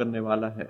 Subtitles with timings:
[0.00, 0.66] کرنے والا ہے۔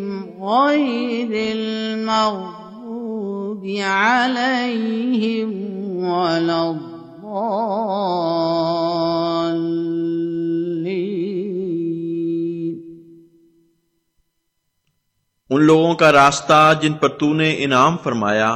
[0.45, 8.78] غير المغضوب عليهم ولا الضالين
[15.51, 18.51] ان لوگوں کا راستہ جن پر تو نے انعام فرمایا،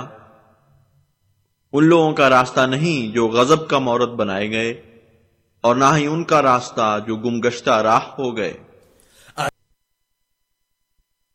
[1.73, 4.73] ان لوگوں کا راستہ نہیں جو غضب کا مورت بنائے گئے،
[5.65, 8.53] اور نہ ہی ان کا راستہ جو گمگشتہ راہ ہو گئے۔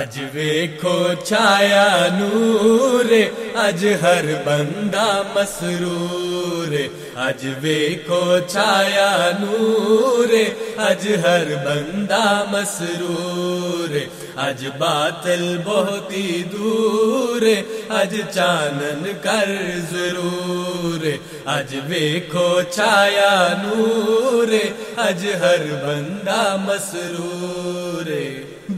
[0.02, 3.12] اج ویکھو چھایا نور
[3.56, 6.76] اج ہر بندہ مسرور۔
[7.16, 10.34] اج ویکھو چھایا نور
[10.78, 13.98] اج ہر بندہ مسرور۔
[14.36, 17.42] اج باطل بہت ہی دور
[17.90, 19.50] اج چانن کر
[19.92, 21.06] ضرور۔
[21.46, 24.54] اج ویکھو چھایا نور
[24.98, 28.12] اج ہر بندہ مسرور۔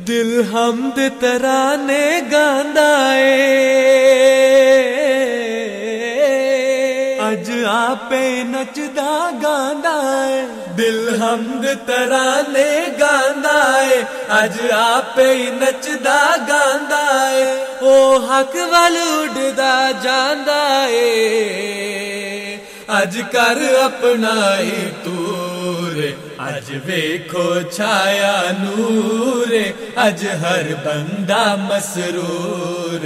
[0.10, 2.94] دل حمد ترانے گاندا
[7.26, 8.14] اج آپ
[8.46, 10.40] نچدا گاندا ہے
[10.78, 14.02] دل حمد ترانے گاندا ہے
[14.40, 15.20] اج آپ
[15.60, 17.44] نچدا گاندا ہے
[17.82, 22.58] او حق ول اڈدا جاندا ہے
[23.02, 29.52] اج کر اپنا ہی تور۔ اج ویکھو چھایا نور
[30.04, 33.06] اج ہر بندہ مسرور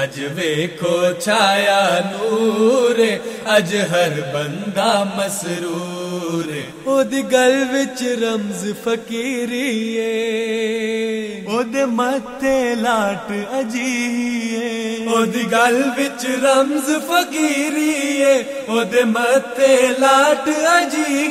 [0.00, 3.00] اج ویکھو چھایا نور
[3.44, 6.48] اج ہر بندہ مسرور۔
[6.84, 15.82] او دی گل وچ رمز فقیری ہے او دے متے لاٹ اجی او دی گل
[15.98, 18.36] وچ رمز فقیری ہے
[18.66, 21.26] او دے متے لاٹ اجی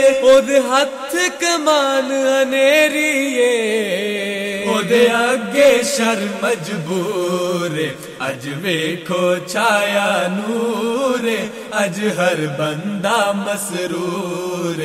[0.00, 4.39] ہے۔ او دے ہاتھ کمان انیری ہے۔
[4.90, 7.76] دے اگے شر مجبور
[8.26, 11.28] اج ویکھو چھایا نور
[11.80, 14.80] اج ہر بندہ مسرور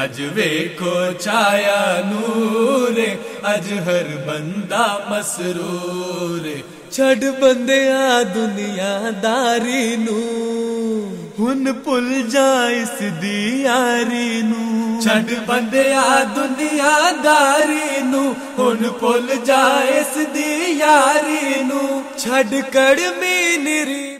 [0.00, 3.00] اج ویکھو چھایا نور
[3.52, 6.48] اج ہر بندہ مسرور
[6.90, 10.20] چھڈ بندیا دنیا داری نو
[11.40, 16.02] ہن پل جا اس دی یاری نو چھڈ بندیا
[16.36, 18.22] دنیا داری نو
[18.58, 21.82] ہن پل جا اس دی یاری نو
[22.16, 24.19] چھڈ کڑمی نری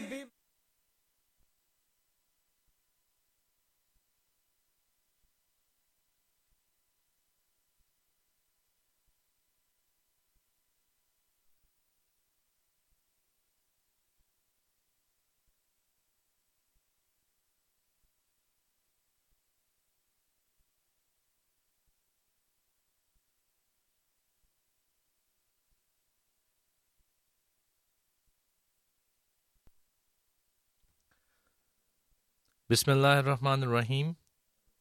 [32.71, 34.11] بسم اللہ الرحمن الرحیم۔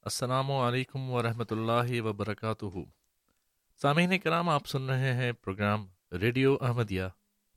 [0.03, 2.79] السلام علیکم ورحمۃ اللہ وبرکاتہ۔
[3.83, 7.03] سامعین کرام، آپ سن رہے ہیں پروگرام ریڈیو احمدیہ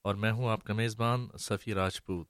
[0.02, 2.28] اور میں ہوں آپ کا میزبان صفی راجپوت۔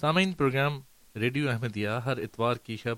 [0.00, 0.80] سامعین، پروگرام
[1.16, 2.96] ریڈیو احمدیہ ہر اتوار کی شب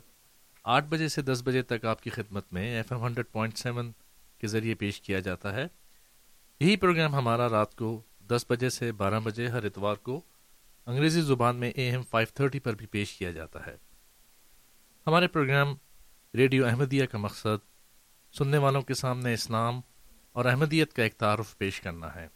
[0.65, 3.93] آٹھ بجے سے دس بجے تک آپ کی خدمت میں F M hundred point seven
[4.39, 5.67] کے ذریعے پیش کیا جاتا ہے۔
[6.61, 10.21] یہی پروگرام ہمارا رات کو دس بجے سے بارہ بجے ہر اتوار کو
[10.87, 13.88] انگریزی زبان میں اے ایم فائیو تھرٹی پر بھی پیش کیا جاتا ہے۔
[15.09, 15.75] ہمارے پروگرام
[16.35, 17.65] ریڈیو احمدیہ کا مقصد
[18.33, 19.81] سننے والوں کے سامنے اسلام
[20.33, 22.29] اور احمدیت کا ایک تعارف پیش کرنا ہے۔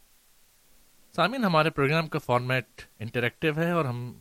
[1.15, 4.19] سامعین، ہمارے پروگرام کا فارمیٹ انٹریکٹیو ہے اور ہم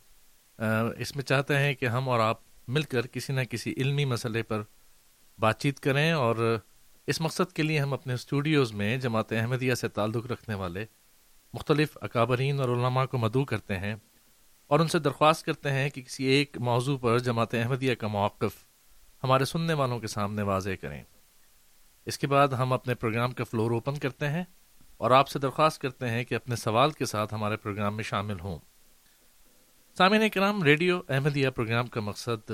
[0.98, 4.42] اس میں چاہتے ہیں کہ ہم اور آپ مل کر کسی نہ کسی علمی مسئلے
[4.42, 4.62] پر
[5.38, 6.58] بات چیت کریں اور
[7.06, 10.84] اس مقصد کے لیے ہم اپنے اسٹوڈیوز میں جماعت احمدیہ سے تعلق رکھنے والے
[11.54, 13.94] مختلف اکابرین اور علماء کو مدعو کرتے ہیں۔
[14.72, 18.64] اور ان سے درخواست کرتے ہیں کہ کسی ایک موضوع پر جماعت احمدیہ کا موقف
[19.22, 21.02] ہمارے سننے والوں کے سامنے واضح کریں۔
[22.06, 24.44] اس کے بعد ہم اپنے پروگرام کا فلور اوپن کرتے ہیں
[24.96, 28.40] اور آپ سے درخواست کرتے ہیں کہ اپنے سوال کے ساتھ ہمارے پروگرام میں شامل
[28.40, 28.58] ہوں۔
[29.98, 32.50] سامعین کرام، ریڈیو احمدیہ پروگرام کا مقصد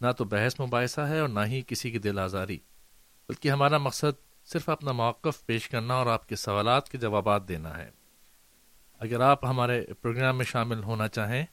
[0.00, 2.58] نہ تو بحث مباحثہ ہے اور نہ ہی کسی کی دل آزاری،
[3.28, 7.78] بلکہ ہمارا مقصد صرف اپنا موقف پیش کرنا اور آپ کے سوالات کے جوابات دینا
[7.78, 8.01] ہے۔
[9.02, 11.46] اگر آپ ہمارے پروگرام میں شامل ہونا چاہیں،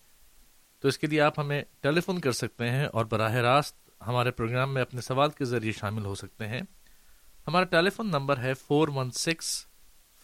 [0.79, 4.31] تو اس کے لیے آپ ہمیں ٹیلی فون کر سکتے ہیں اور براہ راست ہمارے
[4.31, 6.61] پروگرام میں اپنے سوال کے ذریعے شامل ہو سکتے ہیں۔
[7.47, 9.65] ہمارا ٹیلی فون نمبر ہے four one six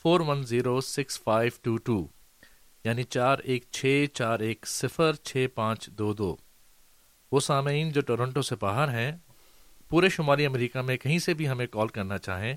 [0.04, 2.08] four one zero six five two two
[2.84, 6.36] یعنی چار ایک چھ چار ایک صفر چھ پانچ دو دو۔
[7.32, 9.12] وہ سامعین جو ٹورنٹو سے باہر ہیں،
[9.90, 12.56] پورے شمالی امریکہ میں کہیں سے بھی ہمیں کال کرنا چاہیں،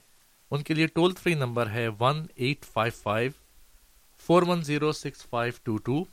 [0.50, 3.30] ان کے لیے ٹول فری نمبر ہے one eight five five
[4.28, 6.04] four one zero six five two two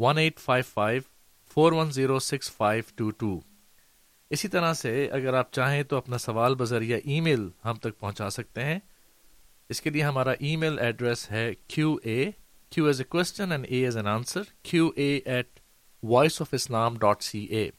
[0.00, 1.02] one eight five five
[1.54, 3.40] four one zero six five two two
[4.30, 8.30] اسی طرح سے اگر آپ چاہیں تو اپنا سوال بذریعہ ای میل ہم تک پہنچا
[8.30, 8.78] سکتے ہیں۔
[9.68, 12.30] اس کے لیے ہمارا ای میل ایڈریس ہے Q A
[12.70, 15.60] Q as a question and A as an answer Q A at
[16.02, 17.70] voice of Islam dot C A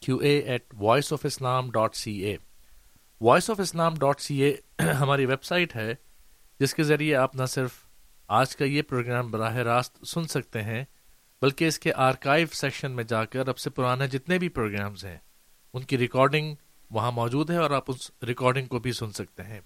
[0.00, 2.36] Q A at voice of Islam dot C A
[3.20, 5.94] voice of Islam dot C A ہماری web site ہے،
[6.60, 7.91] جس کے ذریعے آپ نہ صرف
[8.32, 10.84] آج کا یہ پروگرام براہ راست سن سکتے ہیں،
[11.42, 15.18] بلکہ اس کے آرکائیو سیکشن میں جا کر اب سے پرانے جتنے بھی پروگرامز ہیں،
[15.74, 16.54] ان کی ریکارڈنگ
[16.90, 19.60] وہاں موجود ہے اور آپ اس ریکارڈنگ کو بھی سن سکتے ہیں۔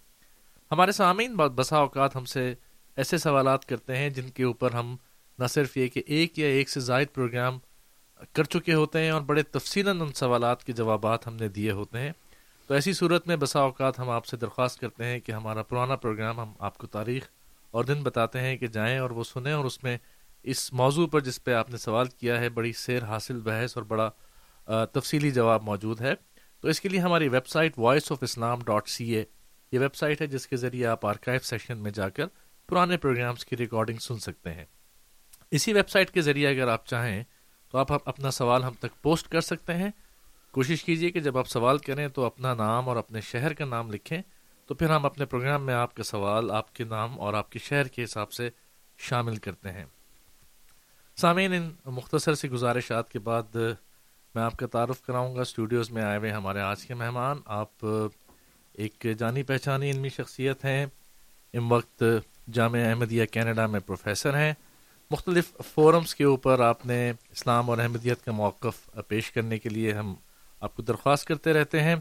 [0.70, 2.54] ہمارے سامعین، بسا اوقات ہم سے
[2.96, 4.96] ایسے سوالات کرتے ہیں جن کے اوپر ہم
[5.38, 7.58] نہ صرف یہ کہ ایک یا ایک سے زائد پروگرام
[8.32, 11.98] کر چکے ہوتے ہیں اور بڑے تفصیل ان سوالات کے جوابات ہم نے دیے ہوتے
[11.98, 12.12] ہیں۔
[12.66, 15.96] تو ایسی صورت میں بسا اوقات ہم آپ سے درخواست کرتے ہیں کہ ہمارا پرانا
[15.96, 17.28] پروگرام ہم آپ کو تاریخ
[17.76, 19.96] اور دن بتاتے ہیں کہ جائیں اور وہ سنیں اور اس میں
[20.42, 23.84] اس موضوع پر جس پہ آپ نے سوال کیا ہے، بڑی سیر حاصل، بحث اور
[23.84, 24.10] بڑا
[24.92, 26.14] تفصیلی جواب موجود ہے۔
[26.60, 29.24] تو اس کے لیے ہماری website voice of Islam dot C A
[29.72, 32.26] یہ ویب سائٹ ہے جس کے ذریعے آپ آرکائیو سیکشن میں جا کر
[32.68, 34.64] پرانے پروگرامز کی ریکارڈنگ سن سکتے ہیں۔
[35.50, 37.22] اسی ویب سائٹ کے ذریعے اگر آپ چاہیں
[37.70, 39.90] تو آپ اپنا سوال ہم تک پوسٹ کر سکتے ہیں۔
[40.52, 43.90] کوشش کیجیے کہ جب آپ سوال کریں تو اپنا نام اور اپنے شہر کا نام
[43.92, 44.20] لکھیں۔
[44.66, 47.58] تو پھر ہم اپنے پروگرام میں آپ کا سوال، آپ کے نام اور آپ کے
[47.58, 48.50] شہر کے حساب سے
[48.98, 49.84] شامل کرتے ہیں۔
[51.16, 53.56] سامعین، ان مختصر سی گزارشات کے بعد
[54.34, 57.86] میں آپ کا تعارف کراؤں گا۔ اسٹوڈیوز میں آئے ہوئے ہمارے آج کے مہمان، آپ
[58.72, 60.86] ایک جانی پہچانی علمی شخصیت ہیں۔
[61.52, 62.02] ان وقت
[62.52, 64.52] جامعہ احمدیہ کینیڈا میں پروفیسر ہیں۔
[65.10, 69.92] مختلف فورمز کے اوپر آپ نے اسلام اور احمدیت کا موقف پیش کرنے کے لیے
[69.92, 70.14] ہم
[70.60, 71.96] آپ کو درخواست کرتے رہتے ہیں۔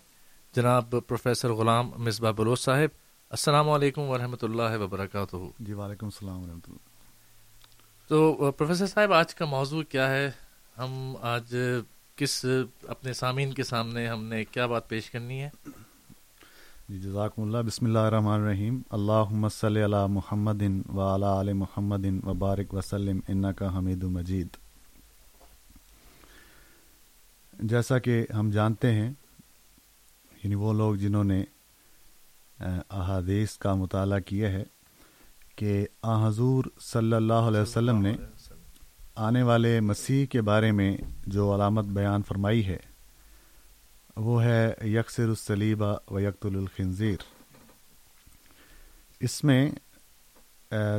[0.55, 2.89] جناب پروفیسر غلام مصباح بلوچ صاحب
[3.29, 9.45] السلام علیکم ورحمۃ اللہ وبرکاتہ۔ جی وعلیکم السلام ورحمۃ اللہ۔ تو پروفیسر صاحب آج کا
[9.45, 10.31] موضوع کیا ہے؟
[10.77, 11.55] ہم آج
[12.15, 12.45] کس
[12.87, 15.49] اپنے سامعین کے سامنے ہم نے کیا بات پیش کرنی ہے؟
[16.89, 21.01] جی جزاکم اللہ۔ بسم اللہ الرحمن الرحیم۔ اللہ صلی علی محمد و
[21.39, 24.47] علی محمد و بارک وسلم ان کا حمید مجید۔
[27.53, 29.13] جیسا کہ ہم جانتے ہیں
[30.45, 31.43] یعنی وہ لوگ جنہوں نے
[32.89, 34.63] احادیث کا مطالعہ کیا ہے
[35.55, 38.15] کہ آ، حضور صلی اللہ علیہ وسلم نے
[39.15, 40.97] آنے والے مسیح کے بارے میں
[41.27, 42.77] جو علامت بیان فرمائی ہے،
[44.15, 47.17] وہ ہے یکسر السلیبہ و یکت الخنزیر۔
[49.19, 49.71] اس میں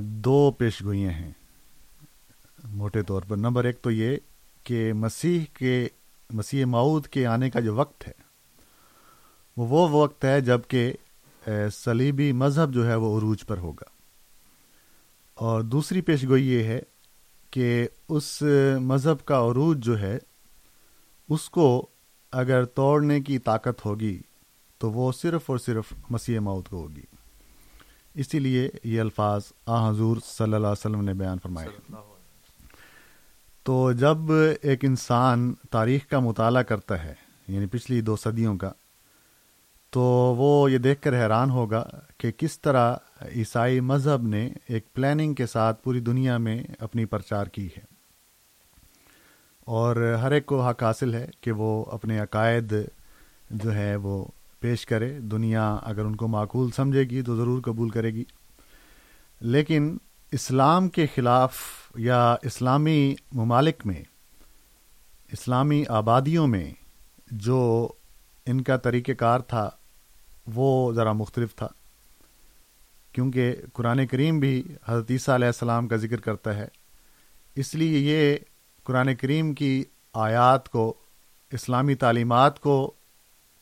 [0.00, 1.32] دو پیش گوئیاں ہیں۔
[2.64, 4.16] موٹے طور پر، نمبر ایک تو یہ
[4.64, 5.88] کہ مسیح کے،
[6.30, 8.25] مسیح معود کے آنے کا جو وقت ہے
[9.56, 10.92] وہ وقت ہے جبکہ
[11.72, 13.90] سلیبی مذہب جو ہے وہ عروج پر ہوگا۔
[15.34, 16.80] اور دوسری پیش گوئی یہ ہے
[17.50, 18.42] کہ اس
[18.80, 20.18] مذہب کا عروج جو ہے
[21.28, 21.86] اس کو
[22.32, 24.20] اگر توڑنے کی طاقت ہوگی
[24.78, 27.02] تو وہ صرف اور صرف مسیح موت کو ہوگی۔
[28.14, 31.68] اسی لیے یہ الفاظ آ حضور صلی اللہ علیہ وسلم نے بیان فرمائے۔
[33.62, 34.18] تو جب
[34.62, 37.14] ایک انسان تاریخ کا مطالعہ کرتا ہے
[37.48, 38.72] یعنی پچھلی دو صدیوں کا
[39.90, 41.88] تو وہ یہ دیکھ کر حیران ہوگا
[42.18, 47.46] کہ کس طرح عیسائی مذہب نے ایک پلاننگ کے ساتھ پوری دنیا میں اپنی پرچار
[47.46, 47.96] کی ہے۔
[49.60, 52.74] اور ہر ایک کو حق حاصل ہے کہ وہ اپنے عقائد
[53.50, 54.24] جو ہے وہ
[54.60, 58.24] پیش کرے۔ دنیا اگر ان کو معقول سمجھے گی تو ضرور قبول کرے گی۔
[59.40, 59.96] لیکن
[60.32, 61.56] اسلام کے خلاف
[61.96, 64.02] یا اسلامی ممالک میں،
[65.32, 66.72] اسلامی آبادیوں میں
[67.30, 67.88] جو
[68.46, 69.70] ان کا طریقہ کار تھا،
[70.54, 71.66] وہ ذرا مختلف تھا۔
[73.12, 76.68] کیونکہ قرآن کریم بھی حضرت عیسیٰ علیہ السلام کا ذکر کرتا ہے۔
[77.54, 78.36] اس لیے یہ
[78.84, 80.94] قرآن کریم کی آیات کو،
[81.52, 82.92] اسلامی تعلیمات کو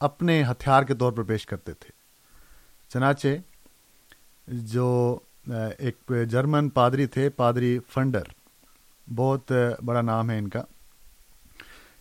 [0.01, 1.91] اپنے ہتھیار کے طور پر پیش کرتے تھے۔
[2.89, 3.29] چنانچہ
[4.47, 5.19] جو
[5.79, 8.23] ایک جرمن پادری تھے، پادری فنڈر،
[9.15, 9.53] بہت
[9.85, 10.63] بڑا نام ہے ان کا۔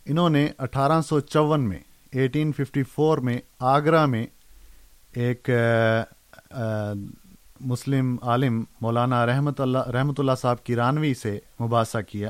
[0.05, 1.79] انہوں نے اٹھارہ سو چون میں
[2.13, 4.25] ایٹین ففٹی فور میں آگرہ میں
[5.13, 5.50] ایک
[7.60, 12.29] مسلم عالم مولانا رحمت اللہ رحمۃ اللہ صاحب کی رانوی سے مباحثہ کیا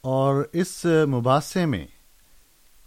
[0.00, 1.86] اور اس مباحثے میں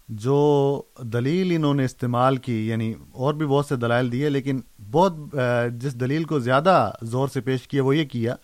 [0.10, 5.14] جو دلیل انہوں نے استعمال کی یعنی اور بھی بہت سے دلائل دیے، لیکن بہت
[5.72, 8.36] جس دلیل کو زیادہ زور سے پیش کیا وہ یہ کیا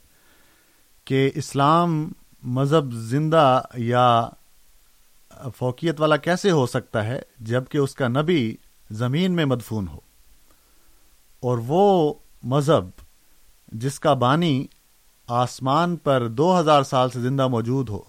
[1.05, 2.11] کہ اسلام
[2.43, 4.29] مذہب زندہ یا
[5.49, 8.55] فوقیت والا کیسے ہو سکتا ہے جبکہ اس کا نبی
[8.89, 9.99] زمین میں مدفون ہو؟
[11.43, 12.89] اور وہ مذہب
[13.71, 14.65] جس کا بانی
[15.27, 18.01] آسمان پر دو ہزار سال سے زندہ موجود ہو،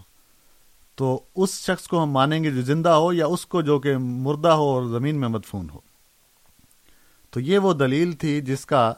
[0.98, 3.96] تو اس شخص کو ہم مانیں گے جو زندہ ہو یا اس کو جو کہ
[3.98, 5.80] مردہ ہو اور زمین میں مدفون ہو؟
[7.32, 8.92] تو یہ وہ دلیل تھی جس کا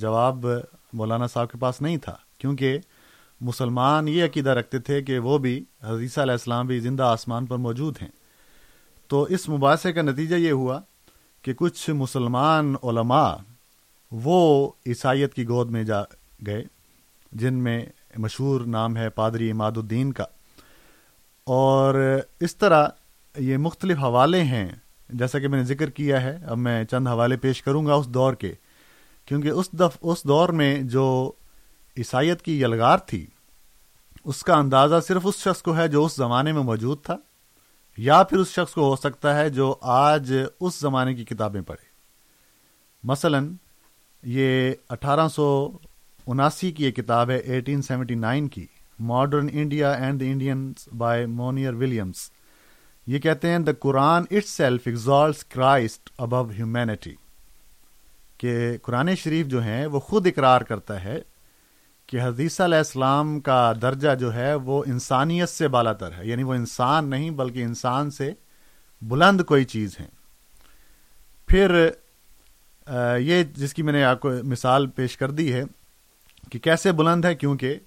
[0.00, 0.46] جواب
[0.92, 2.78] مولانا صاحب کے پاس نہیں تھا، کیونکہ
[3.40, 7.56] مسلمان یہ عقیدہ رکھتے تھے کہ وہ بھی حدیثہ علیہ السلام بھی زندہ آسمان پر
[7.56, 8.08] موجود ہیں۔
[9.08, 10.80] تو اس مباحثے کا نتیجہ یہ ہوا
[11.42, 13.36] کہ کچھ مسلمان علماء
[14.10, 16.02] وہ عیسائیت کی گود میں جا
[16.46, 16.64] گئے،
[17.32, 17.86] جن میں
[18.18, 20.24] مشہور نام ہے پادری اماد الدین کا۔
[21.44, 22.88] اور اس طرح
[23.38, 24.68] یہ مختلف حوالے ہیں،
[25.08, 28.08] جیسا کہ میں نے ذکر کیا ہے، اب میں چند حوالے پیش کروں گا اس
[28.08, 28.52] دور کے۔
[29.24, 31.32] کیونکہ اس دف، اس دور میں جو
[32.00, 33.26] عیسائیت کی یلغار تھی۔
[34.24, 37.16] اس کا اندازہ صرف اس شخص کو ہے جو اس زمانے میں موجود تھا،
[37.98, 41.88] یا پھر اس شخص کو ہو سکتا ہے جو آج اس زمانے کی کتابیں پڑھے۔
[43.04, 43.38] مثلا،
[44.22, 45.46] یہ اٹھارہ سو
[46.26, 48.66] اناسی کی یہ کتاب ہے، ایٹین سیونٹی نائن کی،
[48.98, 52.30] modern India and the Indians by Monier Williams
[53.06, 57.14] یہ کہتے ہیں the Quran itself exalts Christ above humanity
[58.38, 58.52] کہ
[58.82, 61.18] قرآن شریف جو ہیں، وہ خود اقرار کرتا ہے
[62.10, 66.42] کہ حدیثہ علیہ السلام کا درجہ جو ہے وہ انسانیت سے بالا تر ہے۔ یعنی
[66.42, 68.32] وہ انسان نہیں بلکہ انسان سے
[69.02, 70.06] بلند کوئی چیز ہے
[71.46, 71.88] پھر
[73.18, 75.62] یہ جس کی میں نے آپ کو مثال پیش کر دی ہے
[76.50, 77.78] کہ کیسے بلند ہے کیونکہ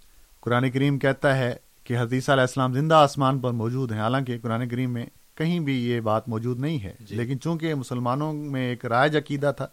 [0.42, 4.70] قرآن کریم کہتا ہے کہ حدیثہ علیہ السلام زندہ آسمان پر موجود ہیں۔ حالانکہ قرآن
[4.70, 8.86] کریم میں کہیں بھی یہ بات موجود نہیں ہے۔ جی۔ لیکن چونکہ مسلمانوں میں ایک
[8.86, 9.68] رائج عقیدہ تھا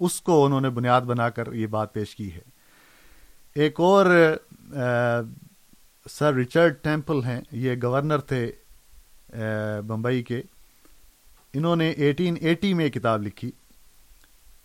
[0.00, 2.55] اس کو انہوں نے بنیاد بنا کر یہ بات پیش کی ہے۔
[3.62, 4.06] ایک اور
[6.10, 8.50] سر رچرڈ ٹیمپل ہیں، یہ گورنر تھے
[9.86, 10.40] بمبئی کے۔
[11.54, 13.50] انہوں نے ایٹین ایٹی میں کتاب لکھی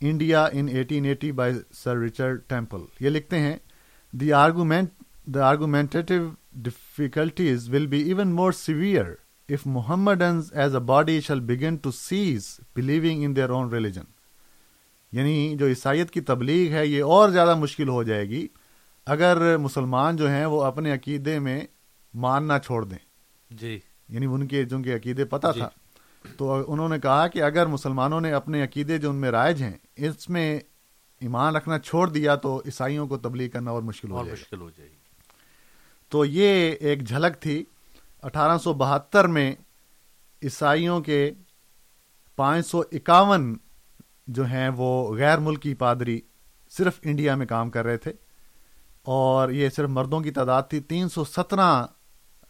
[0.02, 2.82] India in eighteen eighty by sir Richard Temple.
[3.00, 3.58] یہ لکھتے ہیں
[4.14, 4.90] the argument
[5.34, 6.30] the argumentive
[6.64, 9.14] difficulties will be even more severe
[9.50, 14.04] if Muhammad as a body shall begin to cease believing in their own religion
[15.14, 18.48] یعنی جو عیسائیت کی تبلیغ ہے، یہ اور زیادہ مشکل ہو جائے گی۔
[19.06, 21.62] اگر مسلمان جو ہیں وہ اپنے عقیدے میں
[22.14, 22.98] ماننا چھوڑ دیں۔
[23.50, 23.80] جی۔
[24.10, 25.60] یعنی ان کے جو کے عقیدے پتہ جی.
[25.60, 25.70] تھا۔
[26.38, 29.74] تو انہوں نے کہا کہ اگر مسلمانوں نے اپنے عقیدے جو ان میں رائج ہیں
[29.96, 30.60] اس میں
[31.20, 34.90] ایمان رکھنا چھوڑ دیا تو عیسائیوں کو تبلیغ کرنا اور مشکل ہو مشکل ہو جائے
[34.90, 34.96] گی۔
[36.10, 37.64] تو یہ ایک جھلک تھی۔
[38.22, 39.56] اٹھارہ سو بہتر میں
[40.44, 41.32] عیسائیوں کے
[42.36, 43.58] پانچ سو اکاون
[44.28, 46.22] جو ہیں وہ غیر ملکی پادری
[46.70, 48.14] صرف انڈیا میں کام کر رہے تھے۔
[49.06, 51.86] اور یہ صرف مردوں کی تعداد تھی، تین سو سترہ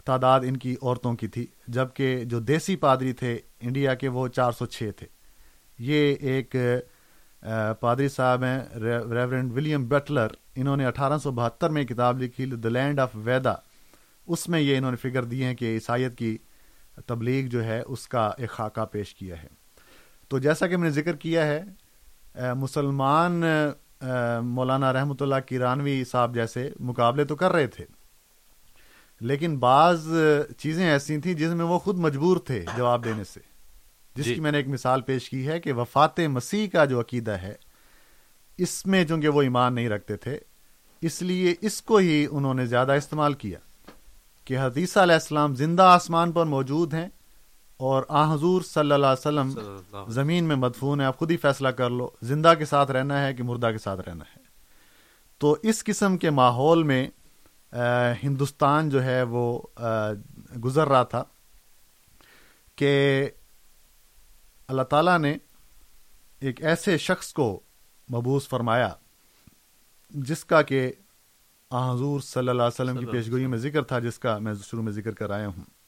[0.06, 4.52] تعداد ان کی عورتوں کی تھی، جبکہ جو دیسی پادری تھے انڈیا کے وہ چار
[4.52, 5.08] سو چھ تھے۔
[5.80, 6.56] یہ ایک
[7.80, 12.70] پادری صاحب ہیں ریورنڈ ولیم بٹلر، انہوں نے اٹھارہ سو بہتر میں کتاب لکھی دا
[12.70, 13.54] لینڈ آف ویدا
[14.28, 16.38] اس میں یہ انہوں نے فکر دی ہیں کہ عیسائیت کی
[17.08, 19.48] تبلیغ جو ہے، اس کا ایک خاکہ پیش کیا ہے۔
[20.32, 23.44] تو جیسا کہ میں نے ذکر کیا ہے مسلمان
[24.44, 27.86] مولانا رحمۃ اللہ کیرانوی صاحب جیسے مقابلے تو کر رہے تھے
[29.22, 30.08] لیکن بعض
[30.58, 33.40] چیزیں ایسی تھیں جس میں وہ خود مجبور تھے جواب دینے سے۔
[34.16, 37.00] جس جی۔ کی میں نے ایک مثال پیش کی ہے کہ وفات مسیح کا جو
[37.00, 37.54] عقیدہ ہے
[38.58, 40.38] اس میں چونکہ وہ ایمان نہیں رکھتے تھے
[41.02, 43.60] اس لیے اس کو ہی انہوں نے زیادہ استعمال کیا
[44.46, 47.08] کہ حدیثہ علیہ السلام زندہ آسمان پر موجود ہیں
[47.82, 49.52] اور آ حضور صلی اللہ علیہ وسلم
[50.08, 53.34] زمین میں مدفون ہے آپ خود ہی فیصلہ کر لو زندہ کے ساتھ رہنا ہے
[53.34, 54.42] کہ مردہ کے ساتھ رہنا ہے؟
[55.38, 57.08] تو اس قسم کے ماحول میں
[58.24, 59.62] ہندوستان جو ہے وہ
[60.66, 61.24] گزر رہا تھا
[62.76, 63.30] کہ
[64.68, 65.38] اللہ تعالیٰ نے
[66.40, 67.60] ایک ایسے شخص کو
[68.14, 68.90] مبوس فرمایا
[70.10, 70.92] جس کا کہ
[71.72, 74.92] حضور صلی اللہ علیہ وسلم کی پیشگوئی میں ذکر تھا جس کا میں شروع میں
[74.92, 75.81] ذکر کر آیا ہوں۔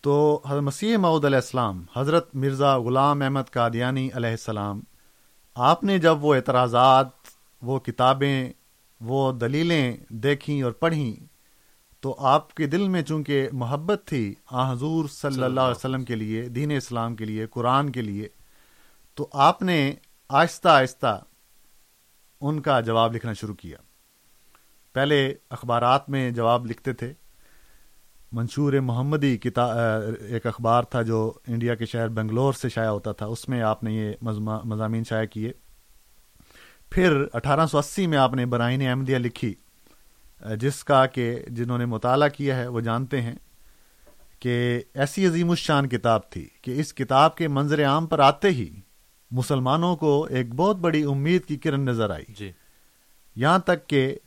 [0.00, 4.80] تو حضرت مسیح معود علیہ السلام، حضرت مرزا غلام احمد قادیانی علیہ السلام،
[5.54, 7.06] آپ نے جب وہ اعتراضات،
[7.62, 8.52] وہ کتابیں،
[9.00, 11.26] وہ دلیلیں دیکھیں اور پڑھیں،
[12.00, 16.14] تو آپ کے دل میں چونکہ محبت تھی آ حضور صلی اللہ علیہ وسلم کے
[16.14, 18.28] لیے، دین اسلام کے لیے، قرآن کے لیے،
[19.14, 19.94] تو آپ نے
[20.28, 21.20] آہستہ آہستہ
[22.40, 23.76] ان کا جواب لکھنا شروع کیا۔
[24.92, 27.12] پہلے اخبارات میں جواب لکھتے تھے
[28.32, 29.76] منشور محمدی کتاب
[30.20, 33.84] ایک اخبار تھا جو انڈیا کے شہر بنگلور سے شائع ہوتا تھا اس میں آپ
[33.84, 34.12] نے یہ
[34.64, 35.52] مضامین شائع کیے۔
[36.90, 39.54] پھر اٹھارہ سو اسی میں آپ نے براہین احمدیہ لکھی
[40.60, 43.34] جس کا کہ جنہوں نے مطالعہ کیا ہے وہ جانتے ہیں
[44.40, 48.70] کہ ایسی عظیم الشان کتاب تھی کہ اس کتاب کے منظر عام پر آتے ہی
[49.30, 52.52] مسلمانوں کو ایک بہت بڑی امید کی کرن نظر آئی۔ جی۔
[53.36, 54.18] یہاں تک کہ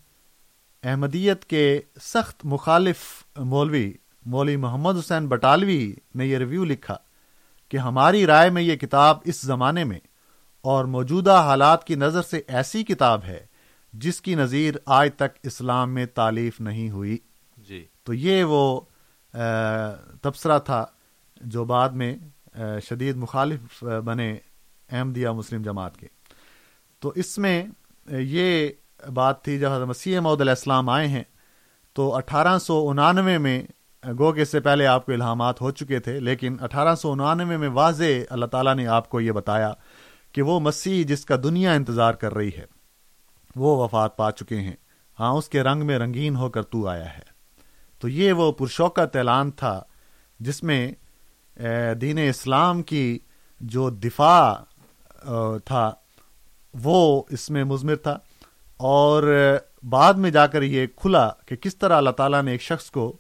[0.83, 3.93] احمدیت کے سخت مخالف مولوی
[4.25, 6.97] مولوی محمد حسین بٹالوی نے یہ ریویو لکھا
[7.69, 9.99] کہ ہماری رائے میں یہ کتاب اس زمانے میں
[10.61, 13.45] اور موجودہ حالات کی نظر سے ایسی کتاب ہے
[13.93, 17.17] جس کی نظیر آج تک اسلام میں تعلیف نہیں ہوئی۔
[17.57, 18.81] جی۔ تو یہ وہ
[20.21, 20.85] تبصرہ تھا
[21.41, 22.17] جو بعد میں
[22.89, 24.37] شدید مخالف بنے
[24.91, 26.07] احمدیہ مسلم جماعت کے۔
[26.99, 27.63] تو اس میں
[28.07, 28.69] یہ
[29.07, 31.23] بات تھی جب حضرت مسیح معود علیہ السلام آئے ہیں،
[31.95, 33.61] تو اٹھارہ سو انانوے میں
[34.19, 37.57] گو کہ اس سے پہلے آپ کو الہامات ہو چکے تھے، لیکن اٹھارہ سو انانوے
[37.57, 39.71] میں واضح اللہ تعالیٰ نے آپ کو یہ بتایا
[40.31, 42.65] کہ وہ مسیح جس کا دنیا انتظار کر رہی ہے،
[43.55, 44.75] وہ وفات پا چکے ہیں۔
[45.19, 47.31] ہاں اس کے رنگ میں رنگین ہو کر تو آیا ہے۔
[48.01, 49.79] تو یہ وہ پرشوکت اعلان تھا
[50.39, 50.91] جس میں
[52.01, 53.17] دین اسلام کی
[53.61, 54.53] جو دفاع
[55.65, 55.91] تھا،
[56.73, 58.17] وہ اس میں مضمر تھا۔
[58.77, 59.23] اور
[59.89, 63.17] بعد میں جا کر یہ کھلا کہ کس طرح اللہ تعالیٰ نے ایک شخص کو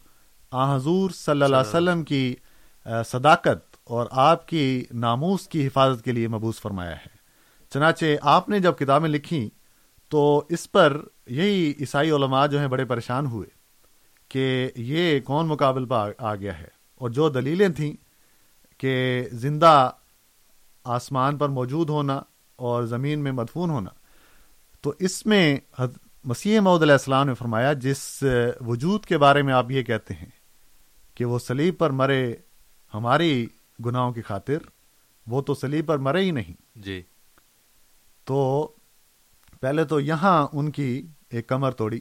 [0.51, 2.35] آ حضور صلی اللہ علیہ وسلم کی
[3.05, 7.13] صداقت اور آپ کی ناموس کی حفاظت کے لیے مبوس فرمایا ہے۔
[7.69, 9.49] چنانچہ آپ نے جب کتابیں لکھی
[10.09, 13.47] تو اس پر یہی عیسائی علماء جو ہیں بڑے پریشان ہوئے
[14.29, 17.93] کہ یہ کون مقابل پہ آ گیا ہے۔ اور جو دلیلیں تھیں
[18.77, 19.89] کہ زندہ
[20.83, 22.21] آسمان پر موجود ہونا
[22.55, 23.89] اور زمین میں مدفون ہونا۔
[24.83, 25.57] تو اس میں
[26.25, 28.23] مسیح معود علیہ السلام نے فرمایا جس
[28.61, 30.29] وجود کے بارے میں آپ یہ کہتے ہیں
[31.15, 32.33] کہ وہ سلیب پر مرے
[32.93, 33.47] ہماری
[33.85, 34.57] گناہوں کی خاطر
[35.27, 37.01] وہ تو سلیب پر مرے ہی نہیں۔ جی۔
[38.23, 38.71] تو
[39.61, 41.99] پہلے تو یہاں ان کی ایک کمر توڑی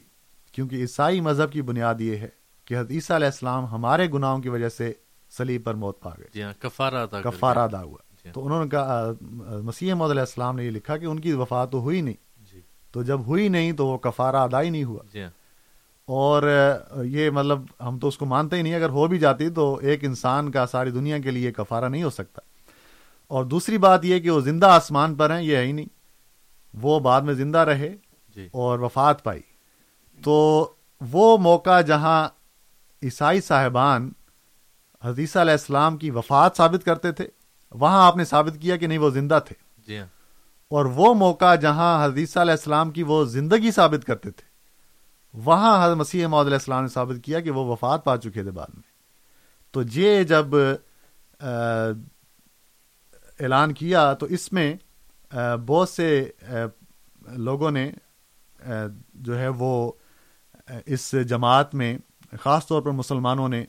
[0.51, 2.27] کیونکہ عیسائی مذہب کی بنیاد یہ ہے
[2.65, 4.93] کہ حضرت عیسیٰ علیہ السلام ہمارے گناہوں کی وجہ سے
[5.37, 8.45] سلیب پر موت پا گئے۔ جی ہاں کفارہ ادا کفارہ۔ ادا ہوا۔ جی ہاں۔ تو
[8.45, 9.11] انہوں نے کہا
[9.63, 12.32] مسیح محمد علیہ السلام نے یہ لکھا کہ ان کی وفات تو ہوئی نہیں۔
[12.93, 15.29] تو جب ہوئی نہیں تو وہ کفارہ ادا ہی نہیں ہوا۔ جی ہاں۔
[16.05, 16.43] اور
[17.03, 20.03] یہ مطلب ہم تو اس کو مانتے ہی نہیں اگر ہو بھی جاتی تو ایک
[20.03, 22.41] انسان کا ساری دنیا کے لیے کفارہ نہیں ہو سکتا۔
[23.27, 25.85] اور دوسری بات یہ کہ وہ زندہ آسمان پر ہیں یہ ہے ہی نہیں۔
[26.81, 27.95] وہ بعد میں زندہ رہے
[28.35, 29.41] جی۔ اور وفات پائی۔
[30.23, 30.69] تو
[31.11, 32.27] وہ موقع جہاں
[33.03, 34.11] عیسائی صاحبان
[35.03, 37.27] حدیثہ علیہ السلام کی وفات ثابت کرتے تھے
[37.71, 39.55] وہاں آپ نے ثابت کیا کہ نہیں وہ زندہ تھے۔
[39.87, 40.07] جی ہاں۔
[40.71, 44.45] اور وہ موقع جہاں حدیثہ علیہ السلام کی وہ زندگی ثابت کرتے تھے،
[45.33, 48.51] وہاں حضرت مسیح موعود علیہ السلام نے ثابت کیا کہ وہ وفات پا چکے تھے
[48.51, 48.81] بعد میں۔
[49.73, 50.55] تو یہ جب
[53.39, 54.73] اعلان کیا تو اس میں
[55.67, 56.07] بہت سے
[57.37, 57.89] لوگوں نے
[59.15, 59.91] جو ہے وہ
[60.85, 61.97] اس جماعت میں
[62.41, 63.63] خاص طور پر مسلمانوں نے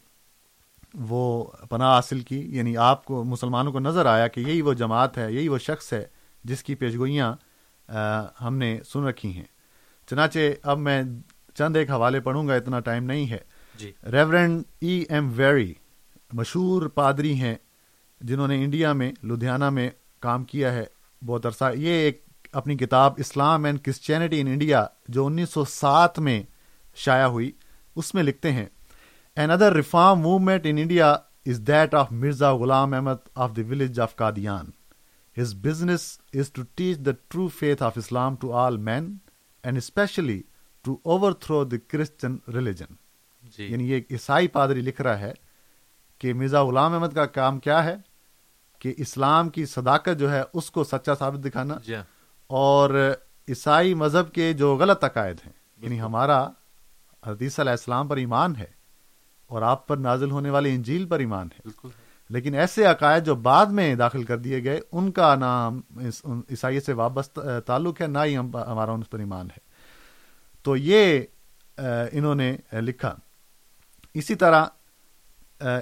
[1.09, 5.18] وہ پناہ حاصل کی یعنی آپ کو، مسلمانوں کو نظر آیا کہ یہی وہ جماعت
[5.18, 6.04] ہے، یہی وہ شخص ہے
[6.44, 7.35] جس کی پیشگوئیاں
[8.40, 9.44] ہم نے سن رکھی ہیں۔
[10.11, 11.02] چنانچہ اب میں
[11.54, 13.38] چند ایک حوالے پڑھوں گا اتنا ٹائم نہیں ہے۔
[13.78, 15.74] جی۔ ریورنڈ ای ایم ویری
[16.33, 17.54] مشہور پادری ہیں
[18.20, 20.85] جنہوں نے انڈیا میں لدھیانہ میں کام کیا ہے۔
[21.26, 26.18] بہت عرصہ یہ ایک اپنی کتاب Islam and Christianity in India جو انیس سو سات
[26.18, 26.42] میں
[26.94, 27.52] شائع ہوئی
[27.96, 28.66] اس میں لکھتے ہیں
[29.50, 34.16] another reform movement in India is that of Mirza Ghulam Ahmad of the village of
[34.16, 34.64] Qadian.
[35.37, 39.07] His business is to teach the true faith of Islam to all men
[39.64, 40.40] and especially
[40.85, 42.94] to overthrow the Christian religion.
[43.42, 45.33] جی۔ یعنی یہ عیسائی پادری لکھ رہا ہے
[46.18, 47.97] کہ مرزا غلام احمد کا کام کیا ہے
[48.79, 52.03] کہ اسلام کی صداقت جو ہے اس کو سچا ثابت دکھانا جی ہاں۔
[52.47, 52.90] اور
[53.49, 56.49] عیسائی مذہب کے جو غلط عقائد ہیں یعنی ہمارا
[57.27, 58.66] حدیث علیہ السلام پر ایمان ہے
[59.47, 61.88] اور آپ پر نازل ہونے والے انجیل پر ایمان ہے۔ بالکل۔
[62.35, 65.81] لیکن ایسے عقائد جو بعد میں داخل کر دیے گئے، ان کا نام
[66.51, 69.59] عیسائیت سے وابستہ تعلق ہے، نہ ہی ہمارا ان پر ایمان ہے۔
[70.62, 71.20] تو یہ
[72.12, 73.14] انہوں نے لکھا۔
[74.14, 74.64] اسی طرح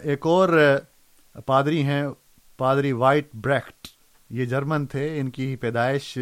[0.03, 0.49] ایک اور
[1.47, 2.05] پادری ہیں،
[2.57, 3.87] پادری وائٹ بریکٹ۔
[4.31, 6.19] یہ جرمن تھے، ان کی پیدائش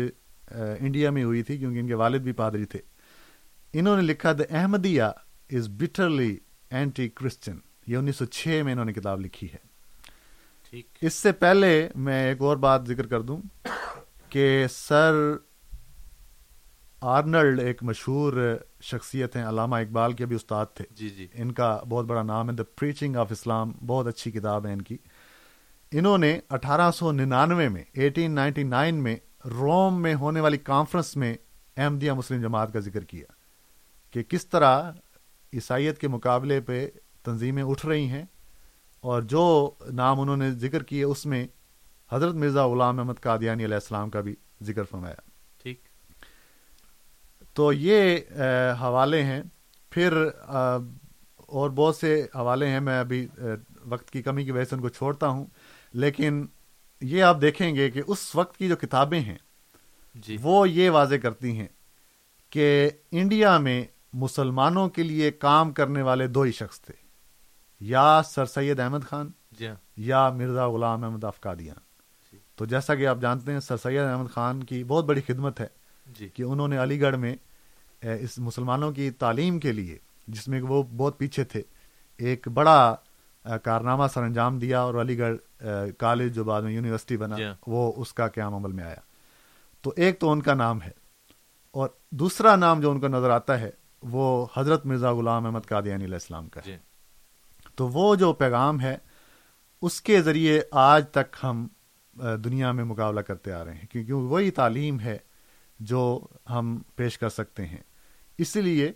[0.80, 2.80] انڈیا میں ہوئی تھی کیونکہ ان کے والد بھی پادری تھے۔
[3.72, 6.36] انہوں نے لکھا the Ahmadiyya is bitterly
[6.70, 9.69] anti Christian یہ انیس سو چھ میں انہوں نے کتاب لکھی ہے۔
[11.00, 13.40] اس سے پہلے میں ایک اور بات ذکر کر دوں
[14.28, 15.12] کہ سر
[17.00, 21.80] آرنلڈ ایک مشہور شخصیت ہیں علامہ اقبال کے بھی استاد تھے۔ جی جی۔ ان کا
[21.88, 24.96] بہت بڑا نام ہے دا پریچنگ آف اسلام بہت اچھی کتاب ہے ان کی۔
[25.92, 31.16] انہوں نے اٹھارہ سو ننانوے میں ایٹین نائنٹی نائن میں روم میں ہونے والی کانفرنس
[31.16, 31.34] میں
[31.76, 33.32] احمدیہ مسلم جماعت کا ذکر کیا
[34.10, 34.90] کہ کس طرح
[35.52, 36.88] عیسائیت کے مقابلے پہ
[37.22, 38.24] تنظیمیں اٹھ رہی ہیں۔
[39.00, 41.46] اور جو نام انہوں نے ذکر کیے اس میں
[42.10, 45.14] حضرت مرزا غلام احمد قادیانی علیہ السلام کا بھی ذکر فرمایا۔
[45.62, 45.80] ٹھیک۔
[47.54, 48.16] تو یہ
[48.80, 49.42] حوالے ہیں۔
[49.90, 50.28] پھر
[51.36, 53.26] اور بہت سے حوالے ہیں۔ میں ابھی
[53.84, 55.46] وقت کی کمی کی وجہ سے ان کو چھوڑتا ہوں۔
[55.92, 56.46] لیکن
[57.00, 59.38] یہ آپ دیکھیں گے کہ اس وقت کی جو کتابیں ہیں
[60.14, 61.66] جی۔ وہ یہ واضح کرتی ہیں
[62.50, 66.99] کہ انڈیا میں مسلمانوں کے لیے کام کرنے والے دو ہی شخص تھے۔
[67.80, 71.78] یا سر سید احمد خان جی ہاں۔ یا مرزا غلام احمد افقادیان
[72.54, 75.66] تو جیسا کہ آپ جانتے ہیں سر سید احمد خان کی بہت بڑی خدمت ہے
[76.06, 77.36] جی۔ کہ انہوں نے علی گڑھ میں
[78.00, 81.62] اس مسلمانوں کی تعلیم کے لیے جس میں وہ بہت پیچھے تھے
[82.16, 82.94] ایک بڑا
[83.64, 85.36] کارنامہ سر انجام دیا اور علی گڑھ
[85.98, 89.00] کالج جو بعد میں یونیورسٹی بنا جی ہاں۔ وہ اس کا قیام عمل میں آیا۔
[89.82, 90.90] تو ایک تو ان کا نام ہے
[91.70, 93.70] اور دوسرا نام جو ان کو نظر آتا ہے
[94.02, 96.76] وہ حضرت مرزا غلام احمد قادیانی علیہ السلام کا ہے۔ جی۔
[97.80, 98.96] تو وہ جو پیغام ہے،
[99.82, 101.66] اس کے ذریعے آج تک ہم
[102.44, 105.16] دنیا میں مقابلہ کرتے آ رہے ہیں، کیونکہ وہی تعلیم ہے
[105.80, 107.82] جو ہم پیش کر سکتے ہیں۔
[108.38, 108.92] اسی لیے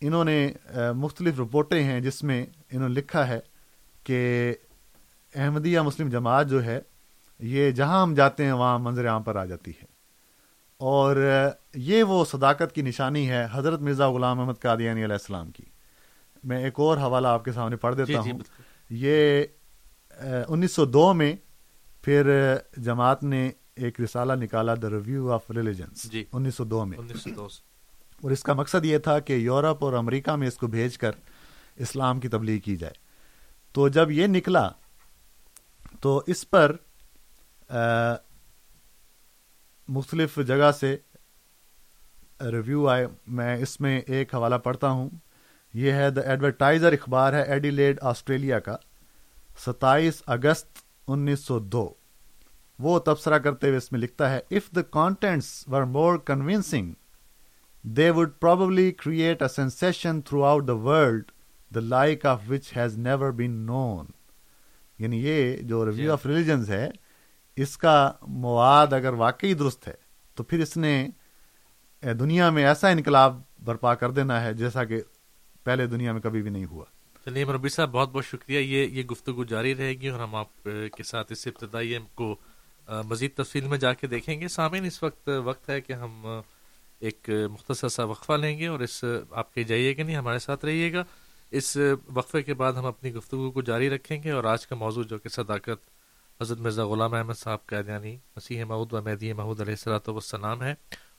[0.00, 0.52] انہوں نے
[0.96, 3.40] مختلف رپورٹیں ہیں جس میں انہوں نے لکھا ہے
[4.04, 4.54] کہ
[5.34, 6.80] احمدیہ مسلم جماعت جو ہے،
[7.38, 9.86] یہ جہاں ہم جاتے ہیں، وہاں منظر عام پر آ جاتی ہے۔
[10.78, 11.16] اور
[11.74, 15.69] یہ وہ صداقت کی نشانی ہے حضرت مرزا غلام احمد قادیانی علیہ السلام کی۔
[16.44, 19.44] میں ایک اور حوالہ آپ کے سامنے پڑھ جی دیتا جی ہوں۔ بالکل۔ یہ
[20.48, 21.36] انیس سو دو میں
[22.02, 26.98] پھر جماعت نے ایک رسالہ نکالا دا ریویو آف ریلیجنس جی۔ انیس سو دو میں۔
[28.22, 31.10] اور اس کا مقصد یہ تھا کہ یورپ اور امریکہ میں اس کو بھیج کر
[31.76, 32.94] اسلام کی تبلیغ کی جائے۔
[33.72, 34.68] تو جب یہ نکلا
[36.00, 36.76] تو اس پر
[39.88, 40.96] مختلف جگہ سے
[42.40, 45.10] ریویو آئے۔ میں اس میں ایک حوالہ پڑھتا ہوں۔
[45.74, 48.76] یہ ہے دا ایڈورٹائزر اخبار ہے ایڈیلیڈ آسٹریلیا کا۔
[49.66, 50.78] ستائیس اگست
[51.08, 51.94] انیس سو دو۔
[52.78, 56.92] وہ تبصرہ کرتے ہوئے اس میں لکھتا ہے if the contents were more convincing
[57.84, 61.30] they would probably create a sensation throughout the world
[61.74, 64.04] the like of which has never been known
[64.98, 66.90] یعنی یہ جو ریویو آف ریلیجنز ہے
[67.56, 69.94] اس کا مواد اگر واقعی درست ہے
[70.34, 71.08] تو پھر اس نے
[72.02, 75.02] اے، دنیا میں ایسا انقلاب برپا کر دینا ہے جیسا کہ
[75.64, 76.84] پہلے دنیا میں کبھی بھی نہیں ہوا۔
[77.24, 80.62] چلیے مربی صاحب، بہت بہت شکریہ۔ یہ یہ گفتگو جاری رہے گی اور ہم آپ
[80.96, 82.36] کے ساتھ اس ابتدائی کو
[82.88, 86.26] مزید تفصیل میں جا کے دیکھیں گے۔ سامعین، اس وقت وقت ہے کہ ہم
[87.00, 90.64] ایک مختصر سا وقفہ لیں گے اور اس آپ کے جائیے گا نہیں، ہمارے ساتھ
[90.64, 91.04] رہیے گا۔
[91.50, 91.76] اس
[92.14, 95.18] وقفے کے بعد ہم اپنی گفتگو کو جاری رکھیں گے اور آج کا موضوع جو
[95.18, 95.88] کہ صداقت،
[96.40, 100.62] حضرت مرزا غلام احمد صاحب کا یعنی مسیح معود و مہدی محمود علیہ السلاۃ والسلام
[100.62, 100.74] ہے۔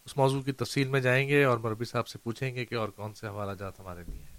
[0.05, 2.89] اس موضوع کی تفصیل میں جائیں گے اور مربی صاحب سے پوچھیں گے کہ اور
[2.89, 4.30] کون سے حوالہ جات ہمارے لیے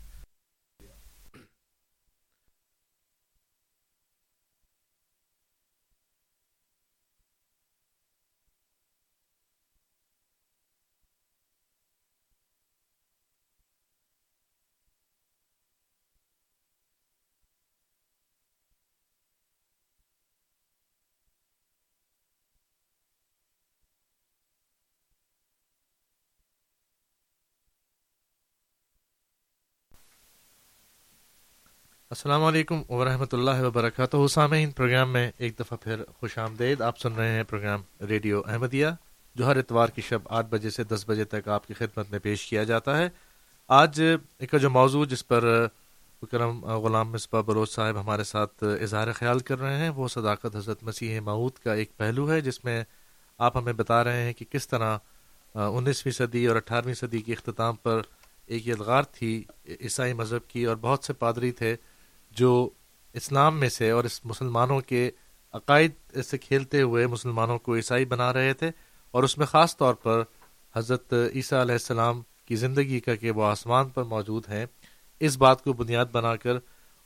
[32.12, 37.12] السلام علیکم ورحمۃ اللہ وبرکاتہ۔ سامعین، پروگرام میں ایک دفعہ پھر خوش آمدید۔ آپ سن
[37.12, 38.86] رہے ہیں پروگرام ریڈیو احمدیہ۔
[39.34, 42.18] جو ہر اتوار کی شب آٹھ بجے سے دس بجے تک آپ کی خدمت میں
[42.18, 43.08] پیش کیا جاتا ہے۔
[43.68, 44.02] آج
[44.38, 45.66] ایک جو موضوع جس پر
[46.30, 50.82] کرم غلام مصباح بلوچ صاحب ہمارے ساتھ اظہار خیال کر رہے ہیں، وہ صداقت حضرت
[50.82, 52.84] مسیح معود کا ایک پہلو ہے، جس میں
[53.38, 54.98] آپ ہمیں بتا رہے ہیں کہ کس طرح
[55.54, 58.00] انیسویں صدی اور اٹھارہویں صدی کے اختتام پر
[58.46, 59.44] ایک یلغار تھی
[59.80, 61.76] عیسائی مذہب کی اور بہت سے پادری تھے۔
[62.36, 62.70] جو
[63.12, 65.10] اسلام میں سے اور اس مسلمانوں کے
[65.52, 65.92] عقائد
[66.24, 68.70] سے کھیلتے ہوئے مسلمانوں کو عیسائی بنا رہے تھے
[69.10, 70.22] اور اس میں خاص طور پر
[70.74, 74.66] حضرت عیسیٰ علیہ السلام کی زندگی کا کہ وہ آسمان پر موجود ہیں،
[75.20, 76.52] اس بات کو بنیاد بنا کر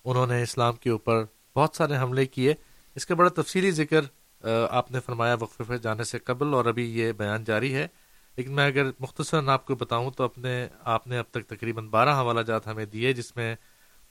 [0.04, 1.24] انہوں نے اسلام کے اوپر
[1.56, 2.54] بہت سارے حملے کیے۔
[2.94, 4.00] اس کا بڑا تفصیلی ذکر
[4.70, 7.86] آپ نے فرمایا وقفے پہ جانے سے قبل اور ابھی یہ بیان جاری ہے۔
[8.36, 12.14] لیکن میں اگر مختصراً آپ کو بتاؤں تو اپنے، آپ نے اب تک تقریباً بارہ
[12.14, 13.54] حوالہ جات ہمیں دیے، جس میں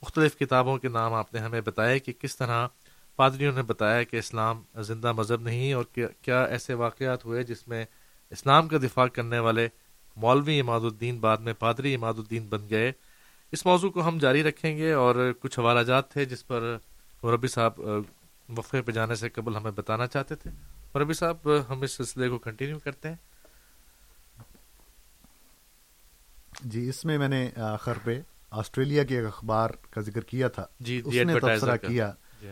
[0.05, 2.67] مختلف کتابوں کے نام آپ نے ہمیں بتایا کہ کس طرح
[3.15, 5.85] پادریوں نے بتایا کہ اسلام زندہ مذہب نہیں اور
[6.21, 7.85] کیا ایسے واقعات ہوئے جس میں
[8.29, 9.67] اسلام کا دفاع کرنے والے
[10.17, 12.91] مولوی اماد الدین بعد میں پادری اماد الدین بن گئے؟
[13.51, 16.77] اس موضوع کو ہم جاری رکھیں گے اور کچھ حوالہ جات تھے جس پر
[17.23, 17.79] ربی صاحب
[18.49, 20.51] وقفے پہ جانے سے قبل ہمیں بتانا چاہتے تھے۔
[20.99, 23.15] ربی صاحب، ہم اس سلسلے کو کنٹینیو کرتے ہیں۔
[26.61, 30.65] جی اس میں میں نے آخر پہ آسٹریلیا کے ایک اخبار کا ذکر کیا تھا
[30.79, 32.47] جی اس نے تبصرہ کیا جی۔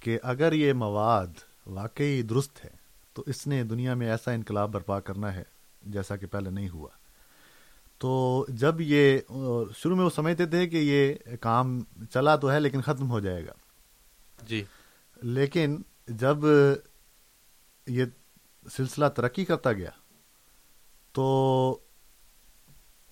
[0.00, 1.26] کہ اگر یہ مواد
[1.66, 2.70] واقعی درست ہے
[3.12, 5.42] تو اس نے دنیا میں ایسا انقلاب برپا کرنا ہے
[5.82, 6.88] جیسا کہ پہلے نہیں ہوا۔
[7.98, 9.18] تو جب یہ
[9.76, 13.46] شروع میں وہ سمجھتے تھے کہ یہ کام چلا تو ہے لیکن ختم ہو جائے
[13.46, 13.52] گا۔
[14.46, 14.64] جی۔
[15.22, 16.36] لیکن جب
[17.86, 18.04] یہ
[18.76, 19.90] سلسلہ ترقی کرتا گیا
[21.12, 21.78] تو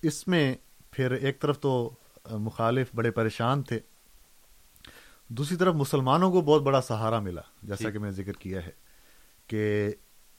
[0.01, 0.55] اس میں
[0.91, 1.95] پھر ایک طرف تو
[2.31, 3.79] مخالف بڑے پریشان تھے۔
[5.27, 7.91] دوسری طرف مسلمانوں کو بہت بڑا سہارا ملا جیسا جی.
[7.91, 8.71] کہ میں ذکر کیا ہے
[9.47, 9.89] کہ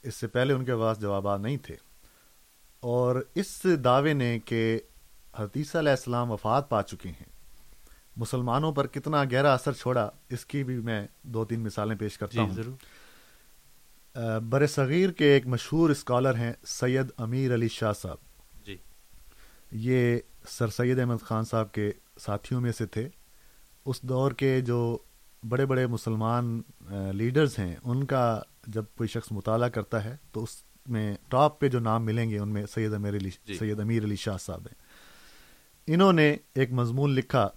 [0.03, 1.77] اس سے پہلے ان کے پاس جوابات نہیں تھے۔
[2.81, 4.81] اور اس دعوے نے کہ
[5.37, 7.41] حتیثہ علیہ السلام وفات پا چکے ہیں۔
[8.17, 12.33] مسلمانوں پر کتنا گہرا اثر چھوڑا اس کی بھی میں دو تین مثالیں پیش کرتا
[12.33, 18.17] جی، ہوں۔ ضرور۔ بر صغیر کے ایک مشہور اسکالر ہیں سید امیر علی شاہ صاحب۔
[18.67, 18.77] جی۔
[19.73, 23.09] یہ سر سید احمد خان صاحب کے ساتھیوں میں سے تھے۔
[23.85, 24.99] اس دور کے جو
[25.49, 26.63] بڑے بڑے مسلمان
[27.15, 31.69] لیڈرز ہیں ان کا جب کوئی شخص مطالعہ کرتا ہے تو اس میں ٹاپ پہ
[31.69, 34.61] جو نام ملیں گے ان میں سید امیر علی جی۔ سید امیر علی شاہ صاحب
[34.61, 34.83] ہیں۔
[35.87, 37.49] انہوں نے ایک مضمون لکھا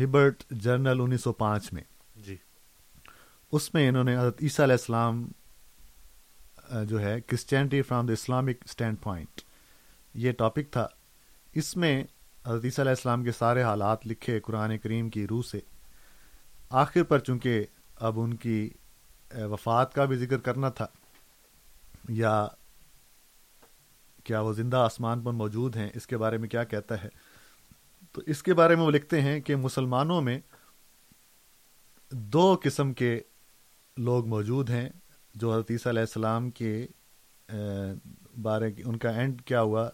[0.00, 1.82] ہبرٹ جرنل انیس سو پانچ میں۔
[2.16, 2.36] جی۔
[3.52, 5.28] اس میں انہوں نے حضرت عیسیٰ علیہ السلام
[6.84, 8.56] جو ہے Christianity from the Islamic
[9.02, 9.40] standpoint
[10.14, 10.86] یہ ٹاپک تھا۔
[11.54, 12.04] اس میں
[12.46, 15.60] حضرت عیسیٰ علیہ السلام کے سارے حالات لکھے قرآن کریم کی روح سے۔
[16.70, 17.64] آخر پر چونکہ
[17.96, 18.68] اب ان کی
[19.50, 20.86] وفات کا بھی ذکر کرنا تھا،
[22.08, 22.46] یا
[24.26, 27.08] کیا وہ زندہ آسمان پر موجود ہیں، اس کے بارے میں کیا کہتا ہے؟
[28.14, 30.38] تو اس کے بارے میں وہ لکھتے ہیں کہ مسلمانوں میں
[32.12, 33.18] دو قسم کے
[33.96, 34.88] لوگ موجود ہیں
[35.34, 36.86] جو حضرت عیسیٰ علیہ السلام کے
[38.42, 39.88] بارے، ان کا اینڈ کیا ہوا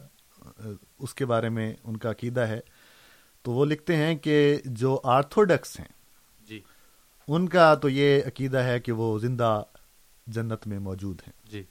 [0.99, 2.61] اس کے بارے میں ان کا عقیدہ ہے
[3.43, 5.89] تو وہ لکھتے ہیں کہ جو آرتھوڈکس ہیں
[6.49, 6.61] جی۔
[7.29, 9.63] ان کا تو یہ عقیدہ ہے کہ وہ زندہ
[10.27, 11.63] جنت میں موجود ہیں۔ جی۔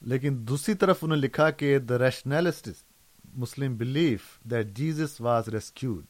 [0.00, 2.68] لیکن دوسری طرف انہوں نے لکھا کہ the rationalist
[3.34, 6.04] Muslim belief that Jesus was rescued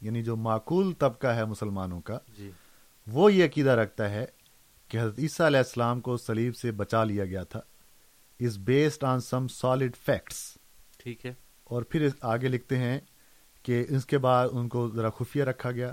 [0.00, 2.50] یعنی جو معقول طبقہ ہے مسلمانوں کا جی۔
[3.06, 4.26] وہ یہ عقیدہ رکھتا ہے
[4.88, 7.60] کہ حضرت عیسیٰ علیہ السلام کو سلیب سے بچا لیا گیا تھا۔
[8.46, 10.58] Is based on some solid facts
[10.98, 13.00] ٹھیک ہے۔ اور پھر آگے لکھتے ہیں
[13.62, 15.92] کہ اس کے بعد ان کو ذرا خفیہ رکھا گیا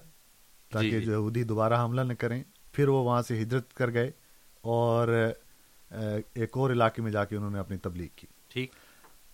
[0.72, 3.92] تاکہ جی, جی۔ جو یہودی دوبارہ حملہ نہ کریں۔ پھر وہ وہاں سے ہجرت کر
[3.94, 4.12] گئے
[4.62, 5.32] اور
[6.34, 8.72] ایک اور علاقے میں جا کے انہوں نے اپنی تبلیغ کی۔ ٹھیک۔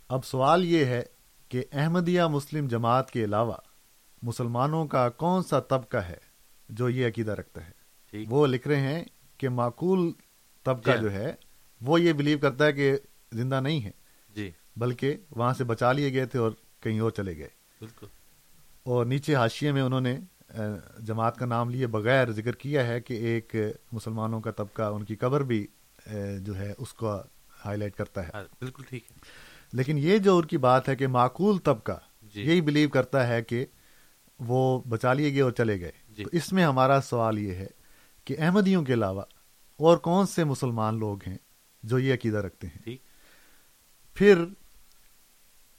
[0.10, 1.04] اب سوال یہ ہے
[1.49, 3.54] کہ احمدیہ مسلم جماعت کے علاوہ
[4.21, 6.17] مسلمانوں کا کون سا طبقہ ہے
[6.69, 7.71] جو یہ عقیدہ رکھتا ہے؟
[8.30, 9.04] وہ لکھ رہے ہیں
[9.38, 10.12] کہ معقول
[10.63, 11.34] طبقہ جی۔ جو ہے
[11.81, 12.97] وہ یہ بلیو کرتا ہے کہ
[13.31, 13.91] زندہ نہیں ہے۔
[14.35, 17.47] جی۔ بلکہ وہاں سے بچا لیے گئے تھے اور کہیں اور چلے گئے۔
[17.79, 18.07] بالکل۔
[18.83, 20.19] اور نیچے حاشیے میں انہوں نے
[20.99, 23.55] جماعت کا نام لیے بغیر ذکر کیا ہے کہ ایک
[23.91, 25.67] مسلمانوں کا طبقہ ان کی قبر بھی
[26.39, 27.15] جو ہے اس کو
[27.65, 29.15] ہائی لائٹ کرتا ہے۔ ہاں، بالکل ٹھیک ہے۔
[29.73, 33.43] لیکن یہ جو ان کی بات ہے کہ معقول طبقہ جی۔ یہی بلیو کرتا ہے
[33.43, 33.65] کہ
[34.39, 37.67] وہ بچا لیے گئے اور چلے گئے۔ جی۔ تو اس میں ہمارا سوال یہ ہے
[38.25, 39.21] کہ احمدیوں کے علاوہ
[39.77, 41.38] اور کون سے مسلمان لوگ ہیں
[41.85, 42.97] جو یہ عقیدہ رکھتے ہیں۔
[44.13, 44.45] پھر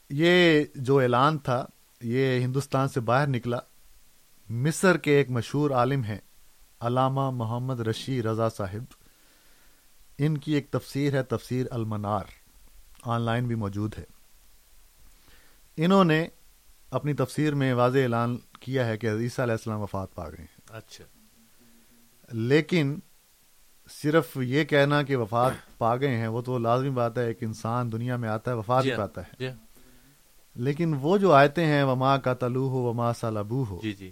[0.09, 1.65] یہ جو اعلان تھا
[2.01, 3.57] یہ ہندوستان سے باہر نکلا
[4.49, 6.17] مصر کے ایک مشہور عالم ہیں
[6.79, 8.83] علامہ محمد رشی رضا صاحب۔
[10.17, 12.23] ان کی ایک تفسیر ہے تفسیر المنار۔
[13.03, 14.03] آن لائن بھی موجود ہے۔
[15.77, 16.27] انہوں نے
[16.91, 20.61] اپنی تفسیر میں واضح اعلان کیا ہے کہ عیسیٰ علیہ السلام وفات پا گئے ہیں۔
[20.69, 21.03] اچھا۔
[22.31, 22.99] لیکن
[23.89, 27.91] صرف یہ کہنا کہ وفات پا گئے ہیں وہ تو لازمی بات ہے ایک انسان
[27.91, 29.47] دنیا میں آتا ہے وفات جی پاتا ہے۔ جی
[30.55, 34.11] لیکن وہ جو آیتیں ہیں وما کا تلو ہو وما سالبو ہو جی جی۔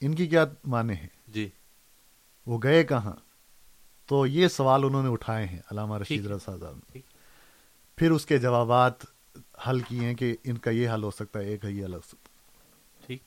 [0.00, 1.48] ان کی کیا معنی ہے جی۔
[2.46, 3.16] وہ گئے کہاں؟
[4.06, 6.98] تو یہ سوال انہوں نے اٹھائے ہیں علامہ رشید رضا صاحب نے۔
[7.96, 8.92] پھر اس کے جوابات
[9.66, 12.00] حل کیے ہیں کہ ان کا یہ حل ہو سکتا ہے ایک یہ حل ہو
[12.00, 13.22] سکتا ہے۔ ٹھیک۔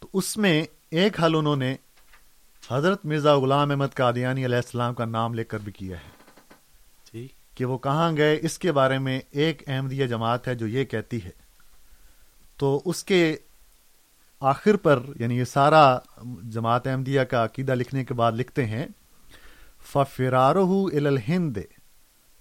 [0.00, 1.76] تو اس میں ایک حل انہوں نے
[2.70, 6.14] حضرت مرزا غلام احمد قادیانی علیہ السلام کا نام لے کر بھی کیا ہے۔
[7.54, 11.24] کہ وہ کہاں گئے اس کے بارے میں ایک احمدیہ جماعت ہے جو یہ کہتی
[11.24, 11.30] ہے۔
[12.56, 13.36] تو اس کے
[14.40, 15.98] آخر پر یعنی یہ سارا
[16.42, 18.86] جماعت احمدیہ کا عقیدہ لکھنے کے بعد لکھتے ہیں
[19.92, 21.58] ففرارہ الہند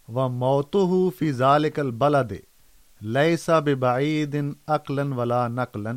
[0.07, 2.33] و موتہ فی ذالک البلد
[3.01, 4.36] لیسا ببعید
[4.67, 5.91] عقلا ولا نقلا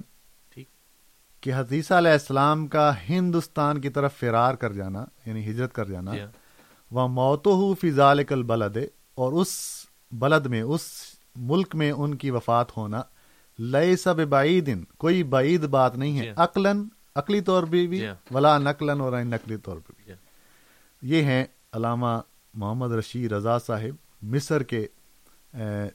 [1.47, 6.13] کہ حدیثہ علیہ السلام کا ہندوستان کی طرف فرار کر جانا یعنی ہجرت کر جانا
[6.91, 8.77] وہ موتو فی ذالک البلد
[9.15, 9.49] اور اس
[10.13, 10.81] بلد میں اس
[11.37, 13.03] ملک میں ان کی وفات ہونا
[13.59, 19.01] لیے سب بعید کوئی بعید بات نہیں ہے۔ عقلاً عقلی طور پہ بھی۔ ولا نقلاً
[19.01, 20.13] اور نقلی طور پہ بھی۔
[21.03, 22.21] یہ ہیں علامہ
[22.55, 24.87] محمد رشید رضا صاحب مصر کے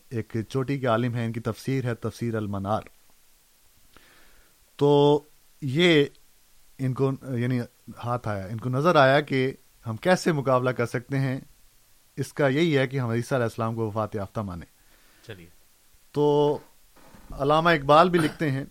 [0.10, 2.82] ایک چوٹی کے عالم ہیں ان کی تفسیر ہے تفسیر المنار
[4.76, 5.22] تو
[5.62, 6.06] یہ
[6.80, 7.60] ان کو یعنی
[8.04, 9.54] ہاتھ آیا ان کو نظر آیا کہ
[9.88, 11.40] ہم کیسے مقابلہ کر سکتے ہیں؟
[12.18, 14.66] اس کا یہی ہے کہ ہم عیسیٰ علیہ السلام کو وفات یافتہ مانیں۔
[15.28, 15.46] چلیے۔
[16.12, 16.58] تو
[17.32, 18.64] علامہ اقبال بھی لکھتے ہیں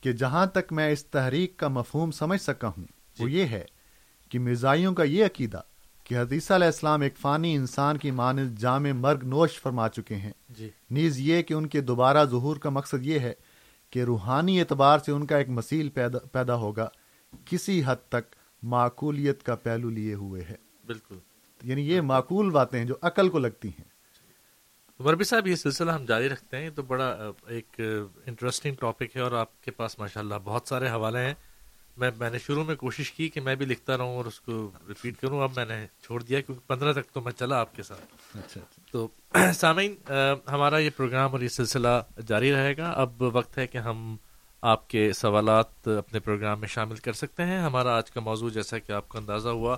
[0.00, 2.84] کہ جہاں تک میں اس تحریک کا مفہوم سمجھ سکا ہوں
[3.18, 3.64] وہ یہ ہے
[4.28, 5.60] کہ مرزائیوں کا یہ عقیدہ
[6.04, 10.32] کہ حدیثہ علیہ السلام ایک فانی انسان کی مانند جامع مرگ نوش فرما چکے ہیں۔
[10.48, 13.32] جی۔ نیز یہ کہ ان کے دوبارہ ظہور کا مقصد یہ ہے
[13.94, 16.88] کہ روحانی اعتبار سے ان کا ایک مسیل پیدا پیدا ہوگا
[17.44, 20.54] کسی حد تک معقولیت کا پہلو لیے ہوئے ہے
[20.86, 21.18] بالکل۔
[21.62, 23.84] یعنی یہ معقول باتیں ہیں جو عقل کو لگتی ہیں۔
[24.98, 27.80] مربی صاحب یہ سلسلہ ہم جاری رکھتے ہیں یہ تو بڑا ایک
[28.26, 31.34] انٹرسٹنگ ٹاپک ہے اور آپ کے پاس ماشاءاللہ بہت سارے حوالے ہیں۔
[31.96, 34.70] میں میں نے شروع میں کوشش کی کہ میں بھی لکھتا رہوں اور اس کو
[34.88, 37.82] ریپیٹ کروں۔ اب میں نے چھوڑ دیا کیونکہ پندرہ تک تو میں چلا آپ کے
[37.82, 38.60] ساتھ۔ اچھا
[38.92, 39.08] تو
[39.54, 39.94] سامعین
[40.48, 44.16] ہمارا یہ پروگرام اور یہ سلسلہ جاری رہے گا۔ اب وقت ہے کہ ہم
[44.62, 48.78] آپ کے سوالات اپنے پروگرام میں شامل کر سکتے ہیں۔ ہمارا آج کا موضوع جیسا
[48.78, 49.76] کہ آپ کو اندازہ ہوا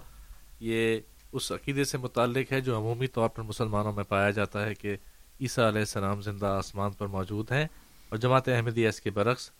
[0.60, 0.98] یہ
[1.32, 4.96] اس عقیدے سے متعلق ہے جو عمومی طور پر مسلمانوں میں پایا جاتا ہے کہ
[5.40, 7.64] عیسیٰ علیہ السلام زندہ آسمان پر موجود ہیں
[8.08, 9.50] اور جماعت احمدیہ اس کے برعکس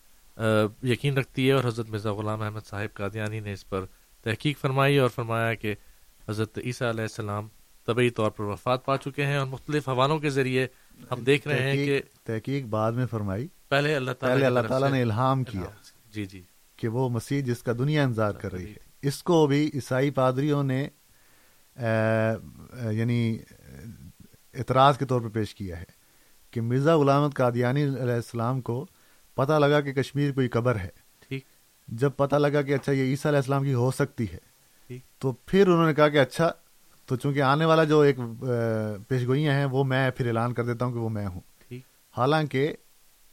[0.82, 3.84] یقین رکھتی ہے اور حضرت مرزا غلام احمد صاحب قادیانی نے اس پر
[4.24, 5.74] تحقیق فرمائی اور فرمایا کہ
[6.28, 7.48] حضرت عیسیٰ علیہ السلام
[7.86, 10.66] طبعی طور پر وفات پا چکے ہیں اور مختلف حوالوں کے ذریعے
[11.10, 14.90] ہم دیکھ رہے ہیں کہ تحقیق بعد میں فرمائی۔ پہلے اللہ تعالیٰ پہلے اللہ تعالیٰ
[14.90, 15.70] نے الہام کیا
[16.12, 16.42] جی جی۔
[16.76, 20.62] کہ وہ مسیح جس کا دنیا انتظار کر رہی ہے۔ اس کو بھی عیسائی پادریوں
[20.62, 20.88] نے
[22.90, 23.38] یعنی
[24.54, 25.84] اعتراض کے طور پر پیش کیا ہے
[26.50, 28.86] کہ مرزا غلامت قادیانی علیہ السلام کو
[29.36, 30.88] پتہ لگا کہ کشمیر کوئی قبر ہے۔
[31.28, 31.44] ٹھیک۔
[31.88, 34.38] جب پتہ لگا کہ اچھا یہ عیسیٰ علیہ السلام کی ہو سکتی ہے۔
[35.18, 36.52] تو پھر انہوں نے کہا کہ اچھا
[37.06, 38.16] تو چونکہ آنے والا جو ایک
[39.08, 41.40] پیشگوئیاں ہیں وہ میں پھر اعلان کر دیتا ہوں کہ وہ میں ہوں۔
[42.16, 42.72] حالانکہ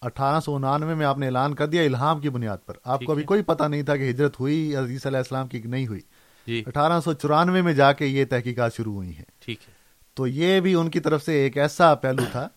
[0.01, 3.11] اٹھارہ سو انانوے میں آپ نے اعلان کر دیا الہام کی بنیاد پر۔ آپ کو
[3.11, 5.99] ابھی۔ کوئی پتہ نہیں تھا کہ ہجرت ہوئی عزیز علیہ السلام کی نہیں ہوئی۔
[6.47, 9.73] جی۔ اٹھارہ سو چورانوے میں جا کے یہ تحقیقات شروع ہوئی ہیں۔ ٹھیک ہے۔
[10.13, 12.47] تو یہ بھی ان کی طرف سے ایک ایسا پہلو تھا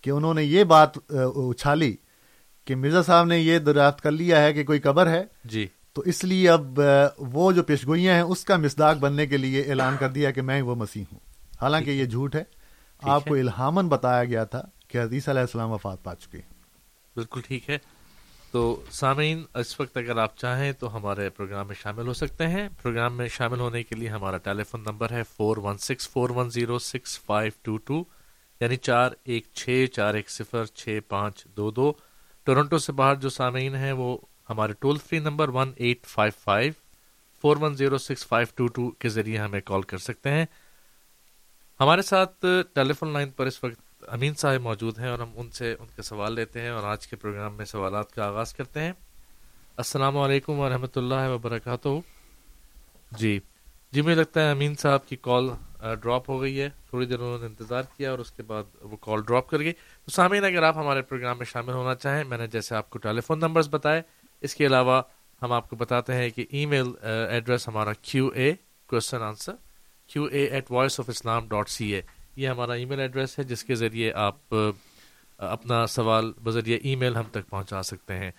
[0.00, 1.96] کہ انہوں نے یہ بات اچھالی
[2.64, 6.02] کہ مرزا صاحب نے یہ دریافت کر لیا ہے کہ کوئی قبر ہے جی۔ تو
[6.02, 6.80] اس لیے اب
[7.18, 10.62] وہ جو پیشگوئیاں ہیں اس کا مصداق بننے کے لیے اعلان کر دیا کہ میں
[10.62, 11.18] وہ مسیح ہوں۔
[11.62, 12.44] حالانکہ یہ جھوٹ ہے۔
[13.02, 16.54] آپ کو الہامن بتایا گیا تھا کہ حدیث علیہ السلام وفات پا چکے ہیں۔
[17.16, 17.78] بالکل ٹھیک ہے۔
[18.50, 22.68] تو سامعین اس وقت اگر آپ چاہیں تو ہمارے پروگرام میں شامل ہو سکتے ہیں۔
[22.82, 26.30] پروگرام میں شامل ہونے کے لیے ہمارا ٹیلی فون نمبر ہے four one six four
[26.30, 28.04] one zero six five two two
[28.60, 31.92] یعنی چار ایک چھ چار ایک صفر چھ پانچ دو دو۔
[32.44, 34.18] ٹورنٹو سے باہر جو سامعین ہیں وہ
[34.50, 36.72] ہمارے toll free number one eight five five
[37.42, 40.44] four one zero six five two two کے ذریعے ہمیں کال کر سکتے ہیں۔
[41.80, 45.50] ہمارے ساتھ ٹیلی فون لائن پر اس وقت امین صاحب موجود ہیں اور ہم ان
[45.50, 48.80] سے ان کے سوال لیتے ہیں اور آج کے پروگرام میں سوالات کا آغاز کرتے
[48.80, 48.92] ہیں۔
[49.76, 51.88] السلام علیکم ورحمۃ اللہ وبرکاتہ۔
[53.10, 53.40] جی
[53.92, 55.50] جی مجھے لگتا ہے امین صاحب کی کال
[56.02, 58.96] ڈراپ ہو گئی ہے، تھوڑی دیر انہوں نے انتظار کیا اور اس کے بعد وہ
[59.00, 62.38] کال ڈراپ کر گئی۔ تو سامعین، اگر آپ ہمارے پروگرام میں شامل ہونا چاہیں، میں
[62.38, 64.02] نے جیسے آپ کو ٹیلی فون نمبرز بتائے،
[64.42, 65.00] اس کے علاوہ
[65.42, 68.52] ہم آپ کو بتاتے ہیں کہ ای میل ایڈریس ہمارا Q A
[68.90, 69.52] question answer
[70.10, 72.00] Q A at voice of Islam dot C A
[72.36, 74.54] یہ ہمارا ای میل ایڈریس ہے، جس کے ذریعے آپ
[75.38, 78.30] اپنا سوال بذریعہ ای میل ہم تک پہنچا سکتے ہیں۔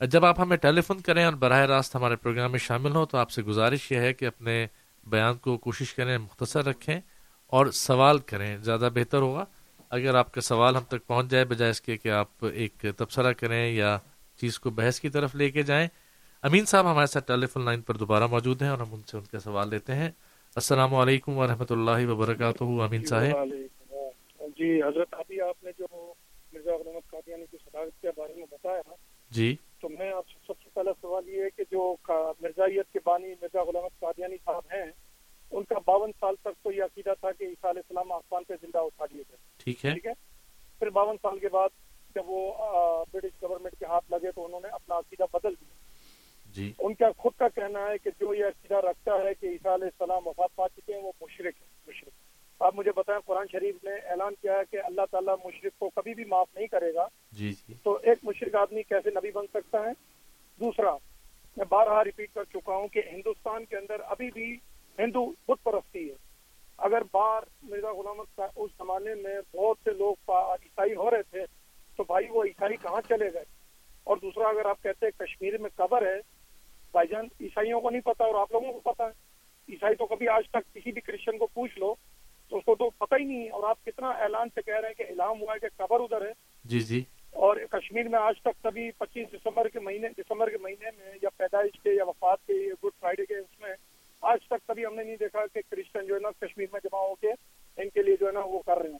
[0.00, 3.18] جب آپ ہمیں ٹیلی فون کریں اور براہ راست ہمارے پروگرام میں شامل ہوں، تو
[3.18, 4.66] آپ سے گزارش یہ ہے کہ اپنے
[5.06, 7.00] بیان کو کوشش کریں مختصر رکھیں
[7.46, 9.44] اور سوال کریں زیادہ بہتر ہوگا۔
[9.90, 13.32] اگر آپ کا سوال ہم تک پہنچ جائے بجائے اس کے کہ آپ ایک تبصرہ
[13.32, 13.98] کریں یا
[14.36, 15.88] چیز کو بحث کی طرف لے کے جائیں۔
[16.42, 19.16] امین صاحب ہمارے ساتھ ٹیلی فون لائن پر دوبارہ موجود ہیں اور ہم ان سے
[19.16, 20.10] ان کا سوال لیتے ہیں۔
[20.54, 23.48] السلام علیکم ورحمۃ اللہ وبرکاتہ امین صاحب۔
[24.40, 26.14] جی حضرت ابھی آپ نے جو
[26.52, 28.94] مرزا قادیانی کی صدارت کے بارے میں بتایا
[29.30, 31.94] جی۔ تو میں آپ سے سب پہلا سوال یہ ہے کہ جو
[32.40, 34.86] مرزائیت کے بانی مرزا غلامت قادیانی صاحب ہیں
[35.50, 38.54] ان کا باون سال تک تو یہ عقیدہ تھا کہ عیسیٰ علیہ السلام آسمان پہ
[38.62, 40.12] زندہ اٹھا دیے گئے۔ ٹھیک ہے۔ ٹھیک ہے؟
[40.78, 41.68] پھر باون سال کے بعد
[42.14, 42.52] جب وہ
[43.12, 45.74] برٹش گورنمنٹ کے ہاتھ لگے تو انہوں نے اپنا عقیدہ بدل دیا۔
[46.52, 49.72] جی۔ ان کا خود کا کہنا ہے کہ جو یہ عقیدہ رکھتا ہے کہ عیسیٰ
[49.72, 52.12] علیہ السلام وفات پا چکے ہیں وہ مشرق ہے مشرق۔
[52.62, 56.14] آپ مجھے بتائیں قرآن شریف نے اعلان کیا ہے کہ اللہ تعالیٰ مشرق کو کبھی
[56.14, 60.11] بھی معاف نہیں کرے گا۔ جی۔ تو ایک مشرق آدمی کیسے نبی بن سکتا ہے؟
[60.60, 60.96] دوسرا،
[61.56, 64.58] میں بارہا ریپیٹ کر چکا ہوں کہ ہندوستان کے اندر ابھی بھی
[64.98, 66.14] ہندو بت پرستی ہے۔
[66.78, 71.40] اگر بار مرزا غلامت اس زمانے میں بہت سے لوگ عیسائی ہو رہے تھے،
[71.96, 73.44] تو بھائی وہ عیسائی کہاں چلے گئے؟
[74.04, 76.20] اور دوسرا، اگر آپ کہتے ہیں کشمیر میں قبر ہے،
[76.92, 79.12] بھائی جان عیسائیوں کو نہیں پتا اور آپ لوگوں کو پتا ہے۔
[79.68, 81.94] عیسائی تو کبھی آج تک کسی بھی کرسچن کو پوچھ لو،
[82.48, 84.88] تو اس کو تو پتہ ہی نہیں ہے۔ اور آپ کتنا اعلان سے کہہ رہے
[84.88, 86.32] ہیں کہ اعلام ہوا ہے کہ قبر ادھر ہے۔
[86.64, 90.90] جی جی۔ اور کشمیر میں آج تک کبھی پچیس دسمبر کے مہینے دسمبر کے مہینے
[90.98, 92.52] میں یا پیدائش کے یا وفات کے
[92.84, 93.72] گڈ فرائیڈے کے اس میں
[94.20, 96.98] آج تک کبھی ہم نے نہیں دیکھا کہ کرسچن جو ہے نا کشمیر میں جمع
[96.98, 97.28] ہو کے
[97.76, 98.98] ان کے لیے جو ہے نا وہ کر رہے ہیں۔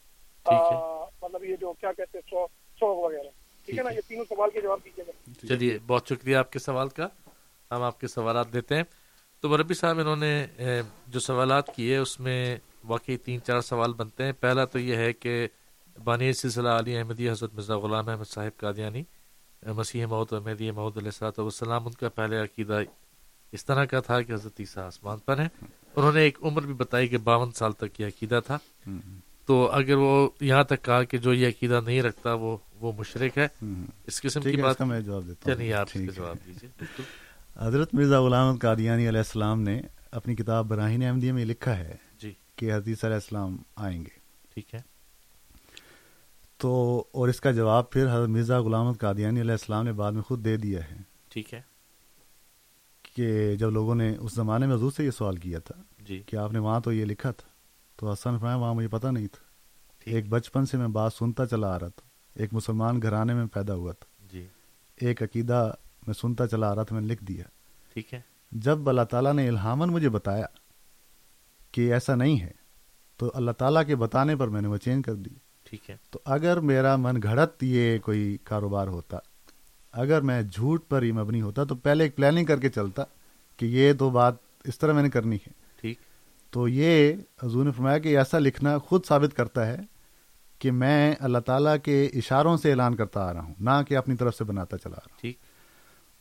[1.22, 2.46] مطلب یہ جو کیا کہتے ہیں
[2.78, 3.28] سو وغیرہ۔
[3.64, 6.58] ٹھیک ہے نا؟ یہ تینوں سوال کے جواب دیجیے گا۔ چلیے بہت شکریہ آپ کے
[6.58, 7.08] سوال کا۔
[7.70, 8.82] ہم آپ کے سوالات دیتے ہیں۔
[9.40, 10.46] تو مربی صاحب انہوں نے
[11.06, 15.12] جو سوالات کیے اس میں واقعی تین چار سوال بنتے ہیں۔ پہلا تو یہ ہے
[15.12, 15.48] کہ
[16.04, 19.02] بانی سلسلہ علی احمدی حضرت مرزا غلام احمد صاحب قادیانی
[19.66, 22.80] مسیح محدود احمدی محدود علیہ السلۃ والسلام ان کا پہلے عقیدہ
[23.52, 25.48] اس طرح کا تھا کہ حضرت عیسیٰ آسمان پر ہیں۔
[25.96, 28.58] انہوں نے ایک عمر بھی بتائی کہ باون سال تک یہ عقیدہ تھا۔
[29.46, 33.38] تو اگر وہ یہاں تک کہا کہ جو یہ عقیدہ نہیں رکھتا وہ وہ مشرق
[33.38, 33.48] ہے۔
[34.06, 37.02] اس قسم کی بات میں جواب دیتا چلیے آپ جواب دیجیے۔
[37.56, 39.80] حضرت مرزا غلام قادیانی علیہ السلام نے
[40.10, 44.18] اپنی کتاب براہین احمدیہ میں لکھا ہے جی۔ کہ حدیث علیہ السلام آئیں گے۔
[44.54, 44.91] ٹھیک ہے۔
[46.62, 50.22] تو اور اس کا جواب پھر حضرت مرزا غلام قادیانی علیہ السلام نے بعد میں
[50.22, 50.96] خود دے دیا ہے۔
[51.28, 51.60] ٹھیک ہے۔
[53.14, 56.36] کہ جب لوگوں نے اس زمانے میں حضور سے یہ سوال کیا تھا جی۔ کہ
[56.36, 57.48] آپ نے وہاں تو یہ لکھا تھا
[57.96, 59.44] تو حسن فرمایا وہاں مجھے پتہ نہیں تھا۔
[60.04, 63.74] ایک بچپن سے میں بات سنتا چلا آ رہا تھا۔ ایک مسلمان گھرانے میں پیدا
[63.74, 64.46] ہوا تھا۔ جی۔
[64.96, 65.70] ایک عقیدہ
[66.06, 67.44] میں سنتا چلا آ رہا تھا میں نے لکھ دیا۔
[67.92, 68.20] ٹھیک ہے۔
[68.52, 70.46] جب اللہ تعالیٰ نے الہامن مجھے بتایا
[71.72, 72.52] کہ ایسا نہیں ہے
[73.16, 75.30] تو اللہ تعالیٰ کے بتانے پر میں نے وہ چینج کر دی۔
[75.72, 79.16] ٹھیک ہے۔ تو اگر میرا من گھڑت یہ کوئی کاروبار ہوتا
[79.92, 83.02] اگر میں جھوٹ پر ہی مبنی ہوتا تو پہلے ایک پلاننگ کر کے چلتا
[83.56, 85.98] کہ یہ تو بات اس طرح میں نے کرنی ہے۔ ٹھیک۔
[86.50, 87.12] تو یہ
[87.42, 89.76] حضور نے فرمایا کہ ایسا لکھنا خود ثابت کرتا ہے
[90.58, 94.16] کہ میں اللہ تعالیٰ کے اشاروں سے اعلان کرتا آ رہا ہوں نہ کہ اپنی
[94.16, 95.36] طرف سے بناتا چلا رہا ہوں۔ ٹھیک۔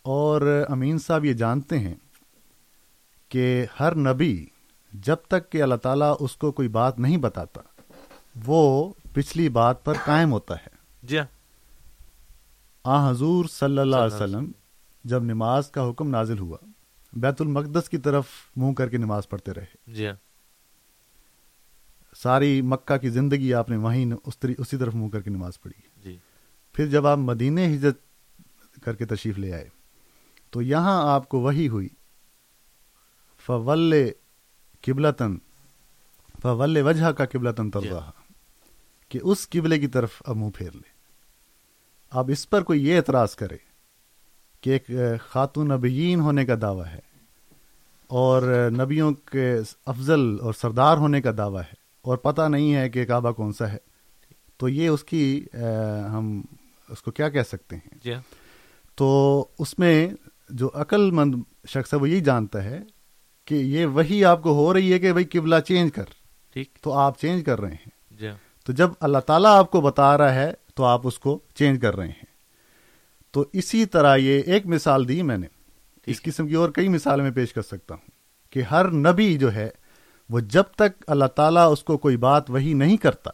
[0.01, 1.95] اور امین صاحب یہ جانتے ہیں
[3.29, 4.45] کہ ہر نبی
[4.93, 7.61] جب تک کہ اللہ تعالیٰ اس کو کوئی بات نہیں بتاتا
[8.45, 10.69] وہ پچھلی بات پر قائم ہوتا ہے۔
[11.03, 11.25] جی ہاں۔
[12.83, 14.51] آ حضور صلی اللہ علیہ وسلم
[15.03, 16.57] جب نماز کا حکم نازل ہوا
[17.13, 20.15] بیت المقدس کی طرف منہ کر کے نماز پڑھتے رہے۔ جی ہاں۔
[22.15, 24.13] ساری مکہ کی زندگی آپ نے وہیں
[24.57, 26.17] اسی طرف منہ کر کے نماز پڑھی۔ جی۔
[26.73, 27.97] پھر جب آپ مدینے ہجرت
[28.83, 29.69] کر کے تشریف لے آئے
[30.49, 31.89] تو یہاں آپ کو وہی ہوئی
[33.45, 33.93] فول
[34.81, 35.37] قبلتن
[36.41, 38.11] فول وجہ کا قبلتن تر رہا
[39.11, 40.89] کہ اس قبلے کی طرف اب منہ پھیر لے۔
[42.09, 43.57] اب اس پر کوئی یہ اعتراض کرے
[44.61, 44.91] کہ ایک
[45.27, 46.99] خاتون نبیین ہونے کا دعویٰ ہے
[48.07, 49.55] اور نبیوں کے
[49.85, 53.71] افضل اور سردار ہونے کا دعویٰ ہے اور پتہ نہیں ہے کہ کعبہ کون سا
[53.71, 53.77] ہے۔
[54.57, 55.45] تو یہ اس کی
[56.13, 56.41] ہم
[56.89, 58.21] اس کو کیا کہہ سکتے ہیں؟ جی ہاں۔
[58.95, 60.09] تو اس میں
[60.49, 61.35] جو عقل مند
[61.67, 62.79] شخص ہے وہ یہی جانتا ہے
[63.45, 66.05] کہ یہ وہی آپ کو ہو رہی ہے کہ بھائی قبلہ چینج کر۔
[66.53, 69.81] ٹھیک۔ تو آپ چینج کر رہے ہیں۔ جی ہاں۔ تو جب اللہ تعالیٰ آپ کو
[69.81, 72.31] بتا رہا ہے تو آپ اس کو چینج کر رہے ہیں۔
[73.31, 75.47] تو اسی طرح یہ ایک مثال دی میں نے۔
[76.05, 78.11] اس قسم کی اور کئی مثالیں میں پیش کر سکتا ہوں
[78.49, 79.69] کہ ہر نبی جو ہے
[80.29, 83.31] وہ جب تک اللہ تعالیٰ اس کو کوئی بات وہی نہیں کرتا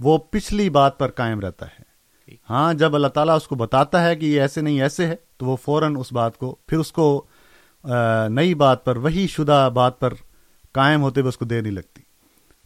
[0.00, 1.82] وہ پچھلی بات پر قائم رہتا ہے۔
[2.50, 5.46] ہاں جب اللہ تعالیٰ اس کو بتاتا ہے کہ یہ ایسے نہیں ایسے ہے تو
[5.46, 7.26] وہ فوراً اس بات کو پھر اس کو
[8.28, 10.14] نئی بات پر وہی شدہ بات پر
[10.72, 12.02] قائم ہوتے ہوئے اس کو دیر نہیں لگتی۔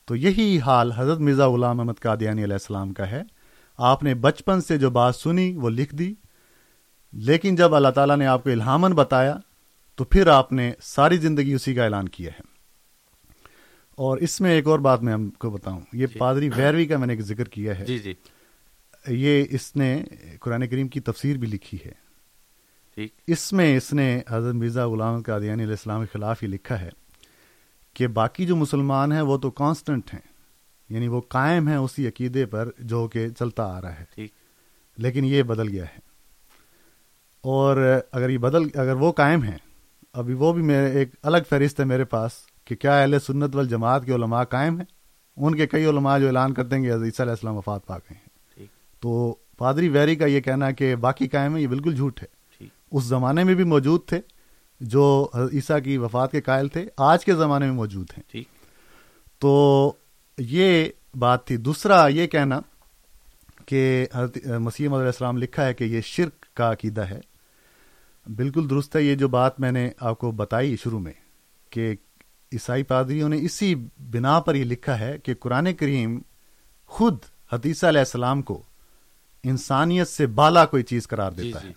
[0.09, 3.23] تو یہی حال حضرت مرزا غلام احمد قادیانی علیہ السلام کا ہے۔
[3.77, 6.15] آپ نے بچپن سے جو بات سنی وہ لکھ دی۔
[7.13, 9.37] لیکن جب اللہ تعالیٰ نے آپ کو الہامن بتایا
[9.95, 12.41] تو پھر آپ نے ساری زندگی اسی کا اعلان کیا ہے۔
[13.91, 17.07] اور اس میں ایک اور بات میں ہم کو بتاؤں۔ یہ پادری ویروی کا میں
[17.07, 18.15] نے ایک ذکر کیا ہے۔ جی جی۔
[19.09, 20.03] یہ اس نے
[20.41, 21.93] قرآن کریم کی تفسیر بھی لکھی ہے۔
[23.27, 26.91] اس میں اس نے حضرت مرزا غلام قادیانی علیہ السلام کے خلاف ہی لکھا ہے۔
[27.95, 30.21] کہ باقی جو مسلمان ہیں وہ تو کانسٹنٹ ہیں۔
[30.89, 34.05] یعنی وہ قائم ہیں اسی عقیدے پر جو کہ چلتا آ رہا ہے۔
[34.97, 35.99] لیکن یہ بدل گیا ہے۔
[37.41, 39.59] اور اگر یہ بدل اگر وہ قائم ہیں
[40.13, 42.31] ابھی وہ بھی میرے ایک الگ فہرست ہے میرے پاس
[42.65, 44.85] کہ کیا اہل سنت والجماعت کے علماء قائم ہیں؟
[45.37, 48.15] ان کے کئی علماء جو اعلان کرتے ہیں کہ عیسیٰ علیہ السلام وفات پا گئے
[48.15, 48.29] ہیں۔
[49.01, 52.27] تو پادری ویری کا یہ کہنا کہ باقی قائم ہے یہ بالکل جھوٹ ہے۔
[52.91, 54.21] اس زمانے میں بھی موجود تھے۔
[54.81, 58.49] جو عیسیٰ کی وفات کے قائل تھے آج کے زمانے میں موجود ہیں۔ ٹھیک۔
[59.39, 59.93] تو
[60.39, 62.61] یہ بات تھی۔ دوسرا یہ کہنا
[63.67, 67.21] کہ حضرت مسیح علیہ السلام لکھا ہے کہ یہ شرک کا عقیدہ ہے۔
[68.37, 71.13] بالکل درست ہے یہ جو بات میں نے آپ کو بتائی شروع میں
[71.71, 71.97] کہ
[72.53, 76.19] عیسائی پادریوں نے اسی بنا پر یہ لکھا ہے کہ قرآن کریم
[76.87, 77.19] خود
[77.53, 78.63] حدیثہ علیہ السلام کو
[79.45, 81.73] انسانیت سے بالا کوئی چیز قرار جی دیتا جی۔ ہے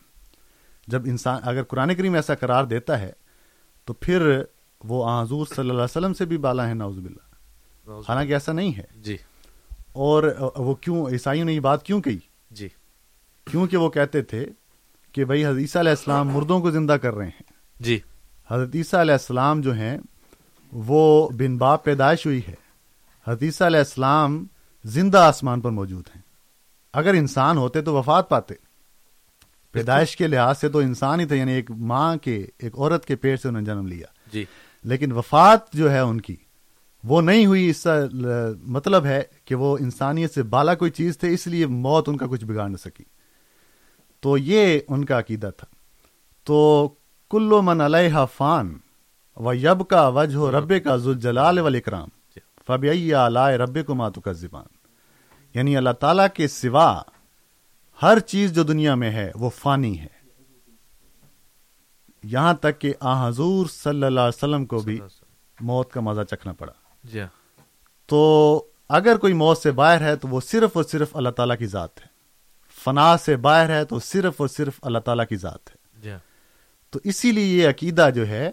[0.88, 3.11] جب انسان اگر قرآن کریم ایسا قرار دیتا ہے
[3.86, 4.41] تو پھر
[4.84, 7.32] وہ حضور صلی اللہ علیہ وسلم سے بھی بالا ہے نعوذ باللہ۔
[8.07, 9.17] حالانکہ ایسا نہیں ہے۔ جی۔
[9.91, 10.23] اور
[10.55, 12.17] وہ کیوں عیسائیوں نے یہ بات کیوں کہی؟
[12.51, 12.69] جی۔
[13.45, 14.45] کیونکہ وہ کہتے تھے
[15.11, 17.99] کہ بھائی حضرت عیسیٰ علیہ السلام مردوں کو زندہ کر رہے ہیں۔ جی۔
[18.51, 19.97] حضرت عیسیٰ علیہ السلام جو ہیں
[20.71, 22.55] وہ بن باپ پیدائش ہوئی ہے۔
[23.27, 24.45] حضرت عیسیٰ علیہ السلام
[24.84, 26.21] زندہ آسمان پر موجود ہیں۔
[26.93, 28.53] اگر انسان ہوتے تو وفات پاتے۔
[29.72, 33.15] پیدائش کے لحاظ سے تو انسان ہی تھے یعنی ایک ماں کے ایک عورت کے
[33.15, 34.45] پیٹ سے انہوں نے جنم لیا۔ جی۔
[34.84, 36.36] لیکن وفات جو ہے ان کی
[37.03, 37.99] وہ نہیں ہوئی اس کا
[38.61, 42.28] مطلب ہے کہ وہ انسانیت سے بالا کوئی چیز تھے اس لیے موت ان کا
[42.28, 43.03] کچھ بگاڑ نہ سکی۔
[44.19, 45.67] تو یہ ان کا عقیدہ تھا۔
[46.43, 46.89] تو
[47.32, 48.78] کلو من علیہ فان
[49.38, 52.07] و یب کا وجہ رب کا ذوالجلال والاکرام۔
[52.67, 54.65] فبی آلائے رب کو ماتو کا زبان
[55.53, 57.01] یعنی اللہ تعالیٰ کے سوا
[58.01, 60.07] ہر چیز جو دنیا میں ہے وہ فانی ہے۔
[62.23, 64.99] یہاں تک کہ آ حضور صلی اللہ علیہ وسلم کو بھی
[65.61, 66.73] موت کا مزہ چکھنا پڑا۔
[67.03, 67.27] جی ہاں۔
[68.05, 71.65] تو اگر کوئی موت سے باہر ہے تو وہ صرف اور صرف اللہ تعالیٰ کی
[71.65, 72.05] ذات ہے۔
[72.85, 76.19] فنا سے باہر ہے تو صرف اور صرف اللہ تعالیٰ کی ذات ہے۔ جی ہاں۔
[76.89, 78.51] تو اسی لیے یہ عقیدہ جو ہے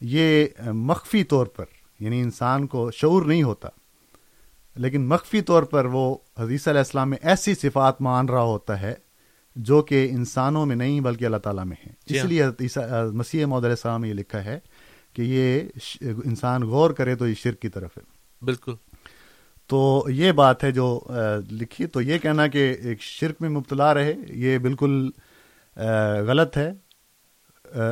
[0.00, 1.64] یہ مخفی طور پر
[2.00, 3.68] یعنی انسان کو شعور نہیں ہوتا۔
[4.76, 8.94] لیکن مخفی طور پر وہ حدیث علیہ السلام میں ایسی صفات مان رہا ہوتا ہے
[9.56, 12.44] جو کہ انسانوں میں نہیں بلکہ اللہ تعالیٰ میں ہے جی اس۔ لیے
[13.12, 14.58] مسیح محمد علیہ السلام نے یہ لکھا ہے
[15.12, 15.60] کہ یہ
[16.24, 18.02] انسان غور کرے تو یہ شرک کی طرف ہے۔
[18.44, 18.72] بالکل۔
[19.66, 21.00] تو یہ بات ہے جو
[21.50, 25.10] لکھی تو یہ کہنا کہ ایک شرک میں مبتلا رہے یہ بالکل
[26.26, 26.72] غلط ہے۔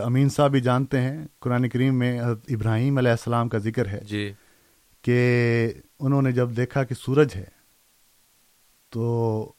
[0.05, 4.01] امین صاحب بھی جانتے ہیں قرآن کریم میں حضرت ابراہیم علیہ السلام کا ذکر ہے
[4.05, 4.33] جی۔
[5.03, 7.45] کہ انہوں نے جب دیکھا کہ سورج ہے
[8.89, 9.53] تو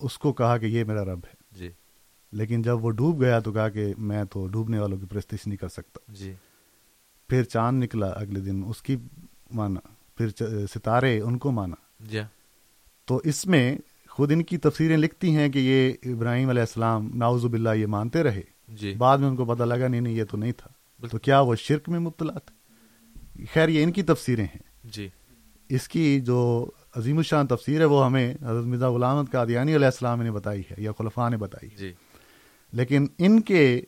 [0.00, 1.70] اس کو کہا کہ یہ میرا رب ہے۔ جی۔
[2.32, 5.56] لیکن جب وہ ڈوب گیا تو کہا کہ میں تو ڈوبنے والوں کی پرستش نہیں
[5.56, 6.34] کر سکتا۔ جی۔
[7.28, 8.96] پھر چاند نکلا اگلے دن اس کی
[9.52, 9.80] مانا۔
[10.16, 10.28] پھر
[10.74, 12.20] ستارے ان کو مانا۔ جی۔
[13.04, 17.44] تو اس میں خود ان کی تفسیریں لکھتی ہیں کہ یہ ابراہیم علیہ السلام ناؤز
[17.44, 20.36] باللہ یہ مانتے رہے۔ جی۔ بعد میں ان کو پتہ لگا نہیں نہیں یہ تو
[20.36, 20.70] نہیں تھا۔
[21.08, 22.60] تو کیا وہ شرک میں مبتلا تھے؟
[23.52, 25.08] خیر یہ ان کی تفسیریں ہیں۔ جی۔
[25.68, 30.22] اس کی جو عظیم الشان تفسیر ہے وہ ہمیں حضرت مرزا غلام قادیانی علیہ السلام
[30.22, 31.92] نے بتائی ہے یا خلفاء نے بتائی جی۔
[32.72, 33.80] لیکن ان کے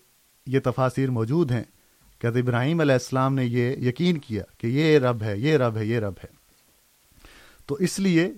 [0.47, 1.65] یہ تفاصیر موجود ہیں
[2.19, 5.85] کہ ابراہیم علیہ السلام نے یہ یقین کیا کہ یہ رب ہے یہ رب ہے
[5.85, 6.43] یہ رب ہے۔
[7.67, 8.33] تو اس لیے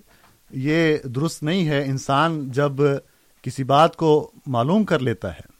[0.50, 2.72] یہ درست نہیں ہے انسان جب
[3.42, 5.52] کسی بات کو معلوم کر لیتا ہے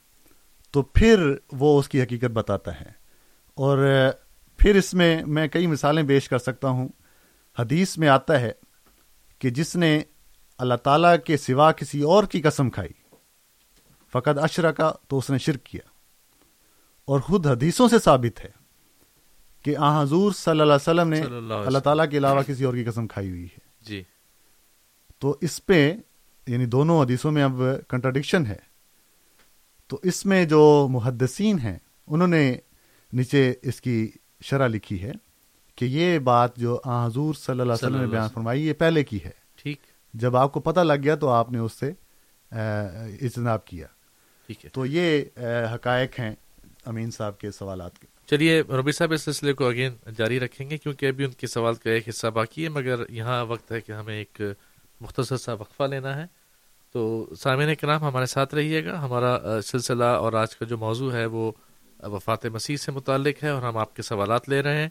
[0.71, 2.91] تو پھر وہ اس کی حقیقت بتاتا ہے۔
[3.53, 4.09] اور
[4.65, 6.87] پھر اس میں میں کئی مثالیں پیش کر سکتا ہوں۔
[7.59, 8.51] حدیث میں آتا ہے
[9.39, 10.01] کہ جس نے
[10.57, 13.15] اللہ تعالیٰ کے سوا کسی اور کی قسم کھائی
[14.11, 15.89] فقط اشرا کا تو اس نے شرک کیا۔
[17.05, 18.51] اور خود حدیثوں سے ثابت ہے
[19.63, 22.73] کہ آ حضور صلی اللہ علیہ وسلم نے اللہ اللہ تعالیٰ کے علاوہ کسی اور
[22.73, 24.03] کی قسم کھائی ہوئی ہے۔ جی۔
[25.19, 25.93] تو اس پہ
[26.47, 28.57] یعنی دونوں حدیثوں میں اب کنٹراڈکشن ہے۔
[29.87, 32.55] تو اس میں جو محدثین ہیں انہوں نے
[33.13, 34.11] نیچے اس کی
[34.45, 35.11] شرح لکھی ہے
[35.75, 39.23] کہ یہ بات جو حضور صلی اللہ علیہ وسلم نے بیان فرمائی یہ پہلے کی
[39.25, 39.77] ہے۔ ٹھیک۔
[40.13, 41.91] جب آپ کو پتہ لگ گیا تو آپ نے اس سے
[43.21, 43.87] اجتناب کیا۔
[44.45, 45.21] ٹھیک ہے۔ تو یہ
[45.75, 46.31] حقائق ہیں
[46.85, 50.77] امین صاحب کے سوالات کے۔ چلیے ربی صاحب اس سلسلے کو اگین جاری رکھیں گے
[50.77, 53.91] کیونکہ ابھی ان کے سوال کا ایک حصہ باقی ہے مگر یہاں وقت ہے کہ
[53.91, 54.41] ہمیں ایک
[55.01, 56.25] مختصر سا وقفہ لینا ہے۔
[56.93, 61.25] تو سامعین کرام ہمارے ساتھ رہیے گا۔ ہمارا سلسلہ اور آج کا جو موضوع ہے
[61.25, 61.51] وہ
[62.03, 64.89] وفات مسیح سے متعلق ہے اور ہم آپ کے سوالات لے رہے ہیں۔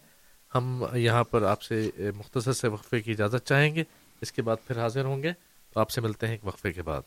[0.54, 3.84] ہم یہاں پر آپ سے مختصر سے وقفے کی اجازت چاہیں گے۔
[4.20, 5.32] اس کے بعد پھر حاضر ہوں گے۔
[5.72, 7.02] تو آپ سے ملتے ہیں ایک وقفے کے بعد۔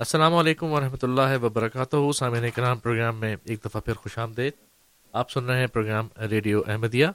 [0.00, 4.52] السلام علیکم ورحمۃ اللہ وبرکاتہ۔ سامعین کرام، پروگرام میں ایک دفعہ پھر خوش آمدید۔
[5.12, 7.06] آپ سن رہے ہیں پروگرام ریڈیو احمدیہ۔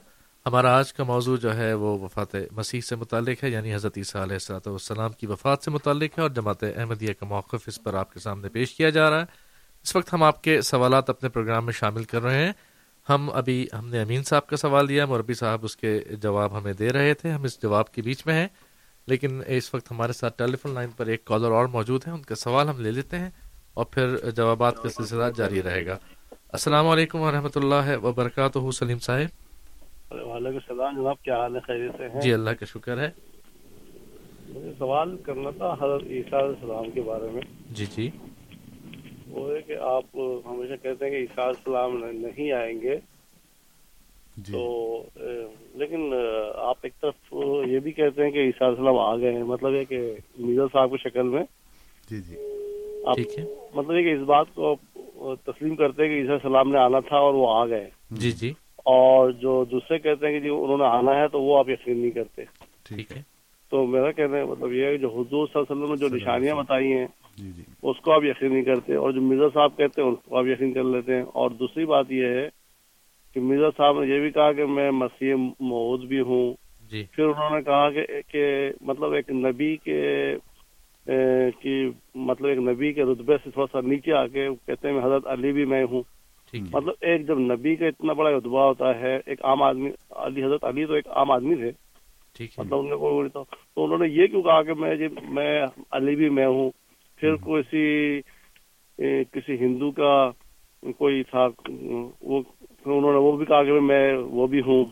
[0.46, 4.22] ہمارا آج کا موضوع جو ہے وہ وفات مسیح سے متعلق ہے یعنی حضرت عیسیٰ
[4.22, 7.94] علیہ السلاۃ والسلام کی وفات سے متعلق ہے اور جماعت احمدیہ کا موقف اس پر
[7.94, 9.24] آپ کے سامنے پیش کیا جا رہا ہے۔
[9.82, 12.52] اس وقت ہم آپ کے سوالات اپنے پروگرام میں شامل کر رہے ہیں۔
[13.08, 16.72] ہم ابھی ہم نے امین صاحب کا سوال دیا مربی صاحب اس کے جواب ہمیں
[16.72, 18.48] دے رہے تھے۔ ہم اس جواب کے بیچ میں ہیں۔
[19.06, 22.22] لیکن اس وقت ہمارے ساتھ ٹیلی فون لائن پر ایک کالر اور موجود ہیں ان
[22.22, 23.30] کا سوال ہم لے لیتے ہیں
[23.74, 25.98] اور پھر جوابات کا سلسلہ جاری رہے گا۔
[26.52, 29.44] السلام علیکم ورحمۃ اللہ وبرکاتہ سلیم صاحب۔
[30.12, 33.10] وعلیکم السلام جناب کیا حال ہے؟ خیریت سے ہیں؟ جی اللہ کا شکر ہے۔
[34.48, 38.10] مجھے سوال کرنا تھا حضرت عیسیٰ علیہ السلام کے بارے میں۔ جی جی۔
[39.28, 40.04] وہ ہے کہ آپ
[40.46, 42.96] ہمیشہ کہتے ہیں کہ عیسیٰ علیہ السلام نہیں آئیں گے۔
[44.52, 45.02] تو
[45.74, 46.14] لیکن
[46.54, 47.14] آپ ایک طرف
[47.66, 50.66] یہ بھی کہتے ہیں کہ عیسیٰ علیہ السلام آ گئے ہیں۔ مطلب یہ کہ میزر
[50.72, 51.42] صاحب کی شکل میں
[52.10, 52.36] جی جی۔
[53.06, 54.76] آپ ٹھیک ہے۔ مطلب یہ کہ اس بات کو
[55.36, 58.52] تسلیم کرتے ہیں کہ عیسیٰ السلام نے آنا تھا اور وہ آ گئے۔ جی جی۔
[58.76, 61.98] اور جو دوسرے کہتے ہیں کہ جی انہوں نے آنا ہے تو وہ آپ یقین
[61.98, 62.42] نہیں کرتے۔
[62.84, 63.22] ٹھیک ہے۔
[63.70, 66.08] تو میرا کہنا ہے مطلب یہ ہے کہ جو حضور صلی اللہ علیہ وسلم نے
[66.08, 67.06] جو نشانیاں بتائی ہیں
[67.36, 70.18] جی جی۔ اس کو آپ یقین نہیں کرتے۔ اور جو مرزا صاحب کہتے ہیں اس
[70.24, 72.48] کو آپ یقین کر لیتے ہیں۔ اور دوسری بات یہ ہے
[73.34, 76.54] کہ مرزا صاحب نے یہ بھی کہا کہ میں مسیح معود بھی ہوں۔
[76.90, 80.36] جی۔ پھر انہوں نے کہا کہ کہ مطلب ایک نبی کے
[81.62, 85.26] کی مطلب ایک نبی کے رتبے سے تھوڑا سا نیچے آ کے کہتے ہیں حضرت
[85.26, 86.02] علی بھی میں ہوں۔
[86.54, 90.64] مطلب ایک جب نبی کا اتنا بڑا رتبہ ہوتا ہے ایک عام آدمی علی حضرت
[90.64, 91.70] علی تو ایک عام آدمی تھے۔
[92.58, 93.42] مطلب ان کوئی تھا
[93.74, 96.70] تو انہوں نے یہ کیوں کہا کہ میں جی میں علی بھی میں ہوں؟
[97.16, 97.34] پھر
[98.98, 100.30] اے، کسی ہندو کا
[100.98, 101.48] کوئی تھا
[102.22, 102.42] وہ
[102.90, 104.84] انہوں نے وہ بھی کہا کہ میں وہ بھی ہوں۔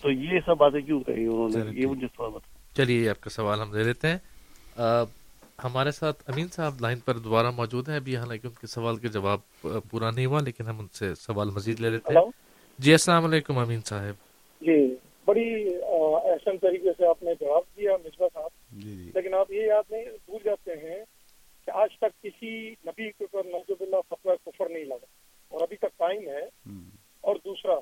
[0.00, 3.30] تو یہ سب باتیں کیوں کہی انہوں نے؟ یہ مجھے تھوڑا بتا۔ چلیے آپ کا
[3.30, 4.18] سوال ہم لے لیتے ہیں۔
[5.64, 9.08] ہمارے ساتھ امین صاحب لائن پر دوبارہ موجود ہیں۔ ابھی حالانکہ ان کے سوال کے
[9.08, 12.30] جواب پورا نہیں ہوا لیکن ہم ان سے سوال مزید لے لیتے ہیں۔
[12.78, 14.14] جی السلام علیکم امین صاحب۔
[14.60, 15.74] جی بڑی
[16.30, 19.82] احسن طریقے سے آپ نے جواب دیا مصباح صاحب۔ جی جی۔ لیکن آپ یہ یاد
[19.90, 21.04] نہیں بھول جاتے ہیں
[21.66, 25.06] کہ آج تک کسی نبی کے اوپر نجب اللہ فتویٰ کفر نہیں لگا۔
[25.48, 26.72] اور ابھی تک قائم ہے۔
[27.22, 27.72] اور دوسرا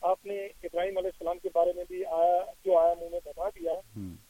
[0.00, 3.48] آپ نے ابراہیم علیہ السلام کے بارے میں بھی آیا جو آیا منہ میں بتا
[3.48, 3.72] دیا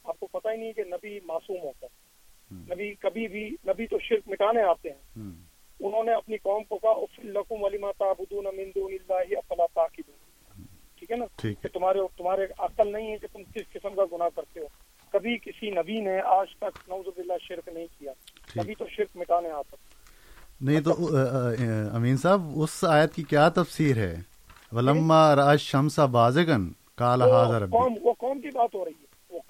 [0.03, 2.07] آپ کو پتہ ہی نہیں کہ نبی معصوم ہوتا ہے۔
[2.73, 5.21] نبی کبھی بھی نبی تو شرک مٹانے آتے ہیں۔
[5.79, 10.63] انہوں نے اپنی قوم کو کہا افل لکم ولیما تعبدون من دون اللہ افلا تعقلون؟
[10.95, 11.25] ٹھیک ہے نا؟
[11.61, 14.67] کہ تمہارے تمہارے عقل نہیں ہے کہ تم کس قسم کا گناہ کرتے ہو۔
[15.11, 18.13] کبھی کسی نبی نے آج تک نوز باللہ شرک نہیں کیا۔
[18.61, 19.75] نبی تو شرک مٹانے آتا۔
[20.61, 20.91] نہیں تو
[21.93, 24.15] امین صاحب اس آیت کی کیا تفسیر ہے؟
[24.71, 29.05] ولما راج شمسا بازگن کال حاضر ربی قوم وہ قوم کی بات ہو رہی ہے.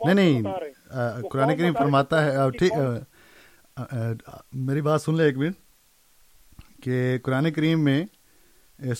[0.05, 2.73] نہیں نہیں قرآن کریم فرماتا ہے ٹھیک
[4.67, 5.55] میری بات سن لے ایک منٹ
[6.83, 8.03] کہ قرآن کریم میں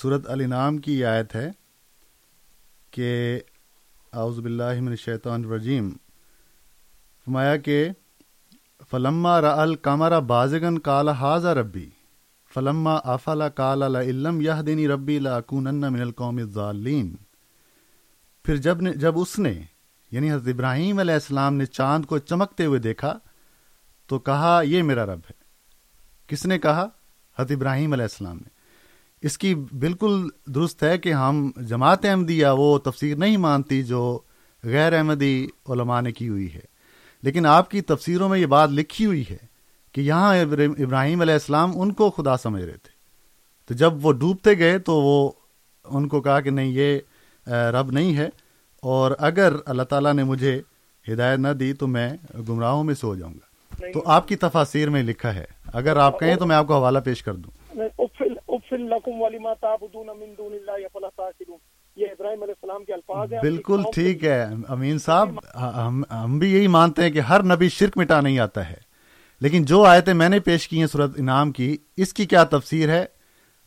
[0.01, 1.49] صورت الانعام کی آیت ہے
[2.93, 3.09] کہ
[4.13, 5.89] اعوذ باللہ من الشیطان الرجیم
[7.27, 7.87] فرمایا کہ
[8.91, 11.89] فلما را القمر بازگن کال حاضر ربی
[12.53, 17.15] فلما افلا کال علم یہ دینی ربی لاکون من القوم الضالین
[18.45, 19.61] پھر جب نے جب اس نے
[20.11, 23.19] یعنی حضرت ابراہیم علیہ السلام نے چاند کو چمکتے ہوئے دیکھا،
[24.07, 25.33] تو کہا، یہ میرا رب ہے۔
[26.27, 26.87] کس نے کہا؟
[27.39, 28.49] حضرت ابراہیم علیہ السلام نے۔
[29.21, 34.19] اس کی بالکل درست ہے کہ ہم جماعت احمدیہ وہ تفسیر نہیں مانتی جو
[34.63, 36.77] غیر احمدی علماء نے کی ہوئی ہے۔
[37.21, 39.46] لیکن آپ کی تفسیروں میں یہ بات لکھی ہوئی ہے۔
[39.97, 42.89] کہ یہاں ابر- ابراہیم علیہ السلام ان کو خدا سمجھ رہے تھے۔
[43.67, 45.31] تو جب وہ ڈوبتے گئے تو وہ
[45.85, 46.99] ان کو کہا کہ نہیں یہ
[47.47, 48.29] رب نہیں ہے۔
[48.81, 50.61] اور اگر اللہ تعالیٰ نے مجھے
[51.09, 52.17] ہدایت نہ دی تو میں
[52.49, 56.19] گمراہوں میں سے ہو جاؤں گا۔ تو آپ کی تفاصیر میں لکھا ہے۔ اگر آپ
[56.19, 57.81] کہیں تو میں آپ کو حوالہ پیش کر دوں۔
[61.95, 65.29] یہ ابراہیم علیہ السلام کے الفاظ ہیں۔ بالکل ٹھیک ہے۔ امین صاحب
[66.25, 68.86] ہم بھی یہی مانتے ہیں کہ ہر نبی شرک مٹا نہیں آتا ہے۔
[69.41, 72.89] لیکن جو آیتیں میں نے پیش کی ہیں صورت انعام کی اس کی کیا تفسیر
[72.89, 73.05] ہے؟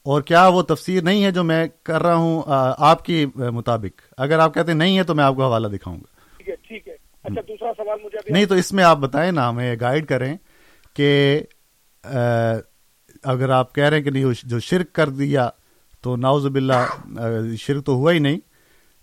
[0.07, 2.43] اور کیا وہ تفسیر نہیں ہے جو میں کر رہا ہوں
[2.79, 5.97] آپ کی مطابق؟ اگر آپ کہتے ہیں نہیں ہے تو میں آپ کو حوالہ دکھاؤں
[5.97, 6.93] گا۔ ٹھیک ہے ٹھیک ہے۔
[7.25, 10.37] اچھا دوسرا سوال مجھے نہیں تو اس میں آپ بتائیں نا ہمیں گائیڈ کریں
[10.95, 11.41] کہ
[13.25, 15.49] اگر آپ کہہ رہے ہیں کہ نہیں جو شرک کر دیا
[16.03, 17.19] تو ناؤز باللہ
[17.59, 18.39] شرک تو ہوا ہی نہیں۔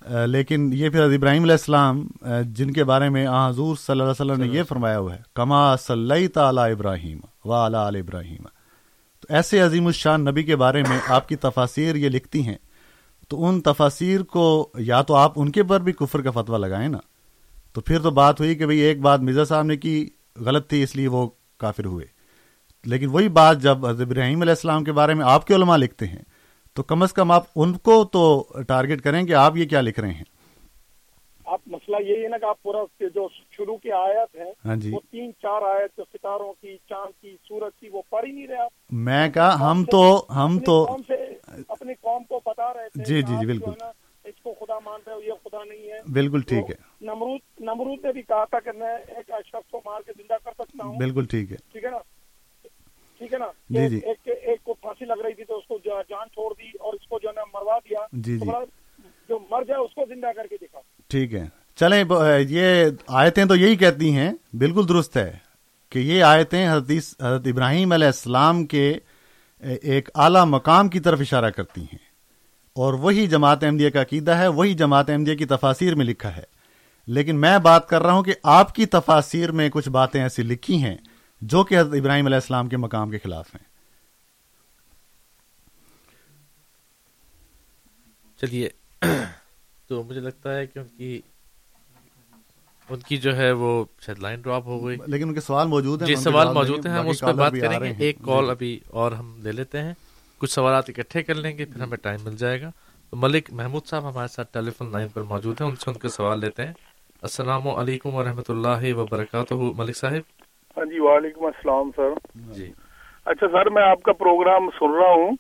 [0.06, 2.08] لیکن یہ پھر ابراہیم علیہ السلام
[2.46, 5.76] جن کے بارے میں حضور صلی اللہ علیہ وسلم نے یہ فرمایا ہوا ہے، کما
[5.76, 8.44] صلی تعالی ابراہیم و علی ابراہیم۔
[9.22, 12.56] تو ایسے عظیم الشان نبی کے بارے میں آپ کی تفاصیر یہ لکھتی ہیں،
[13.28, 16.90] تو ان تفاصیر کو یا تو آپ ان کے پر بھی کفر کا فتویٰ لگائیں
[16.90, 16.98] نا۔
[17.74, 20.84] تو پھر تو بات ہوئی کہ بھئی ایک بات مرزا صاحب نے کی، غلط تھی،
[20.84, 22.06] اس لیے وہ کافر ہوئے۔
[22.86, 26.22] لیکن وہی بات جب ابراہیم علیہ السلام کے بارے میں آپ کے علماء لکھتے ہیں
[26.78, 28.24] تو کم از کم آپ ان کو تو
[28.68, 30.24] ٹارگٹ کریں کہ آپ یہ کیا لکھ رہے ہیں۔
[31.46, 32.78] آپ مسئلہ یہی ہے نا کہ آپ پورا
[33.16, 37.22] جو شروع کی آیت ہے ہاں جی۔ وہ تین چار آیت جو ستاروں کی چاند
[37.22, 40.96] کی سورج کی وہ پڑھ ہی نہیں رہے میں کہا ہم تو ہم تو
[41.68, 43.72] اپنی قوم کو بتا رہے تھے جی جی جی بالکل۔
[44.26, 48.06] اس کو خدا مان رہے ہو یہ خدا نہیں ہے۔ بالکل ٹھیک ہے۔ نمرود نمرود
[48.06, 50.98] نے بھی کہا تھا کہ میں ایک شخص کو مار کے زندہ کر سکتا ہوں۔
[50.98, 51.98] بالکل ٹھیک ہے۔ ٹھیک ہے نا؟
[53.20, 56.30] ٹھیک ہے نا؟ جی جی۔ ایک کو پھانسی لگ رہی تھی تو اس کو جان
[56.30, 58.50] چھوڑ دی اور اس کو جو ہے مروا دیا۔ جی جی۔
[59.30, 62.04] جو مر جائے اس کو زندہ کر کے دکھا ٹھیک ہے۔ چلیں
[62.50, 65.38] یہ آیتیں تو یہی کہتی ہیں بالکل درست ہے
[65.90, 68.94] کہ یہ آیتیں حضرت حضرت ابراہیم علیہ السلام کے
[69.82, 72.06] ایک اعلیٰ مقام کی طرف اشارہ کرتی ہیں۔
[72.76, 76.44] اور وہی جماعت احمدیہ کا عقیدہ ہے وہی جماعت احمدیہ کی تفاصیر میں لکھا ہے۔
[77.08, 80.84] لیکن میں بات کر رہا ہوں کہ آپ کی تفاصیر میں کچھ باتیں ایسی لکھی
[80.84, 80.98] ہیں
[81.42, 83.67] جو کہ حضرت ابراہیم علیہ السلام کے مقام کے خلاف ہیں۔
[88.42, 88.70] چلیے
[89.88, 91.22] تو مجھے لگتا ہے کہ ان کی
[92.90, 96.02] ان کی جو ہے وہ شاید لائن ڈراپ ہو گئی۔ لیکن ان کے سوال موجود
[96.02, 99.12] ہیں جی سوال موجود ہیں ہم اس پہ بات کریں گے۔ ایک کال۔ ابھی اور
[99.12, 99.94] ہم لے لیتے ہیں۔
[100.38, 102.70] کچھ سوالات اکٹھے کر لیں گے پھر ہمیں ٹائم مل جائے گا۔
[103.10, 106.00] تو ملک محمود صاحب ہمارے ساتھ ٹیلی فون لائن پر موجود ہیں ان سے ان
[106.00, 106.74] کے سوال لیتے ہیں۔
[107.22, 110.42] السلام علیکم و اللہ وبرکاتہ۔ ملک صاحب؟
[110.78, 112.72] ہاں جی وعلیکم السلام سر۔ جی۔
[113.26, 115.36] اچھا سر میں آپ کا پروگرام سن رہا ہوں۔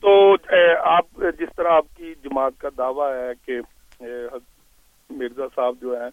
[0.00, 0.36] تو
[0.84, 1.06] آپ
[1.38, 3.60] جس طرح آپ کی جماعت کا دعویٰ ہے کہ
[5.10, 6.06] مرزا صاحب جو ہے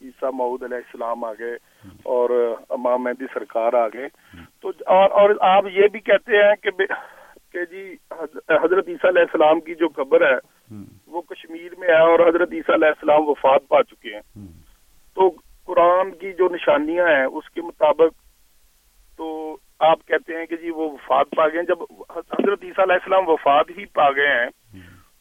[0.00, 1.54] عیسیٰ محدود علیہ السلام آ گئے
[2.02, 2.30] اور
[2.68, 4.08] امام مہدی سرکار آ گئے
[4.60, 6.70] تو اور اور آپ یہ بھی کہتے ہیں کہ
[7.52, 7.96] کہ جی
[8.50, 10.38] حضرت عیسیٰ علیہ السلام کی جو خبر ہے
[11.06, 14.46] وہ کشمیر میں ہے اور حضرت عیسیٰ علیہ السلام وفات پا چکے ہیں۔
[15.14, 15.30] تو
[15.66, 18.12] قرآن کی جو نشانیاں ہیں اس کے مطابق
[19.16, 23.28] تو آپ کہتے ہیں کہ جی وہ وفات پا گئے جب حضرت عیسیٰ علیہ السلام
[23.28, 24.48] وفات ہی پا گئے ہیں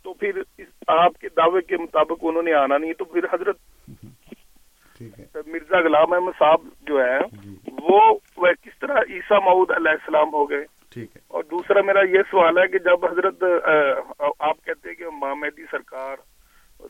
[0.04, 0.42] تو پھر
[0.88, 3.58] آپ کے دعوے کے مطابق انہوں نے آنا نہیں تو پھر حضرت
[5.48, 8.00] مرزا غلام احمد صاحب جو ہے جی۔ وہ
[8.38, 10.66] کس طرح عیسیٰ معود علیہ السلام ہو گئے؟
[11.28, 13.44] اور دوسرا میرا یہ سوال ہے کہ جب حضرت
[14.40, 16.16] آپ کہتے ہیں کہ مہدی سرکار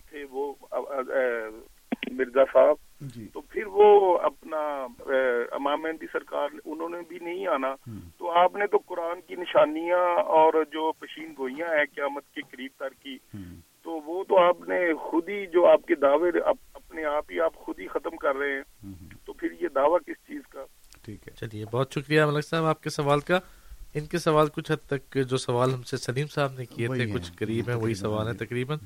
[0.09, 0.53] تھے وہ
[2.11, 2.75] مرزا صاحب
[3.33, 4.87] تو پھر وہ اپنا
[5.51, 7.75] امام مہندی سرکار انہوں نے بھی نہیں آنا۔
[8.17, 12.71] تو آپ نے تو قرآن کی نشانیاں اور جو پشین گوئیاں ہیں قیامت کے قریب
[12.79, 13.17] تر کی
[13.83, 16.31] تو وہ تو آپ نے خود ہی جو آپ کے دعوے
[16.73, 18.61] اپنے آپ ہی آپ خود ہی ختم کر رہے ہیں۔
[19.25, 20.65] تو پھر یہ دعویٰ کس چیز کا؟
[21.05, 23.39] ٹھیک ہے۔ چلیے بہت شکریہ ملک صاحب آپ کے سوال کا۔
[23.93, 27.05] ان کے سوال کچھ حد تک جو سوال ہم سے سلیم صاحب نے کیے تھے
[27.05, 28.77] کچھ قریب ہیں وہی سوال ہیں۔ تقریباً۔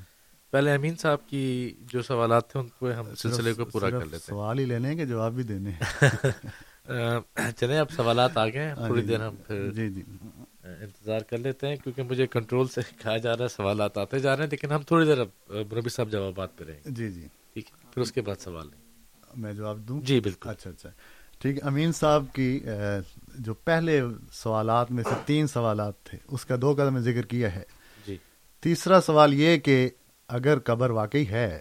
[0.54, 1.44] پہلے امین صاحب کی
[1.92, 4.94] جو سوالات تھے ان کو ہم سلسلے کو پورا کر لیتے ہیں۔ سوال ہی لینے
[4.96, 5.70] کے جواب بھی دینے
[7.58, 10.02] چلیں اب سوالات آ گئے تھوڑی دیر ہم پھر جی جی۔
[10.64, 14.36] انتظار کر لیتے ہیں کیونکہ مجھے کنٹرول سے کہا جا رہا ہے سوالات آتے جا
[14.36, 15.22] رہے ہیں لیکن ہم تھوڑی دیر
[15.64, 18.66] مربی صاحب جوابات پہ رہیں گے۔ جی جی۔ ٹھیک ہے پھر اس کے بعد سوال
[18.66, 18.82] نہیں۔
[19.36, 20.90] میں جواب دوں؟ جی بالکل۔ اچھا اچھا۔
[21.38, 22.48] ٹھیک امین صاحب کی
[23.38, 24.00] جو پہلے
[24.32, 27.62] سوالات میں سے تین سوالات تھے اس کا دو قدم ذکر کیا ہے۔
[28.06, 28.16] جی۔
[28.62, 29.88] تیسرا سوال یہ کہ
[30.28, 31.60] اگر قبر واقعی ہے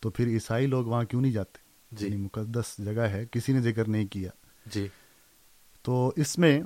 [0.00, 1.58] تو پھر عیسائی لوگ وہاں کیوں نہیں جاتے؟
[1.92, 4.30] جی۔ یعنی مقدس جگہ ہے کسی نے ذکر نہیں کیا۔
[4.66, 4.88] جی۔
[5.82, 6.62] تو اس میں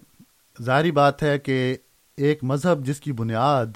[0.62, 1.76] ظاہری بات ہے کہ
[2.16, 3.66] ایک مذہب جس کی بنیاد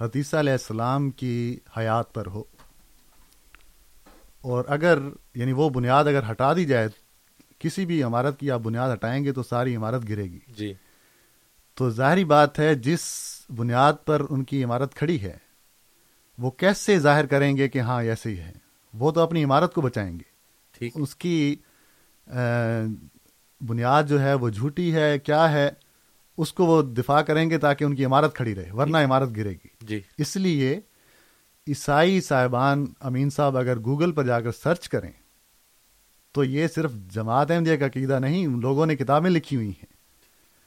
[0.00, 2.44] حتیثہ علیہ السلام کی حیات پر ہو
[4.40, 4.98] اور اگر
[5.34, 6.88] یعنی وہ بنیاد اگر ہٹا دی جائے
[7.58, 10.74] کسی بھی عمارت کی آپ بنیاد ہٹائیں گے تو ساری عمارت گرے گی۔ جی۔
[11.74, 13.00] تو ظاہری بات ہے جس
[13.56, 15.36] بنیاد پر ان کی عمارت کھڑی ہے
[16.38, 18.52] وہ کیسے ظاہر کریں گے کہ ہاں ایسے ہی ہے؟
[18.94, 20.24] وہ تو اپنی عمارت کو بچائیں گے۔
[20.78, 21.56] ٹھیک۔ اس کی
[23.60, 25.70] بنیاد جو ہے وہ جھوٹی ہے کیا ہے؟
[26.36, 29.52] اس کو وہ دفاع کریں گے تاکہ ان کی عمارت کھڑی رہے ورنہ عمارت گرے
[29.52, 30.80] گی۔ جی۔ اس لیے
[31.68, 35.12] عیسائی صاحبان امین صاحب اگر گوگل پر جا کر سرچ کریں
[36.32, 39.92] تو یہ صرف جماعت احمدیہ کا عقیدہ نہیں لوگوں نے کتابیں لکھی ہوئی ہیں۔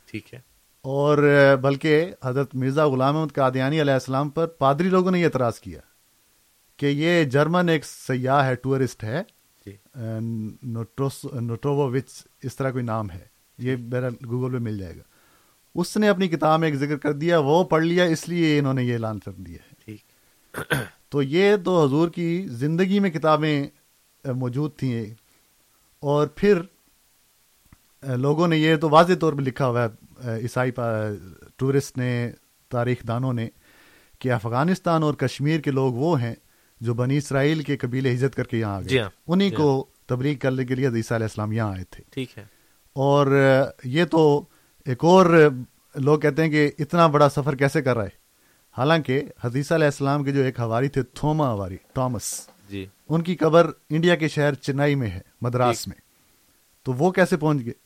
[0.05, 0.54] ٹھیک ہے۔
[0.85, 1.17] اور
[1.61, 5.79] بلکہ حضرت مرزا غلام احمد قادیانی علیہ السلام پر پادری لوگوں نے یہ اعتراض کیا
[6.77, 9.23] کہ یہ جرمن ایک سیاح ہے ٹورسٹ ہے
[9.65, 9.71] جی۔
[11.41, 13.25] نوٹووچ اس طرح کوئی نام ہے
[13.57, 15.01] یہ میرا گوگل پہ مل جائے گا۔
[15.75, 18.73] اس نے اپنی کتاب میں ایک ذکر کر دیا وہ پڑھ لیا اس لیے انہوں
[18.73, 19.95] نے یہ اعلان کر دیا ہے۔
[21.09, 23.67] تو یہ تو حضور کی زندگی میں کتابیں
[24.25, 25.05] موجود تھیں۔
[25.99, 26.61] اور پھر
[28.03, 30.71] لوگوں نے یہ تو واضح طور پہ لکھا ہوا ہے عیسائی
[31.57, 32.31] ٹورسٹ نے
[32.69, 33.49] تاریخ دانوں نے
[34.19, 36.35] کہ افغانستان اور کشمیر کے لوگ وہ ہیں
[36.81, 39.55] جو بنی اسرائیل کے قبیلے ہجرت کر کے یہاں آ جی گئے ہاں، انہی جی
[39.55, 42.43] کو تبلیغ کرنے کے لیے عیسیٰ علیہ السلام یہاں آئے تھے۔ ٹھیک ہے۔
[42.93, 43.27] اور
[43.83, 44.45] یہ تو
[44.85, 45.49] ایک اور
[45.95, 48.25] لوگ کہتے ہیں کہ اتنا بڑا سفر کیسے کر رہا ہے؟
[48.77, 53.35] حالانکہ حدیثہ علیہ السلام کے جو ایک ہواری تھے تھوما ہواری ٹامس جی۔ ان کی
[53.35, 55.95] قبر انڈیا کے شہر چنئی میں ہے مدراس میں۔
[56.83, 57.84] تو وہ کیسے پہنچ گئے؟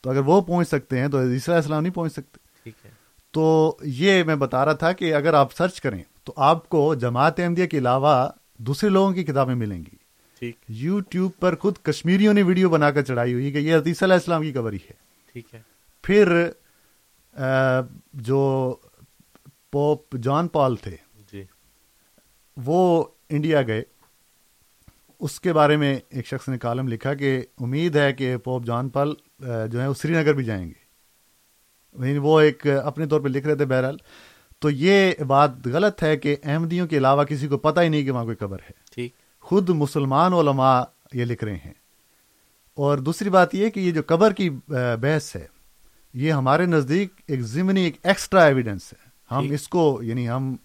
[0.00, 2.90] تو اگر وہ پہنچ سکتے ہیں تو علیہ السلام نہیں پہنچ سکتے۔ ٹھیک ہے۔
[3.30, 7.40] تو یہ میں بتا رہا تھا کہ اگر آپ سرچ کریں تو آپ کو جماعت
[7.40, 8.28] احمدیہ کے علاوہ
[8.58, 9.96] دوسرے لوگوں کی کتابیں ملیں گی۔
[10.38, 14.02] ٹھیک۔ یو ٹیوب پر خود کشمیریوں نے ویڈیو بنا کر چڑھائی ہوئی کہ یہ علیہ
[14.02, 14.94] السلام کی قبر ہی ہے۔
[15.32, 15.62] ٹھیک ہے۔
[16.02, 16.50] پھر
[18.12, 18.76] جو
[19.72, 20.96] پوپ جان پال تھے
[21.32, 21.44] جی۔
[22.56, 23.82] وہ انڈیا گئے۔
[25.20, 28.88] اس کے بارے میں ایک شخص نے کالم لکھا کہ امید ہے کہ پوپ جان
[28.88, 30.90] پال جو ہے وہ سری نگر بھی جائیں گے۔
[32.06, 33.96] یعنی وہ ایک اپنے طور پہ لکھ رہے تھے بہرحال۔
[34.58, 38.10] تو یہ بات غلط ہے کہ احمدیوں کے علاوہ کسی کو پتہ ہی نہیں کہ
[38.10, 40.82] وہاں کوئی قبر ہے۔ ٹھیک۔ خود مسلمان علماء
[41.12, 41.72] یہ لکھ رہے ہیں۔
[42.74, 44.50] اور دوسری بات یہ کہ یہ جو قبر کی
[45.00, 45.46] بحث ہے
[46.14, 50.56] یہ ہمارے نزدیک ایک ضمنی ایک ایکسٹرا ایویڈنس ہے۔ ہم۔ اس کو یعنی ہم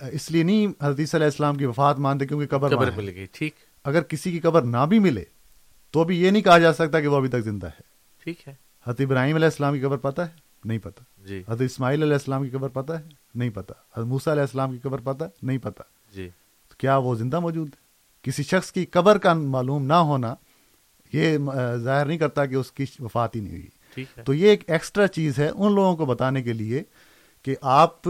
[0.00, 3.54] اس لیے نہیں حدیث علیہ السلام کی وفات مانتے کیونکہ قبر قبر۔ مل گئی ٹھیک۔
[3.84, 5.24] اگر کسی کی قبر نہ بھی ملے
[5.90, 7.87] تو بھی یہ نہیں کہا جا سکتا کہ وہ ابھی تک زندہ ہے۔
[8.24, 8.54] ٹھیک ہے۔
[8.86, 12.44] حضرت ابراہیم علیہ السلام کی قبر پتہ ہے؟ نہیں پتہ۔ جی۔ حضرت اسماعیل علیہ السلام
[12.44, 13.02] کی قبر پتہ ہے؟
[13.34, 15.82] نہیں پتہ۔ حضرت موسیٰ علیہ السلام کی قبر پتہ ہے؟ نہیں پتہ۔
[16.14, 16.28] جی۔
[16.68, 17.88] تو کیا وہ زندہ موجود ہے؟
[18.22, 20.34] کسی شخص کی قبر کا معلوم نہ ہونا
[21.12, 21.38] یہ
[21.76, 23.68] ظاہر نہیں کرتا کہ اس کی وفات ہی نہیں ہوئی۔
[24.24, 26.82] تو یہ ایک ایکسٹرا چیز ہے ان لوگوں کو بتانے کے لیے
[27.42, 28.02] کہ آپ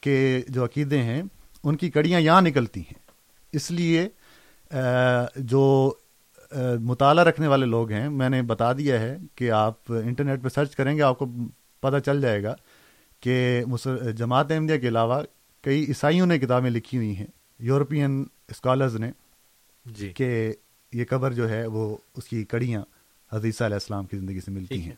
[0.00, 1.22] کے جو عقیدے ہیں
[1.64, 2.98] ان کی کڑیاں یہاں نکلتی ہیں۔
[3.52, 4.08] اس لیے
[5.36, 5.94] جو
[6.80, 10.76] مطالعہ رکھنے والے لوگ ہیں۔ میں نے بتا دیا ہے کہ آپ انٹرنیٹ پہ سرچ
[10.76, 11.26] کریں گے آپ کو
[11.80, 12.54] پتہ چل جائے گا
[13.20, 13.64] کہ
[14.16, 15.22] جماعت احمدیہ کے علاوہ
[15.62, 17.26] کئی عیسائیوں نے کتابیں لکھی ہوئی ہیں۔
[17.58, 19.10] یورپین اسکالرز نے
[19.86, 20.52] جی۔ کہ
[20.92, 22.82] یہ قبر جو ہے وہ اس کی کڑیاں
[23.32, 24.92] حدیثہ علیہ السلام کی زندگی سے ملتی۔ ہیں۔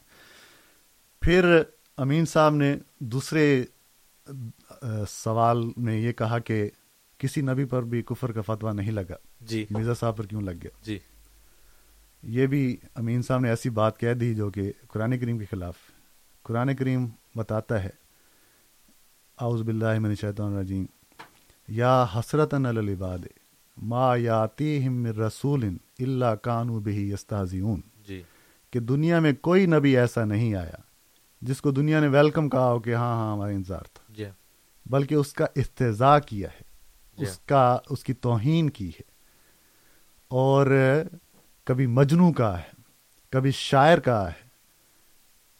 [1.20, 1.62] پھر
[1.97, 3.64] امین صاحب نے دوسرے
[5.09, 6.70] سوال میں یہ کہا کہ
[7.18, 10.51] کسی نبی پر بھی کفر کا فتویٰ نہیں لگا۔ جی۔ مرزا صاحب پر کیوں لگ
[10.51, 10.99] گیا؟ جی۔
[12.27, 15.74] یہ بھی امین صاحب نے ایسی بات کہہ دی جو کہ قرآن کریم کے خلاف
[16.43, 17.91] قرآن کریم بتاتا ہے۔
[19.41, 20.87] اعوذ باللہ من الشیطان الرجیم۔
[21.68, 23.18] یا حسرت العباد
[23.83, 25.64] ما یاتیہم من رسول
[25.99, 28.22] الا کانوا بہی یستہزئون۔ جی۔
[28.70, 30.81] کہ دنیا میں کوئی نبی ایسا نہیں آیا
[31.43, 34.24] جس کو دنیا نے ویلکم کہا ہو کہ ہاں ہاں ہمارا انتظار تھا۔ جی۔
[34.87, 36.62] بلکہ اس کا استضاء کیا ہے۔
[37.18, 39.03] جی۔ اس کا اس کی توہین کی ہے۔
[40.29, 40.66] اور
[41.67, 42.81] کبھی مجنو کا ہے
[43.31, 44.47] کبھی شاعر کا ہے۔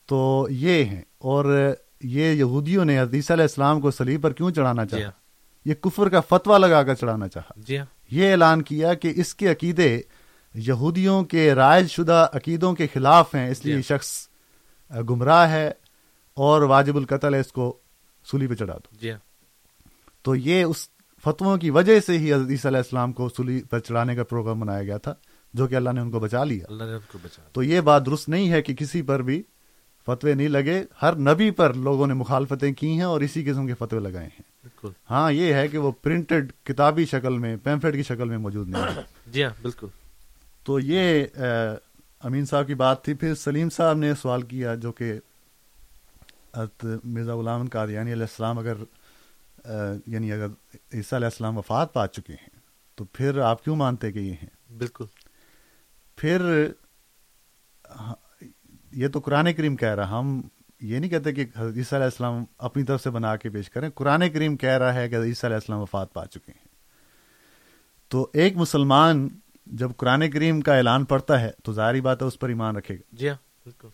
[0.07, 4.85] تو یہ ہیں۔ اور یہ یہودیوں نے حدیث علیہ السلام کو سلیب پر کیوں چڑھانا
[4.85, 5.11] جی چاہا
[5.65, 9.35] یہ کفر کا فتویٰ لگا کر چڑھانا چاہا۔ جی ہاں۔ یہ اعلان کیا کہ اس
[9.35, 10.01] کے عقیدے
[10.55, 14.29] یہودیوں کے رائج شدہ عقیدوں کے خلاف ہیں اس لیے جی۔ شخص
[15.11, 15.73] گمراہ ہے
[16.35, 17.79] اور واجب القتل ہے اس کو
[18.25, 19.19] سولی پہ چڑھا دو۔ جی ہاں۔
[20.23, 20.89] تو یہ اس
[21.25, 24.83] فتووں کی وجہ سے ہی حدیث علیہ السلام کو سولی پر چڑھانے کا پروگرام بنایا
[24.83, 25.15] گیا تھا۔
[25.55, 27.81] جو کہ اللہ نے ان کو بچا لیا۔ اللہ نے ان کو بچا تو یہ
[27.81, 29.43] بات درست نہیں ہے کہ کسی پر بھی
[30.07, 33.75] فتوے نہیں لگے ہر نبی پر لوگوں نے مخالفتیں کی ہیں اور اسی قسم کے
[33.75, 38.03] فتوے لگائے ہیں۔ بالکل۔ ہاں یہ ہے کہ وہ پرنٹڈ کتابی شکل میں پیمفلیٹ کی
[38.03, 39.87] شکل میں موجود نہیں ہے جی ہاں بالکل۔
[40.65, 41.25] تو یہ
[42.21, 45.15] امین صاحب کی بات تھی۔ پھر سلیم صاحب نے سوال کیا جو کہ
[47.05, 48.75] مرزا غلام قادیانی علیہ السلام اگر
[50.07, 52.49] یعنی اگر عیسیٰ علیہ السلام وفات پا چکے ہیں
[52.95, 55.05] تو پھر آپ کیوں مانتے کہ یہ ہیں؟ بالکل۔
[56.17, 56.67] پھر
[58.93, 60.41] یہ تو قرآن کریم کہہ رہا ہم
[60.81, 64.31] یہ نہیں کہتے کہ حضرت علیہ السلام اپنی طرف سے بنا کے پیش کریں۔ قرآن
[64.31, 66.69] کریم کہہ رہا ہے کہ حضرت علیہ السلام وفات پا چکے ہیں۔
[68.09, 69.29] تو ایک مسلمان
[69.67, 72.95] جب قرآن کریم کا اعلان پڑھتا ہے تو ظاہری بات ہے اس پر ایمان رکھے
[72.95, 73.89] گا۔ جی ہاں بالکل۔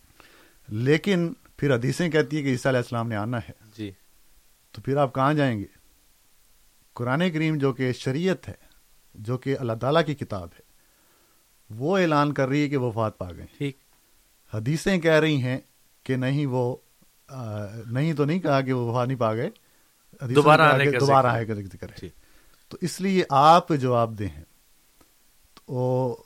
[0.68, 3.90] لیکن پھر حدیثیں کہتی ہے کہ عیسیٰ علیہ السلام نے آنا ہے۔ جی۔
[4.72, 5.64] تو پھر آپ کہاں جائیں گے؟
[6.94, 8.54] قرآن کریم جو کہ شریعت ہے
[9.14, 10.61] جو کہ اللہ تعالیٰ کی کتاب ہے
[11.76, 13.78] وہ اعلان کر رہی ہے کہ وفات پا گئے ٹھیک۔
[14.54, 15.58] حدیثیں کہہ رہی ہیں
[16.02, 16.76] کہ نہیں وہ
[17.90, 19.50] نہیں تو نہیں کہا کہ وہ وفات نہیں پا گئے۔
[20.34, 22.08] دوبارہ دوبارہ آئے کا ذکر ہے
[22.68, 24.44] تو اس لیے آپ جواب دیں ہیں۔
[25.66, 26.16] تو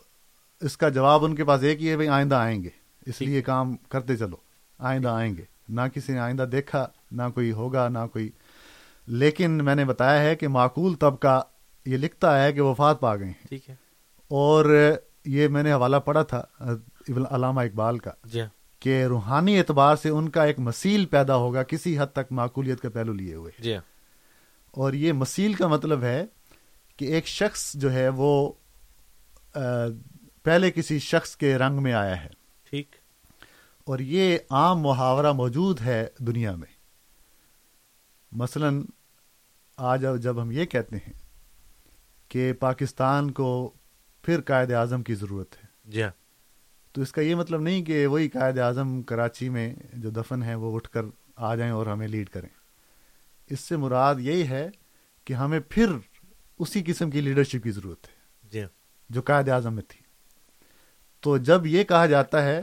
[0.60, 2.68] اس کا جواب ان کے پاس ایک ہی ہے بھائی آئندہ آئیں گے۔
[3.06, 4.36] اس لیے کام کرتے چلو۔
[4.78, 8.30] آئندہ آئیں گے۔ نہ کسی نے آئندہ دیکھا نہ کوئی ہوگا نہ کوئی۔
[9.06, 11.42] لیکن میں نے بتایا ہے کہ معقول طبقہ
[11.86, 13.74] یہ لکھتا ہے کہ وفات پا گئے ہیں۔ ٹھیک ہے۔
[14.28, 14.92] اور
[15.26, 16.44] یہ میں نے حوالہ پڑھا تھا
[17.08, 18.40] علامہ اقبال کا جی۔
[18.80, 22.90] کہ روحانی اعتبار سے ان کا ایک مسیل پیدا ہوگا کسی حد تک معقولیت کا
[22.90, 23.76] پہلو لیے ہوئے۔ جی۔
[24.70, 26.26] اور یہ مسیل کا مطلب ہے
[26.96, 28.52] کہ ایک شخص جو ہے وہ
[30.42, 32.28] پہلے کسی شخص کے رنگ میں آیا ہے۔
[32.70, 32.96] ٹھیک۔
[33.84, 36.76] اور یہ عام محاورہ موجود ہے دنیا میں۔
[38.32, 38.68] مثلا
[39.76, 41.12] آج جب ہم یہ کہتے ہیں
[42.28, 43.72] کہ پاکستان کو
[44.26, 46.10] پھر قائد اعظم کی ضرورت ہے۔ جی ہاں۔
[46.92, 50.54] تو اس کا یہ مطلب نہیں کہ وہی قائد اعظم کراچی میں جو دفن ہے
[50.54, 51.02] وہ اٹھ کر
[51.36, 52.48] آ جائیں اور ہمیں لیڈ کریں۔
[53.50, 54.70] اس سے مراد یہی ہے
[55.24, 55.86] کہ ہمیں پھر
[56.58, 58.68] اسی قسم کی لیڈرشپ کی ضرورت ہے۔ جی ہاں۔
[59.10, 60.00] جو قائد اعظم میں تھی۔
[61.20, 62.62] تو جب یہ کہا جاتا ہے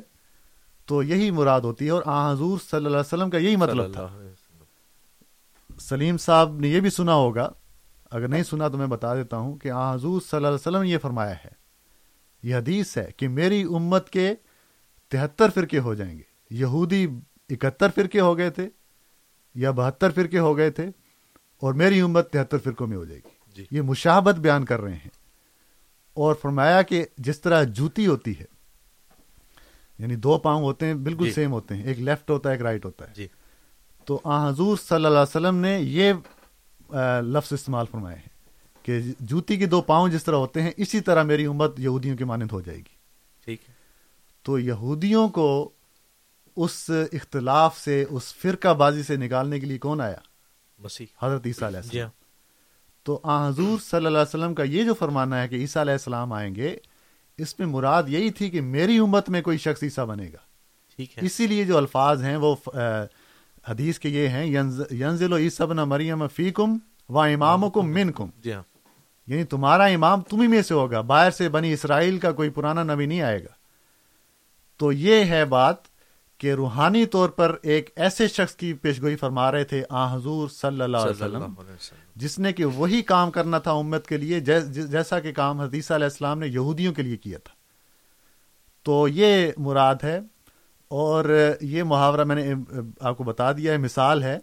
[0.85, 3.93] تو یہی مراد ہوتی ہے اور آ حضور صلی اللہ علیہ وسلم کا یہی مطلب
[3.93, 4.21] تھا۔
[5.79, 7.49] سلیم صاحب نے یہ بھی سنا ہوگا
[8.13, 10.81] اگر نہیں سنا تو میں بتا دیتا ہوں کہ آ حضور صلی اللہ علیہ وسلم
[10.81, 11.49] نے یہ فرمایا ہے۔
[12.43, 14.35] یہ حدیث ہے کہ میری امت کے
[15.09, 17.07] تہتر فرقے ہو جائیں گے۔ یہودی
[17.49, 18.69] اکہتر فرقے ہو گئے تھے
[19.55, 20.87] یا بہتر فرقے ہو گئے تھے
[21.59, 24.95] اور میری امت تہتر فرقوں میں ہو جائے گی۔ جی۔ یہ مشابت بیان کر رہے
[24.95, 25.09] ہیں۔
[26.13, 28.45] اور فرمایا کہ جس طرح جوتی ہوتی ہے
[29.99, 32.61] یعنی دو پاؤں ہوتے ہیں بالکل جی۔ سیم ہوتے ہیں۔ ایک لیفٹ ہوتا ہے ایک
[32.61, 33.27] رائٹ ہوتا ہے۔ جی۔
[34.05, 36.13] تو آ حضور صلی اللہ علیہ وسلم نے یہ
[37.21, 38.29] لفظ استعمال فرمائے ہیں
[38.85, 42.25] کہ جوتی کے دو پاؤں جس طرح ہوتے ہیں اسی طرح میری امت یہودیوں کے
[42.25, 42.95] مانند ہو جائے گی۔
[43.45, 43.73] ٹھیک ہے۔
[44.43, 45.69] تو یہودیوں کو
[46.55, 50.17] اس اختلاف سے اس فرقہ بازی سے نکالنے کے لیے کون آیا؟
[50.79, 52.11] مسیح۔ حضرت عیسیٰ علیہ جی السلام ہاں۔
[53.03, 55.93] تو آ حضور صلی اللہ علیہ وسلم کا یہ جو فرمانا ہے کہ عیسیٰ علیہ
[55.93, 56.75] السلام آئیں گے
[57.37, 60.37] اس میں مراد یہی تھی کہ میری امت میں کوئی شخص عیسیٰ بنے گا۔
[60.95, 62.55] ٹھیک ہے۔ اسی لیے جو الفاظ ہیں وہ
[63.69, 66.77] حدیث کے یہ ہیں ینز- ینزل عیسیٰ بن مریم فیکم
[67.09, 68.63] و امامکم منکم۔ جی ہاں۔
[69.27, 73.05] یعنی تمہارا امام تمہیں میں سے ہوگا باہر سے بنی اسرائیل کا کوئی پرانا نبی
[73.05, 73.53] نہیں آئے گا۔
[74.77, 75.75] تو یہ ہے بات
[76.37, 80.81] کہ روحانی طور پر ایک ایسے شخص کی پیشگوئی فرما رہے تھے آ حضور صلی
[80.81, 84.17] اللہ علیہ وسلم اللہ علیہ وسلم۔ جس نے کہ وہی کام کرنا تھا امت کے
[84.17, 87.53] لیے جیسا کہ کام حدیثہ علیہ السلام نے یہودیوں کے لیے کیا تھا۔
[88.83, 90.19] تو یہ مراد ہے
[90.93, 92.53] اور یہ محاورہ میں نے
[92.99, 94.39] آپ کو بتا دیا ہے مثال ہے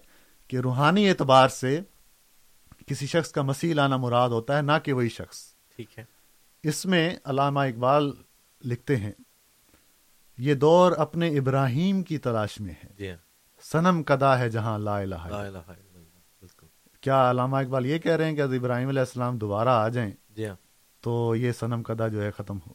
[0.48, 1.80] کہ روحانی اعتبار سے
[2.86, 6.04] کسی شخص کا مسیح لانا مراد ہوتا ہے نہ کہ وہی شخص۔ ٹھیک ہے۔
[6.62, 8.12] اس میں علامہ اقبال
[8.64, 9.12] لکھتے ہیں
[10.38, 13.16] یہ دور اپنے ابراہیم کی تلاش میں ہے۔ جی ہاں۔
[13.62, 15.16] سنم کدا ہے جہاں لا الہ
[17.00, 20.12] کیا علامہ اقبال یہ کہہ رہے ہیں کہ حضرت ابراہیم علیہ السلام دوبارہ آ جائیں؟
[20.30, 20.56] جی ہاں۔
[21.00, 22.72] تو یہ سنم کدا جو ہے ختم ہو۔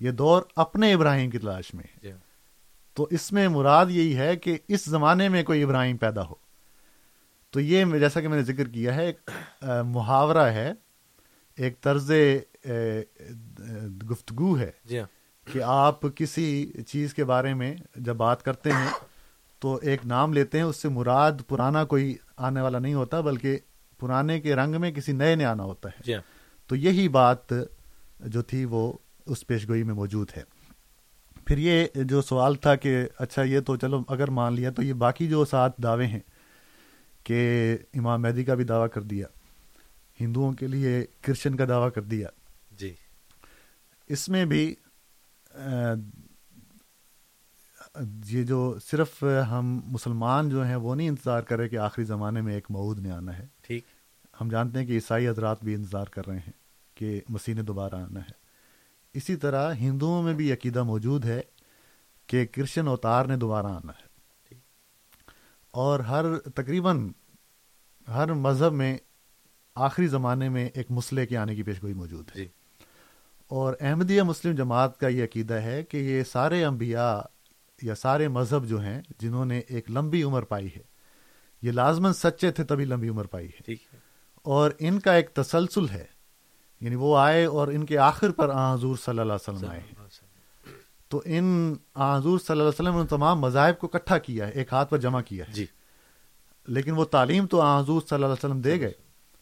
[0.00, 2.27] یہ دور اپنے ابراہیم کی تلاش میں ہے۔ جی ہاں۔
[2.98, 6.34] تو اس میں مراد یہی ہے کہ اس زمانے میں کوئی ابراہیم پیدا ہو۔
[7.50, 9.30] تو یہ جیسا کہ میں نے ذکر کیا ہے ایک
[9.84, 10.72] محاورہ ہے
[11.56, 12.10] ایک طرز
[14.10, 15.06] گفتگو ہے جی ہاں۔
[15.52, 18.88] کہ آپ کسی چیز کے بارے میں جب بات کرتے ہیں
[19.58, 23.58] تو ایک نام لیتے ہیں اس سے مراد پرانا کوئی آنے والا نہیں ہوتا بلکہ
[23.98, 26.22] پرانے کے رنگ میں کسی نئے نے آنا ہوتا ہے۔ جی ہاں۔
[26.66, 27.52] تو یہی بات
[28.20, 28.92] جو تھی وہ
[29.26, 30.57] اس پیشگوئی میں موجود ہے۔
[31.48, 34.92] پھر یہ جو سوال تھا کہ اچھا یہ تو چلو اگر مان لیا تو یہ
[34.92, 36.20] باقی جو سات دعوے ہیں
[37.24, 39.26] کہ امام مہدی کا بھی دعویٰ کر دیا
[40.20, 42.28] ہندوؤں کے لیے کرشچن کا دعویٰ کر دیا۔
[42.78, 42.94] جی۔
[44.06, 44.74] اس میں بھی
[48.24, 52.40] یہ جو صرف ہم مسلمان جو ہیں وہ نہیں انتظار کر رہے کہ آخری زمانے
[52.40, 53.84] میں ایک معود نے آنا ہے۔ ٹھیک۔
[54.40, 56.52] ہم جانتے ہیں کہ عیسائی حضرات بھی انتظار کر رہے ہیں
[56.94, 58.37] کہ مسیح نے دوبارہ آنا ہے۔
[59.14, 61.40] اسی طرح ہندوؤں میں بھی عقیدہ موجود ہے
[62.26, 64.08] کہ کرشن اوتار نے دوبارہ آنا ہے۔
[65.70, 67.12] اور ہر تقریباً
[68.08, 68.98] ہر مذہب میں
[69.74, 72.48] آخری زمانے میں ایک مسئلے کے آنے کی پیشگوئی موجود ہے۔ جی۔
[73.48, 77.18] اور احمدیہ مسلم جماعت کا یہ عقیدہ ہے کہ یہ سارے انبیاء
[77.82, 80.82] یا سارے مذہب جو ہیں جنہوں نے ایک لمبی عمر پائی ہے
[81.62, 83.72] یہ لازمن سچے تھے تبھی لمبی عمر پائی ہے۔
[84.34, 86.17] اور ان کا ایک تسلسل ہے
[86.80, 89.80] یعنی وہ آئے اور ان کے آخر پر آ حضور صلی اللہ علیہ وسلم آئے۔
[91.08, 94.72] تو ان حضور صلی اللہ علیہ وسلم نے تمام مذاہب کو اکٹھا کیا ہے ایک
[94.72, 95.66] ہاتھ پر جمع کیا ہے۔ جی۔
[96.66, 98.92] لیکن وہ تعلیم تو حضور صلی اللہ علیہ وسلم دے گئے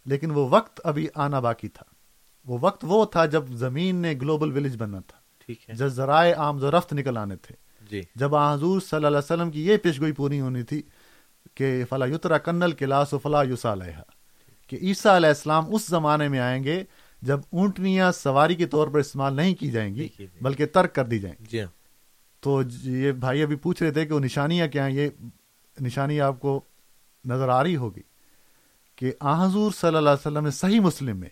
[0.05, 1.85] لیکن وہ وقت ابھی آنا باقی تھا۔
[2.47, 6.35] وہ وقت وہ تھا جب زمین نے گلوبل ولیج بننا تھا۔ ٹھیک ہے۔ جب ذرائع
[6.37, 7.55] آمد و رفت نکل آنے تھے۔
[7.91, 10.83] جی۔ جب حضور صلی اللہ علیہ وسلم کی یہ پیشگوئی پوری ہونی تھی
[11.55, 14.03] کہ فلا یترا کنل کلاس و فلا یوسا علیہ
[14.67, 16.85] کہ عیسیٰ علیہ السلام اس زمانے میں آئیں گے
[17.27, 20.09] جب اونٹنیاں سواری کے طور پر استعمال نہیں کی جائیں گی۔
[20.41, 21.69] بلکہ ترک کر دی جائیں گی۔ جی ہاں۔
[22.41, 25.09] تو یہ بھائی ابھی پوچھ رہے تھے کہ وہ نشانیاں کیا ہیں؟ یہ
[25.81, 26.61] نشانی آپ کو
[27.25, 28.01] نظر آ رہی ہوگی
[28.97, 31.29] کہ آ حضور صلی اللہ علیہ وسلم نے صحیح مسلم میں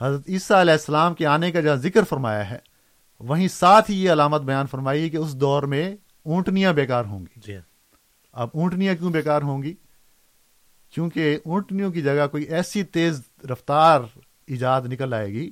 [0.00, 2.58] حضرت عیسیٰ علیہ السلام کے آنے کا جہاں ذکر فرمایا ہے
[3.20, 7.20] وہیں ساتھ ہی یہ علامت بیان فرمائی ہے کہ اس دور میں اونٹنیاں بیکار ہوں
[7.20, 7.62] گی۔ جی ہاں۔
[8.32, 9.74] اب اونٹنیاں کیوں بیکار ہوں گی؟
[10.90, 14.00] کیونکہ اونٹنیوں کی جگہ کوئی ایسی تیز رفتار
[14.50, 15.50] ایجاد نکل آئے گی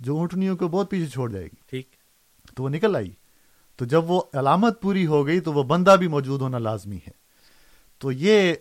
[0.00, 1.90] جو اونٹنیوں کو بہت پیچھے چھوڑ جائے گی۔ ٹھیک۔
[2.56, 3.12] تو وہ نکل آئی۔
[3.76, 7.20] تو جب وہ علامت پوری ہو گئی تو وہ بندہ بھی موجود ہونا لازمی ہے۔
[7.98, 8.54] تو یہ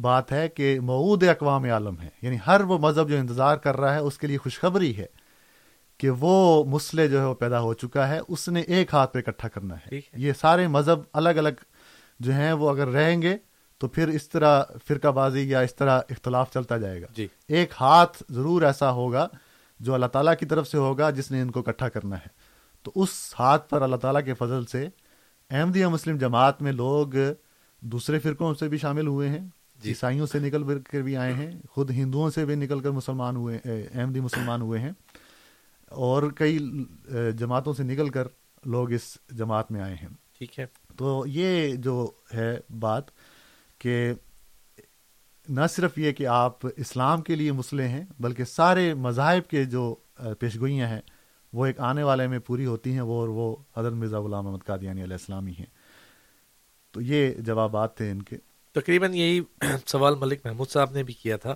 [0.00, 3.94] بات ہے کہ معود اقوام عالم ہے یعنی ہر وہ مذہب جو انتظار کر رہا
[3.94, 5.06] ہے اس کے لیے خوشخبری ہے
[5.98, 9.18] کہ وہ مسئلے جو ہے وہ پیدا ہو چکا ہے اس نے ایک ہاتھ پہ
[9.18, 11.62] اکٹھا کرنا ہے۔ یہ سارے مذہب الگ الگ
[12.20, 13.36] جو ہیں وہ اگر رہیں گے
[13.82, 17.72] تو پھر اس طرح فرقہ بازی یا اس طرح اختلاف چلتا جائے گا۔ جی۔ ایک
[17.80, 19.28] ہاتھ ضرور ایسا ہوگا
[19.80, 22.26] جو اللہ تعالیٰ کی طرف سے ہوگا جس نے ان کو اکٹھا کرنا ہے۔
[22.82, 24.88] تو اس ہاتھ پر اللہ تعالیٰ کے فضل سے
[25.50, 27.06] احمدیہ مسلم جماعت میں لوگ
[27.80, 29.48] دوسرے فرقوں سے بھی شامل ہوئے ہیں۔
[29.82, 33.36] جی۔ عیسائیوں سے نکل کر بھی آئے ہیں۔ خود ہندوؤں سے بھی نکل کر مسلمان
[33.36, 33.58] ہوئے
[33.94, 34.92] احمدی مسلمان ہوئے ہیں۔
[35.88, 36.84] اور کئی
[37.38, 38.28] جماعتوں سے نکل کر
[38.64, 40.08] لوگ اس جماعت میں آئے ہیں۔
[40.38, 40.66] ٹھیک ہے۔
[40.96, 43.04] تو یہ جو ہے بات
[43.82, 44.12] کہ
[45.48, 49.94] نہ صرف یہ کہ آپ اسلام کے لیے مسلح ہیں، بلکہ سارے مذاہب کے جو
[50.40, 51.00] پیشگوئیاں ہیں،
[51.52, 54.64] وہ ایک آنے والے میں پوری ہوتی ہیں، وہ اور وہ حضرت مرزا غلام احمد
[54.66, 55.66] قادیانی علیہ السلام ہی ہیں۔
[56.94, 58.36] تو یہ جوابات تھے ان کے۔
[58.74, 59.40] تقریباً یہی
[59.86, 61.54] سوال ملک محمود صاحب نے بھی کیا تھا،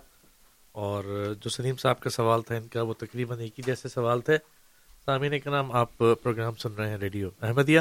[0.75, 1.05] اور
[1.41, 4.39] جو سلیم صاحب کا سوال تھا ان کا، وہ تقریباً ایک ہی جیسے سوال تھے۔
[5.05, 7.81] سامعین کے نام آپ پروگرام سن رہے ہیں ریڈیو احمدیہ۔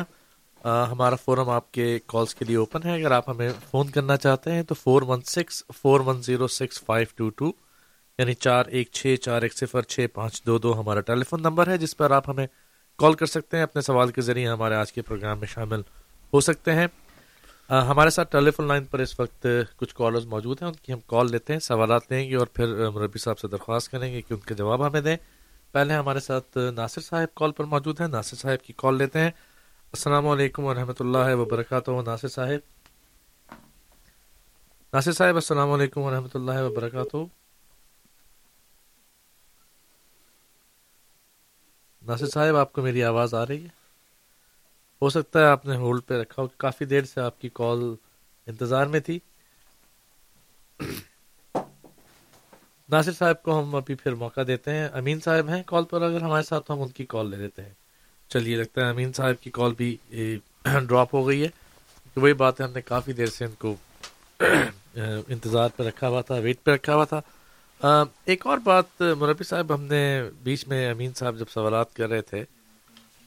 [0.66, 4.51] ہمارا فورم آپ کے کالز کے لیے اوپن ہے۔ اگر آپ ہمیں فون کرنا چاہتے
[4.51, 7.51] ہیں تو four one six four one zero six five two two
[8.18, 11.68] یعنی چار ایک چھ چار ایک صفر چھ پانچ دو دو ہمارا ٹیلی فون نمبر
[11.68, 12.47] ہے جس پر آپ ہمیں
[12.97, 15.82] کال کر سکتے ہیں۔ اپنے سوال کے ذریعے ہمارے آج کے پروگرام میں شامل
[16.34, 16.88] ہو سکتے ہیں۔
[17.70, 19.47] آ، ہمارے ساتھ ٹیلی فون لائن پر اس وقت
[19.78, 22.89] کچھ کالرز موجود ہیں ان کی ہم کال لیتے ہیں سوالات لیں گے اور پھر
[22.89, 25.18] مربی صاحب سے درخواست کریں گے کہ ان کے جواب ہمیں دیں۔
[25.72, 29.32] پہلے ہمارے ساتھ ناصر صاحب کال پر موجود ہیں۔ ناصر صاحب کی کال لیتے ہیں۔
[29.95, 32.85] السلام علیکم ورحمۃ اللہ وبرکاتہ، ناصر صاحب۔
[34.93, 37.17] ناصر صاحب، السلام علیکم ورحمۃ اللہ وبرکاتہ۔
[42.05, 43.69] ناصر صاحب، آپ کو میری آواز آ رہی ہے؟
[45.01, 47.95] ہو سکتا ہے آپ نے ہولڈ پہ رکھا ہو، کافی دیر سے آپ کی کال
[48.47, 49.19] انتظار میں تھی۔
[52.89, 56.21] ناصر صاحب کو ہم ابھی پھر موقع دیتے ہیں۔ امین صاحب ہیں کال پر، اگر
[56.21, 57.84] ہمارے ساتھ تو ہم ان کی کال لے لیتے ہیں۔
[58.30, 59.97] چلیے لگتا ہے امین صاحب کی کال بھی
[60.63, 61.47] ڈراپ ہو گئی ہے۔
[62.13, 63.76] کہ وہی بات ہے ہم نے کافی دیر سے ان کو
[65.28, 67.21] انتظار پہ رکھا ہوا تھا ویٹ پہ رکھا ہوا تھا۔
[68.26, 72.21] ایک اور بات مربی صاحب ہم نے بیچ میں امین صاحب جب سوالات کر رہے
[72.21, 72.43] تھے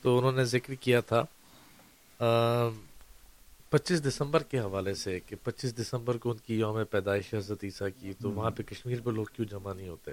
[0.03, 1.25] تو انہوں نے ذکر کیا تھا
[3.71, 7.89] پچیس دسمبر کے حوالے سے کہ پچیس دسمبر کو ان کی یوم پیدائش حضرت عیسیٰ
[8.01, 10.11] کی تو وہاں پہ کشمیر پہ لوگ کیوں جمع نہیں ہوتے؟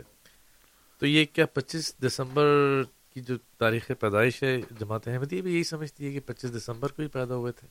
[0.99, 2.81] تو یہ کیا پچیس دسمبر
[3.15, 7.01] کی جو تاریخ پیدائش ہے جماعت احمدیہ بھی یہی سمجھتی ہے کہ پچیس دسمبر کو
[7.01, 7.67] ہی پیدا ہوئے تھے۔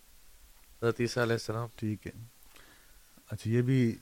[0.83, 2.13] حضرت عیسیٰ علیہ السلام۔ ٹھیک ہے۔
[3.31, 3.97] اچھا یہ بھی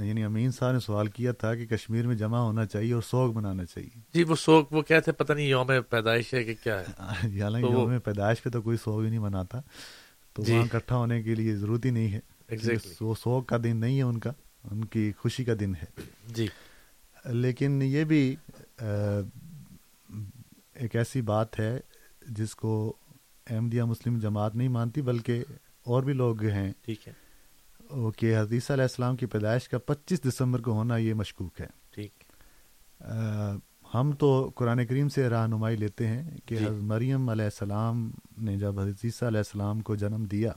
[0.00, 3.36] یعنی امین صاحب نے سوال کیا تھا کہ کشمیر میں جمع ہونا چاہیے اور سوگ
[3.36, 6.80] منانا چاہیے۔ جی وہ سوک وہ کیا تھے؟ پتہ نہیں یوم پیدائش ہے کہ کیا
[6.80, 6.86] ہے۔
[7.42, 9.60] حالانکہ یوم پیدائش پہ تو کوئی سوگ ہی نہیں مناتا۔
[10.32, 12.20] تو جی۔ وہاں اکٹھا ہونے کے لیے ضرورت ہی نہیں ہے.
[13.00, 14.30] وہ سوگ کا دن نہیں ہے ان کا
[14.70, 16.46] ان کی خوشی کا دن ہے۔ جی۔
[17.24, 18.36] لیکن یہ بھی
[20.76, 21.80] ایک ایسی بات ہے
[22.28, 22.96] جس کو
[23.50, 25.44] احمدیہ مسلم جماعت نہیں مانتی بلکہ
[25.82, 27.12] اور بھی لوگ ہیں۔ ٹھیک ہے۔
[27.90, 31.66] وہ کہ حدیثہ علیہ السلام کی پیدائش کا پچیس دسمبر کو ہونا یہ مشکوک ہے۔
[31.90, 32.24] ٹھیک۔
[33.94, 38.56] ہم تو قرآن کریم سے رہنمائی لیتے ہیں کہ جی۔ حضرت مریم علیہ السلام نے
[38.56, 40.52] جب عیسیٰ علیہ السلام کو جنم دیا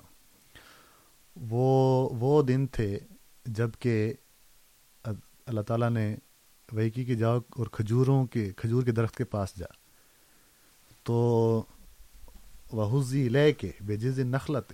[1.36, 3.00] وہ وہ دن تھے
[3.46, 4.14] جبکہ
[5.46, 6.16] اللہ تعالیٰ نے
[6.72, 9.79] وہی کی کہ جاؤ اور کھجوروں کے کھجور کے درخت کے پاس جا۔
[11.10, 11.64] تو
[12.74, 14.74] وحزی لے کے بے جز نخلت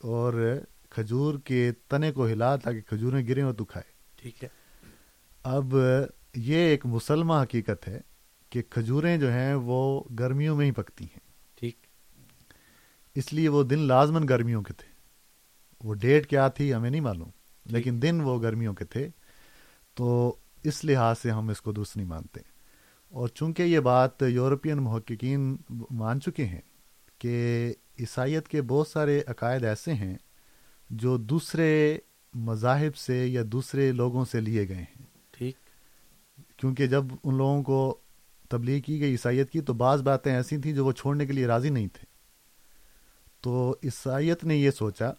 [0.00, 0.60] اور
[0.90, 4.48] کھجور کے تنے کو ہلا تاکہ کھجوریں گریں اور تو کھائے ٹھیک ہے۔
[5.42, 5.74] اب
[6.34, 8.00] یہ ایک مسلمہ حقیقت ہے
[8.50, 11.76] کہ کھجوریں جو ہیں وہ گرمیوں میں ہی پکتی ہیں۔ ٹھیک۔
[13.14, 14.92] اس لیے وہ دن لازمن گرمیوں کے تھے۔
[15.84, 17.30] وہ ڈیٹ کیا تھی ہمیں نہیں معلوم
[17.64, 19.08] لیکن دن وہ گرمیوں کے تھے۔
[19.94, 22.57] تو اس لحاظ سے ہم اس کو درست نہیں مانتے۔
[23.08, 25.56] اور چونکہ یہ بات یورپین محققین
[25.90, 26.60] مان چکے ہیں
[27.18, 30.16] کہ عیسائیت کے بہت سارے عقائد ایسے ہیں
[30.90, 31.98] جو دوسرے
[32.34, 35.56] مذاہب سے یا دوسرے لوگوں سے لیے گئے ہیں۔ ٹھیک۔
[36.56, 37.98] کیونکہ جب ان لوگوں کو
[38.48, 41.46] تبلیغ کی گئی عیسائیت کی تو بعض باتیں ایسی تھیں جو وہ چھوڑنے کے لیے
[41.46, 42.04] راضی نہیں تھے۔
[43.40, 45.10] تو عیسائیت نے یہ سوچا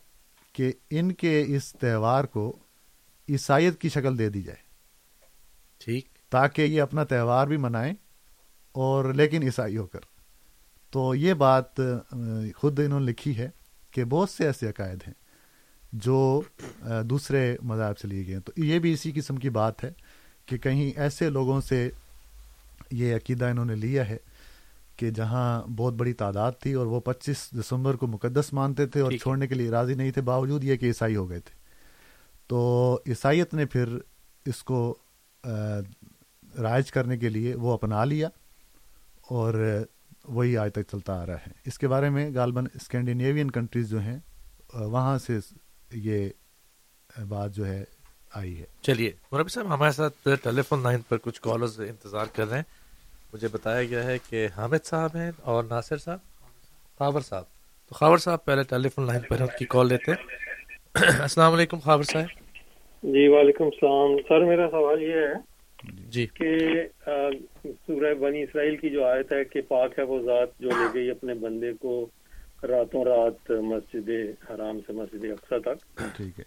[0.54, 2.56] کہ ان کے اس تہوار کو
[3.30, 4.64] عیسائیت کی شکل دے دی جائے۔
[5.78, 7.94] ٹھیک۔ تاکہ یہ اپنا تہوار بھی منائیں
[8.76, 10.00] اور لیکن عیسائی ہو کر۔
[10.92, 11.76] تو یہ بات
[12.56, 13.50] خود انہوں نے لکھی ہے
[13.92, 15.14] کہ بہت سے ایسے عقائد ہیں
[15.94, 16.42] جو
[17.04, 19.92] دوسرے مذاہب سے لیے گئے ہیں۔ تو یہ بھی اسی قسم کی بات ہے
[20.46, 21.90] کہ کہیں ایسے لوگوں سے
[22.92, 24.18] یہ عقیدہ انہوں نے لیا ہے
[24.96, 29.12] کہ جہاں بہت بڑی تعداد تھی اور وہ پچیس دسمبر کو مقدس مانتے تھے اور
[29.12, 31.58] چھوڑنے کے لیے راضی نہیں تھے باوجود یہ کہ عیسائی ہو گئے تھے۔
[32.48, 32.60] تو
[33.08, 33.98] عیسائیت نے پھر
[34.46, 34.98] اس کو
[36.62, 38.30] رائج کرنے کے لیے وہ اپنا لیا
[39.30, 39.84] اور
[40.28, 44.00] وہی آج تک چلتا آ رہا ہے۔ اس کے بارے میں غالباً اسکینڈینیوین کنٹریز جو
[44.00, 44.20] ہیں
[44.74, 45.40] وہاں سے
[45.94, 46.30] یہ
[47.28, 47.84] بات جو ہے
[48.34, 52.48] آئی ہے۔ چلیے مربی صاحب ہمارے ساتھ ٹیلی فون لائن پر کچھ کالرز انتظار کر
[52.48, 52.64] رہے ہیں۔
[53.34, 56.20] مجھے بتایا گیا ہے کہ حامد صاحب ہیں اور ناصر صاحب
[57.00, 57.44] خاور صاحب۔
[57.90, 60.24] تو خاور صاحب پہلے ٹیلی فون لائن پر ان کی کال لیتے ہیں۔
[61.22, 62.26] السلام علیکم خاور صاحب۔
[63.04, 66.58] جی وعلیکم السلام۔ سر میرا سوال یہ ہے جی۔ کہ
[67.64, 71.12] سورہ بنی اسرائیل کی جو آیت ہے کہ پاک ہے وہ ذات جو لے گئی
[71.12, 72.10] اپنے بندے کو
[72.64, 74.10] راتوں رات مسجد
[74.50, 76.44] حرام سے مسجد اقسا تک۔ ٹھیک ہے۔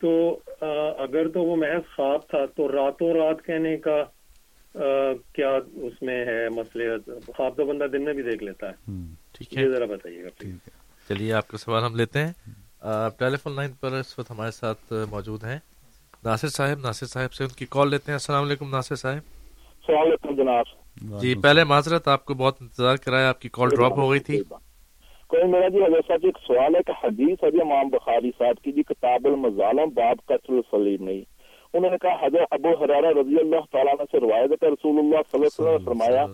[0.00, 0.40] تو
[0.98, 4.04] اگر تو وہ محض خواب تھا تو راتوں رات کہنے کا
[5.32, 8.72] کیا اس میں ہے مسئلے؟ خواب تو بندہ دن میں بھی دیکھ لیتا ہے۔
[9.32, 10.28] ٹھیک ہے۔ ذرا بتائیے گا۔
[11.08, 12.32] چلیے آپ کا سوال ہم لیتے ہیں۔
[13.18, 15.58] ٹیلی فون لائن پر اس وقت ہمارے ساتھ موجود ہیں۔
[16.24, 20.00] ناصر صاحب ناصر صاحب سے ان کی کال لیتے ہیں۔ السلام علیکم ناصر صاحب۔ السلام
[20.00, 20.64] علیکم جناب۔
[21.20, 24.42] جی پہلے معذرت آپ کو بہت انتظار کرایا آپ کی کال ڈراپ ہو گئی تھی۔
[25.28, 28.64] کوئی میرا جی حضرت صاحب ایک سوال ہے کہ حدیث ہے جی امام بخاری صاحب
[28.64, 31.20] کی جی کتاب المظالم باب قتل سلیم نہیں
[31.72, 35.40] انہوں نے کہا حضرت ابو حرارہ رضی اللہ تعالیٰ سے روایت ہے رسول اللہ صلی
[35.40, 36.26] اللہ علیہ وسلم نے فرمایا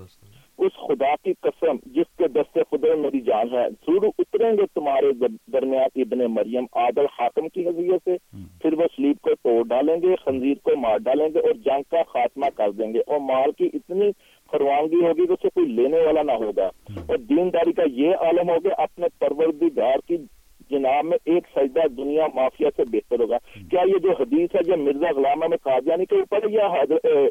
[0.61, 5.13] اس خدا کی قسم جس کے دستے خدا میری جان ہے۔ ضرور اتریں گے تمہارے
[5.53, 8.17] درمیان ابن مریم۔ عادل حاکم کی حضیت سے
[8.63, 12.03] پھر وہ سلیپ کو توڑ ڈالیں گے خنزیر کو مار ڈالیں گے اور جنگ کا
[12.09, 14.11] خاتمہ کر دیں گے۔ اور مال کی اتنی
[14.51, 16.71] فروانگی ہوگی کہ اسے کوئی لینے والا نہ ہوگا۔
[17.09, 20.17] اور دینداری کا یہ عالم ہوگا اپنے پروردگار کی
[20.71, 23.39] جناب میں ایک سجدہ دنیا مافیا سے بہتر ہوگا۔
[23.71, 26.67] کیا یہ جو حدیث ہے یہ مرزا غلامہ میں قادیانی کے اوپر ہے یا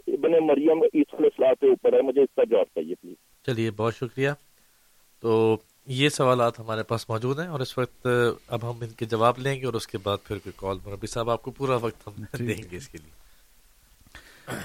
[0.07, 3.71] ابن مریم عیسی علیہ السلام کے اوپر ہے؟ مجھے اس کا جواب چاہیے پلیز۔ چلیے
[3.71, 4.29] بہت شکریہ۔
[5.21, 5.57] تو
[5.87, 8.07] یہ سوالات ہمارے پاس موجود ہیں اور اس وقت
[8.47, 11.07] اب ہم ان کے جواب لیں گے اور اس کے بعد پھر کوئی کال۔ مربی
[11.07, 13.19] صاحب آپ کو پورا وقت ہم دیں گے اس کے لیے۔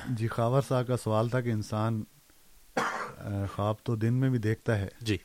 [0.09, 2.03] جی خاور صاحب کا سوال تھا کہ انسان
[3.53, 5.17] خواب تو دن میں بھی دیکھتا ہے۔ جی۔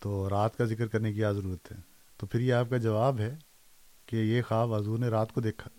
[0.00, 1.87] تو رات کا ذکر کرنے کی کیا ضرورت ہے؟
[2.18, 3.36] تو پھر یہ آپ کا جواب ہے
[4.06, 5.70] کہ یہ خواب حضور نے رات کو دیکھا۔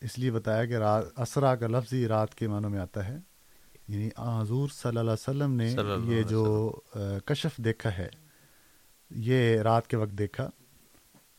[0.00, 3.18] اس لیے بتایا کہ رات اسرا کا لفظ ہی رات کے معنوں میں آتا ہے۔
[3.88, 5.74] یعنی حضور صلی اللہ علیہ وسلم نے
[6.04, 6.70] یہ جو
[7.24, 8.08] کشف دیکھا ہے
[9.10, 10.50] یہ رات کے وقت دیکھا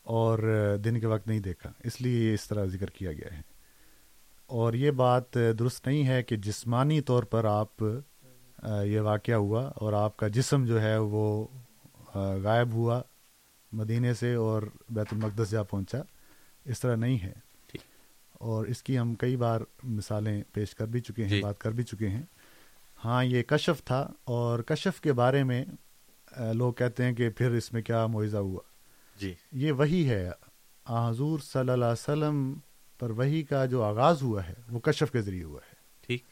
[0.02, 0.38] اور
[0.84, 3.42] دن کے وقت نہیں دیکھا۔ اس لیے یہ اس طرح ذکر کیا گیا ہے۔
[4.46, 7.82] اور یہ بات درست نہیں ہے کہ جسمانی طور پر آپ
[8.84, 11.46] یہ واقعہ ہوا اور آپ کا جسم جو ہے وہ
[12.14, 13.02] غائب ہوا۔
[13.72, 15.98] مدینے سے اور بیت المقدس جا پہنچا
[16.64, 17.32] اس طرح نہیں ہے۔
[18.32, 21.40] اور اس کی ہم کئی بار مثالیں پیش کر بھی چکے ہیں جی.
[21.42, 22.22] بات کر بھی چکے ہیں۔
[23.04, 25.64] ہاں یہ کشف تھا اور کشف کے بارے میں
[26.54, 28.60] لوگ کہتے ہیں کہ پھر اس میں کیا معاوضہ ہوا۔
[29.16, 30.30] جی۔ یہ وہی ہے۔
[30.88, 32.54] حضور صلی اللہ علیہ وسلم
[32.98, 36.22] پر وہی کا جو آغاز ہوا ہے وہ کشف کے ذریعے ہوا ہے۔ ٹھیک۔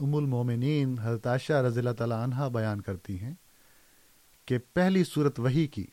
[0.00, 3.34] ام المومنین حضرت عائشہ رضی اللہ تعالیٰ عنہ بیان کرتی ہیں
[4.44, 5.86] کہ پہلی صورت وہی کی۔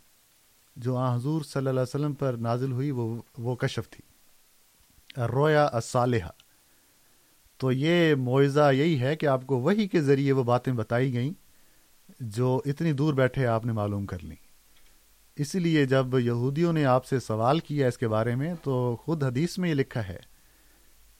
[0.78, 4.02] جو آ حضور صلی اللہ علیہ وسلم پر نازل ہوئی، وہ وہ کشف تھی۔
[5.22, 6.30] رویا الصالحہ۔
[7.58, 11.34] تو یہ معاوضہ یہی ہے کہ آپ کو وہی کے ذریعے وہ باتیں بتائی گئیں
[12.20, 14.36] جو اتنی دور بیٹھے آپ نے معلوم کر لیں۔
[15.36, 19.24] اسی لیے جب یہودیوں نے آپ سے سوال کیا اس کے بارے میں، تو خود
[19.24, 20.20] حدیث میں یہ لکھا ہے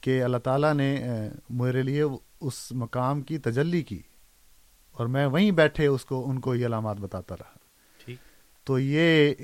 [0.00, 1.04] کہ اللہ تعالیٰ نے
[1.50, 2.02] میرے لیے
[2.40, 4.02] اس مقام کی تجلی کی
[4.92, 7.57] اور میں وہیں بیٹھے اس کو، ان کو یہ علامات بتاتا رہا۔
[8.68, 9.34] تو یہ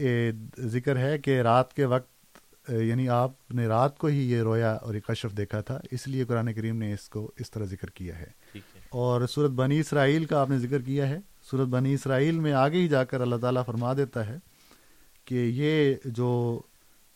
[0.58, 4.94] ذکر ہے کہ رات کے وقت یعنی آپ نے رات کو ہی یہ رویا اور
[4.94, 8.18] یہ کشف دیکھا تھا اس لیے قرآن کریم نے اس کو اس طرح ذکر کیا
[8.18, 8.26] ہے۔
[8.88, 11.18] اور صورت بنی اسرائیل کا آپ نے ذکر کیا ہے۔
[11.50, 14.36] صورت بنی اسرائیل میں آگے ہی جا کر اللہ تعالیٰ فرما دیتا ہے
[15.24, 16.60] کہ یہ جو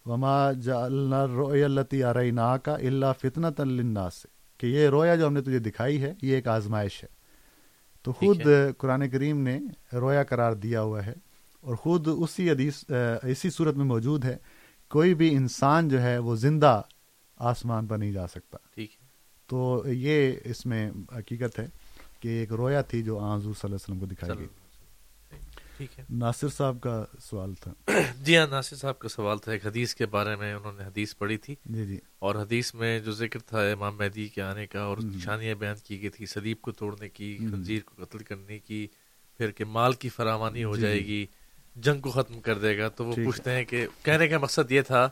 [0.06, 4.28] وما التی عرنا کا اللہ فتنت الناس سے
[4.58, 7.08] کہ یہ رویا جو ہم نے تجھے دکھائی ہے یہ ایک آزمائش ہے۔
[8.02, 8.40] تو خود
[8.78, 9.60] قرآن کریم نے
[9.92, 11.27] رویا قرار دیا ہوا ہے۔
[11.60, 12.84] اور خود اسی حدیث
[13.22, 14.36] اسی صورت میں موجود ہے
[14.88, 16.82] کوئی بھی انسان جو ہے وہ زندہ
[17.36, 19.06] آسمان پر نہیں جا سکتا۔ ٹھیک ہے۔
[19.46, 21.66] تو یہ اس میں حقیقت ہے
[22.20, 24.46] کہ ایک رویا تھی جو حضور صلی اللہ علیہ وسلم کو دکھائی گئی۔
[25.76, 27.72] ٹھیک ہے۔ ناصر صاحب کا سوال تھا۔
[28.22, 31.16] جی ہاں ناصر صاحب کا سوال تھا۔ ایک حدیث کے بارے میں انہوں نے حدیث
[31.16, 34.80] پڑھی تھی۔ جی جی۔ اور حدیث میں جو ذکر تھا امام مہدی کے آنے کا
[34.80, 38.86] اور نشانیاں بیان کی گئی تھی سلیب کو توڑنے کی خنزیر کو قتل کرنے کی
[39.36, 41.26] پھر کہ مال کی فراوانی ہو جائے گی۔
[41.80, 44.82] جنگ کو ختم کر دے گا۔ تو وہ پوچھتے ہیں کہ کہنے کا مقصد یہ
[44.82, 45.10] تھا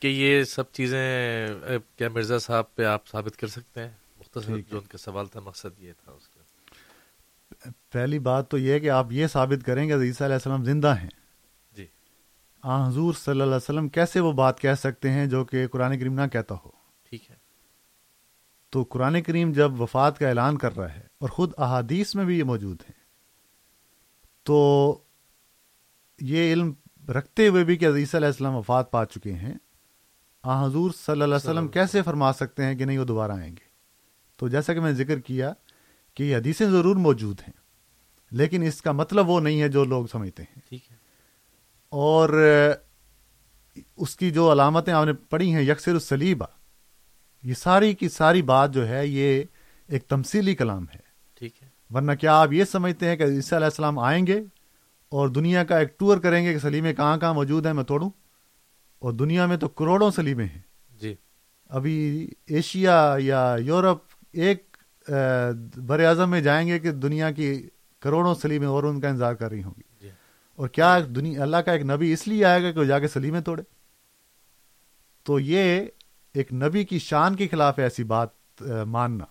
[0.00, 1.46] کہ یہ سب چیزیں
[1.96, 5.40] کیا مرزا صاحب پہ آپ ثابت کر سکتے ہیں؟ مختصر جو ان کا سوال تھا
[5.40, 6.38] مقصد یہ تھا اس کا۔
[7.92, 10.96] پہلی بات تو یہ ہے کہ آپ یہ ثابت کریں کہ عیسیٰ علیہ السلام زندہ
[10.98, 11.08] ہیں۔
[11.72, 11.86] جی۔
[12.62, 15.98] آ حضور صلی اللہ علیہ وسلم کیسے وہ بات کہہ سکتے ہیں جو کہ قرآن
[15.98, 16.70] کریم نہ کہتا ہو؟
[17.10, 17.36] ٹھیک ہے۔
[18.70, 22.38] تو قرآن کریم جب وفات کا اعلان کر رہا ہے اور خود احادیث میں بھی
[22.38, 22.98] یہ موجود ہیں
[24.42, 24.98] تو
[26.20, 26.72] یہ علم
[27.08, 29.54] رکھتے ہوئے بھی کہ عیسیٰ علیہ السلام وفات پا چکے ہیں
[30.42, 33.50] آ حضور صلی اللہ علیہ وسلم کیسے فرما سکتے ہیں کہ نہیں وہ دوبارہ آئیں
[33.50, 33.68] گے؟
[34.36, 35.52] تو جیسا کہ میں ذکر کیا
[36.14, 37.52] کہ یہ حدیثیں ضرور موجود ہیں
[38.30, 40.96] لیکن اس کا مطلب وہ نہیں ہے جو لوگ سمجھتے ہیں۔ ٹھیک ہے۔
[41.88, 42.28] اور
[43.96, 46.46] اس کی جو علامتیں آپ نے پڑھی ہیں یکسر السلیبہ
[47.42, 49.42] یہ ساری کی ساری بات جو ہے یہ
[49.88, 51.00] ایک تمثیلی کلام ہے۔
[51.34, 54.40] ٹھیک ہے۔ ورنہ کیا آپ یہ سمجھتے ہیں کہ عیسیٰ علیہ السلام آئیں گے؟
[55.08, 58.10] اور دنیا کا ایک ٹور کریں گے کہ سلیمیں کہاں کہاں موجود ہیں میں توڑوں؟
[58.98, 60.60] اور دنیا میں تو کروڑوں سلیمیں ہیں۔
[61.00, 61.14] جی۔
[61.68, 63.98] ابھی ایشیا یا یورپ
[64.32, 64.76] ایک
[65.76, 67.68] بر اعظم میں جائیں گے کہ دنیا کی
[68.00, 70.10] کروڑوں سلیمیں اور ان کا انتظار کر رہی ہوں گی۔ جی۔
[70.56, 73.08] اور کیا دنیا اللہ کا ایک نبی اس لیے آئے گا کہ وہ جا کے
[73.08, 73.62] سلیمیں توڑے؟
[75.22, 75.84] تو یہ
[76.34, 78.28] ایک نبی کی شان کے خلاف ایسی بات
[78.86, 79.24] ماننا۔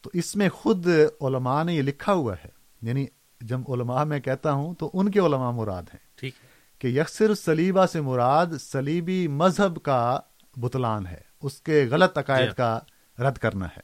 [0.00, 0.86] تو اس میں خود
[1.20, 2.48] علماء نے یہ لکھا ہوا ہے
[2.82, 3.06] یعنی
[3.42, 6.34] جب علماء میں کہتا ہوں تو ان کے علماء مراد ہیں۔ ٹھیک۔
[6.78, 10.20] کہ یکسر سلیبہ سے مراد سلیبی مذہب کا
[10.56, 12.78] بتلان ہے اس کے غلط عقائد کا
[13.18, 13.80] رد کرنا ہے۔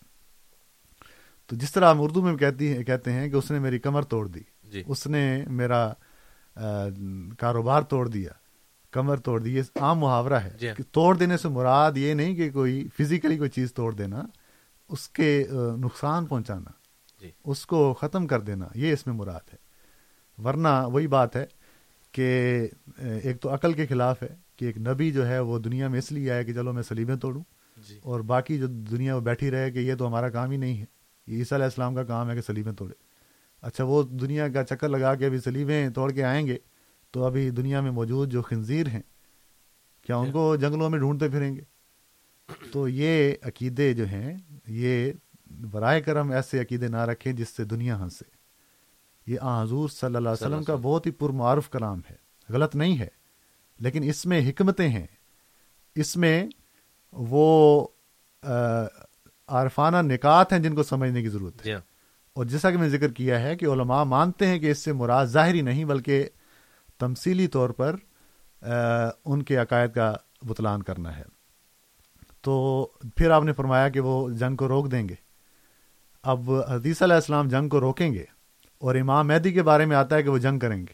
[1.47, 4.02] تو جس طرح ہم اردو میں کہتی ہیں کہتے ہیں کہ اس نے میری کمر
[4.02, 5.93] توڑ دی۔ جی۔ اس نے میرا
[7.39, 8.30] کاروبار توڑ دیا۔
[8.90, 12.36] کمر توڑ دی یہ عام محاورہ ہے۔ جی۔ کہ توڑ دینے سے مراد یہ نہیں
[12.36, 14.22] کہ کوئی فزیکلی کوئی چیز توڑ دینا
[14.89, 15.44] اس کے
[15.76, 16.70] نقصان پہنچانا۔
[17.20, 19.56] جی۔ اس کو ختم کر دینا یہ اس میں مراد ہے۔
[20.42, 21.46] ورنہ وہی بات ہے
[22.12, 22.68] کہ
[22.98, 26.12] ایک تو عقل کے خلاف ہے کہ ایک نبی جو ہے وہ دنیا میں اس
[26.12, 27.42] لیے آئے کہ چلو میں سلیمیں توڑوں
[27.88, 30.78] جی۔ اور باقی جو دنیا میں بیٹھی رہے کہ یہ تو ہمارا کام ہی نہیں
[30.78, 30.84] ہے۔
[31.26, 32.94] یہ عیسیٰ علیہ السلام کا کام ہے کہ سلیمیں توڑے۔
[33.62, 36.58] اچھا وہ دنیا کا چکر لگا کے ابھی سلیمیں توڑ کے آئیں گے
[37.10, 39.02] تو ابھی دنیا میں موجود جو خنزیر ہیں
[40.02, 41.60] کیا ان کو جنگلوں میں ڈھونڈتے پھریں گے؟
[42.72, 44.36] تو یہ عقیدے جو ہیں
[44.66, 45.12] یہ
[45.50, 48.24] برائے کرم ایسے عقیدے نہ رکھیں جس سے دنیا ہنسے۔
[49.26, 52.16] یہ آ حضور صلی اللہ علیہ وسلم کا بہت ہی پرمعارف کلام ہے۔
[52.48, 53.08] غلط نہیں ہے
[53.78, 55.06] لیکن اس میں حکمتیں ہیں۔
[55.94, 56.46] اس میں
[57.12, 57.86] وہ
[59.46, 61.80] عارفانہ نکات ہیں جن کو سمجھنے کی ضرورت ہے۔ جی ہاں۔
[62.32, 65.26] اور جیسا کہ میں ذکر کیا ہے کہ علماء مانتے ہیں کہ اس سے مراد
[65.26, 66.28] ظاہری نہیں بلکہ
[66.98, 67.96] تمثیلی طور پر
[69.24, 71.22] ان کے عقائد کا بتلان کرنا ہے۔
[72.40, 72.84] تو
[73.16, 75.27] پھر آپ نے فرمایا کہ وہ جنگ کو روک دیں گے۔
[76.30, 78.24] اب حدیث علیہ السلام جنگ کو روکیں گے
[78.78, 80.92] اور امام مہدی کے بارے میں آتا ہے کہ وہ جنگ کریں گے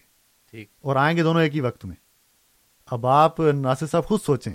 [0.50, 1.96] ٹھیک۔ اور آئیں گے دونوں ایک ہی وقت میں۔
[2.86, 4.52] اب آپ ناصر صاحب خود سوچیں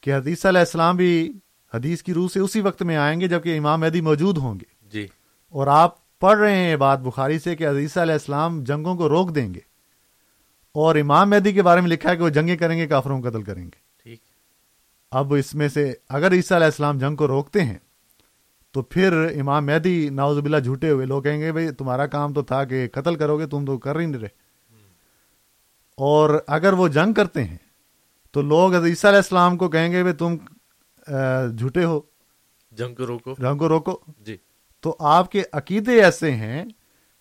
[0.00, 1.32] کہ حدیث علیہ السلام بھی
[1.74, 4.88] حدیث کی روح سے اسی وقت میں آئیں گے جبکہ امام مہدی موجود ہوں گے۔
[4.88, 5.06] جی۔
[5.48, 9.34] اور آپ پڑھ رہے ہیں بات بخاری سے کہ عزیزہ علیہ السلام جنگوں کو روک
[9.34, 9.60] دیں گے۔
[10.72, 13.30] اور امام مہدی کے بارے میں لکھا ہے کہ وہ جنگیں کریں گے کافروں کو
[13.30, 14.20] قتل کریں گے۔ ٹھیک۔
[15.10, 17.78] اب اس میں سے اگر عیسیٰ علیہ السلام جنگ کو روکتے ہیں
[18.76, 22.42] تو پھر امام مہدی ناوز باللہ جھوٹے ہوئے۔ لوگ کہیں گے بھائی تمہارا کام تو
[22.42, 24.28] تھا کہ قتل کرو گے تم تو کر ہی نہیں رہے۔
[25.96, 27.56] اور اگر وہ جنگ کرتے ہیں
[28.30, 30.36] تو لوگ عیسیٰ علیہ السلام کو کہیں گے بھائی تم
[31.56, 32.00] جھوٹے ہو۔
[32.72, 34.36] جنگ کو روکو۔ جنگ کو روکو۔ جی۔
[34.80, 36.64] تو آپ کے عقیدے ایسے ہیں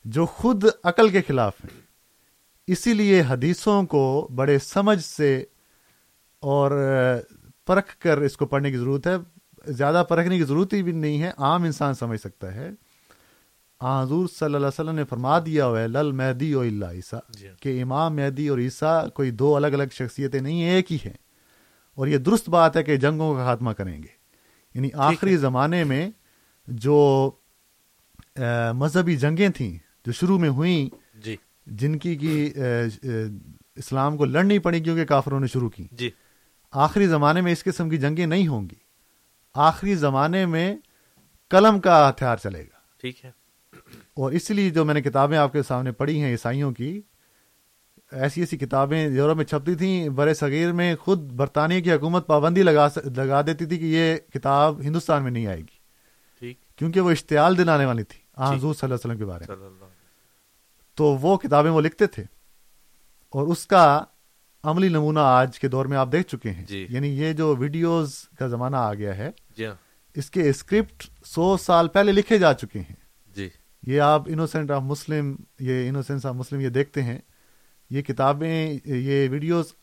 [0.05, 1.81] جو خود عقل کے خلاف ہیں۔
[2.67, 5.43] اسی لیے حدیثوں کو بڑے سمجھ سے
[6.39, 6.71] اور
[7.67, 9.15] پرکھ کر اس کو پڑھنے کی ضرورت ہے۔
[9.67, 12.69] زیادہ پرکھنے کی ضرورت ہی بھی نہیں ہے عام انسان سمجھ سکتا ہے۔
[13.81, 17.19] حضور صلی اللہ علیہ وسلم نے فرما دیا ہوا ہے لل مہدی و اللہ عیسیٰ۔
[17.29, 20.91] جی ہاں۔ کہ امام مہدی اور عیسیٰ کوئی دو الگ الگ شخصیتیں نہیں ہیں ایک
[20.91, 21.13] ہی ہیں۔
[21.95, 24.07] اور یہ درست بات ہے کہ جنگوں کا خاتمہ کریں گے۔
[24.75, 26.09] یعنی آخری زمانے میں
[26.67, 27.31] جو
[28.73, 31.35] مذہبی جنگیں تھیں جو شروع میں ہوئیں جی۔
[31.67, 32.53] جن کی کی
[33.75, 36.09] اسلام کو لڑنی پڑی کیونکہ کافروں نے شروع کی۔ جی۔
[36.71, 38.84] آخری زمانے میں اس قسم کی جنگیں نہیں ہوں گی۔
[39.55, 40.75] آخری زمانے میں
[41.49, 43.31] قلم کا ہتھیار چلے گا۔ ٹھیک ہے۔
[44.13, 47.01] اور اس لیے جو میں نے کتابیں آپ کے سامنے پڑھی ہیں عیسائیوں کی
[48.11, 52.63] ایسی ایسی کتابیں یورپ میں چھپتی تھیں۔ بر صغیر میں خود برطانیہ کی حکومت پابندی
[52.63, 55.75] لگا س- لگا دیتی تھی کہ یہ کتاب ہندوستان میں نہیں آئے گی۔
[56.39, 59.43] ٹھیک۔ کیونکہ وہ اشتعال دلانے والی تھی جی۔ حضور صلی اللہ علیہ وسلم کے بارے
[59.49, 59.55] میں۔
[60.95, 62.23] تو وہ کتابیں وہ لکھتے تھے۔
[63.29, 64.03] اور اس کا
[64.63, 68.15] عملی نمونہ آج کے دور میں آپ دیکھ چکے ہیں۔ جی۔ یعنی یہ جو ویڈیوز
[68.39, 69.75] کا زمانہ آ گیا ہے جی ہاں۔
[70.15, 72.95] اس کے اسکرپٹ سو سال پہلے لکھے جا چکے ہیں۔
[73.35, 73.49] جی۔
[73.87, 77.19] یہ آپ انوسینٹ آف مسلم یہ انوسینس آف مسلم یہ دیکھتے ہیں۔
[77.89, 79.73] یہ کتابیں یہ ویڈیوز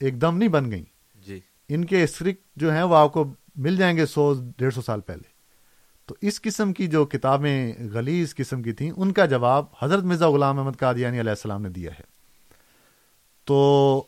[0.00, 0.84] ایک دم نہیں بن گئیں۔
[1.26, 4.82] جی۔ ان کے اسکرپٹ جو ہیں وہ آپ کو مل جائیں گے سو ڈیڑھ سو
[4.82, 5.32] سال پہلے۔
[6.06, 10.30] تو اس قسم کی جو کتابیں غلیظ قسم کی تھیں ان کا جواب حضرت مرزا
[10.30, 12.04] غلام احمد قادیانی علیہ السلام نے دیا ہے۔
[13.44, 14.04] تو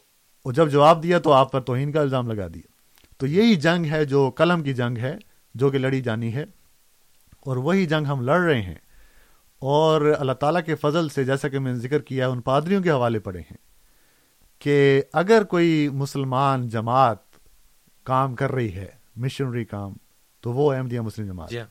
[0.52, 2.73] جب جواب دیا تو آپ پر توہین کا الزام لگا دیا۔
[3.16, 5.16] تو یہی جنگ ہے جو قلم کی جنگ ہے
[5.54, 6.44] جو کہ لڑی جانی ہے۔
[7.40, 8.74] اور وہی جنگ ہم لڑ رہے ہیں۔
[9.58, 12.90] اور اللہ تعالیٰ کے فضل سے جیسا کہ میں نے ذکر کیا ان پادریوں کے
[12.90, 13.56] حوالے پڑے ہیں
[14.58, 17.18] کہ اگر کوئی مسلمان جماعت
[18.02, 19.92] کام کر رہی ہے مشنری کام
[20.40, 21.66] تو وہ احمدیہ مسلم جماعت جی ہاں۔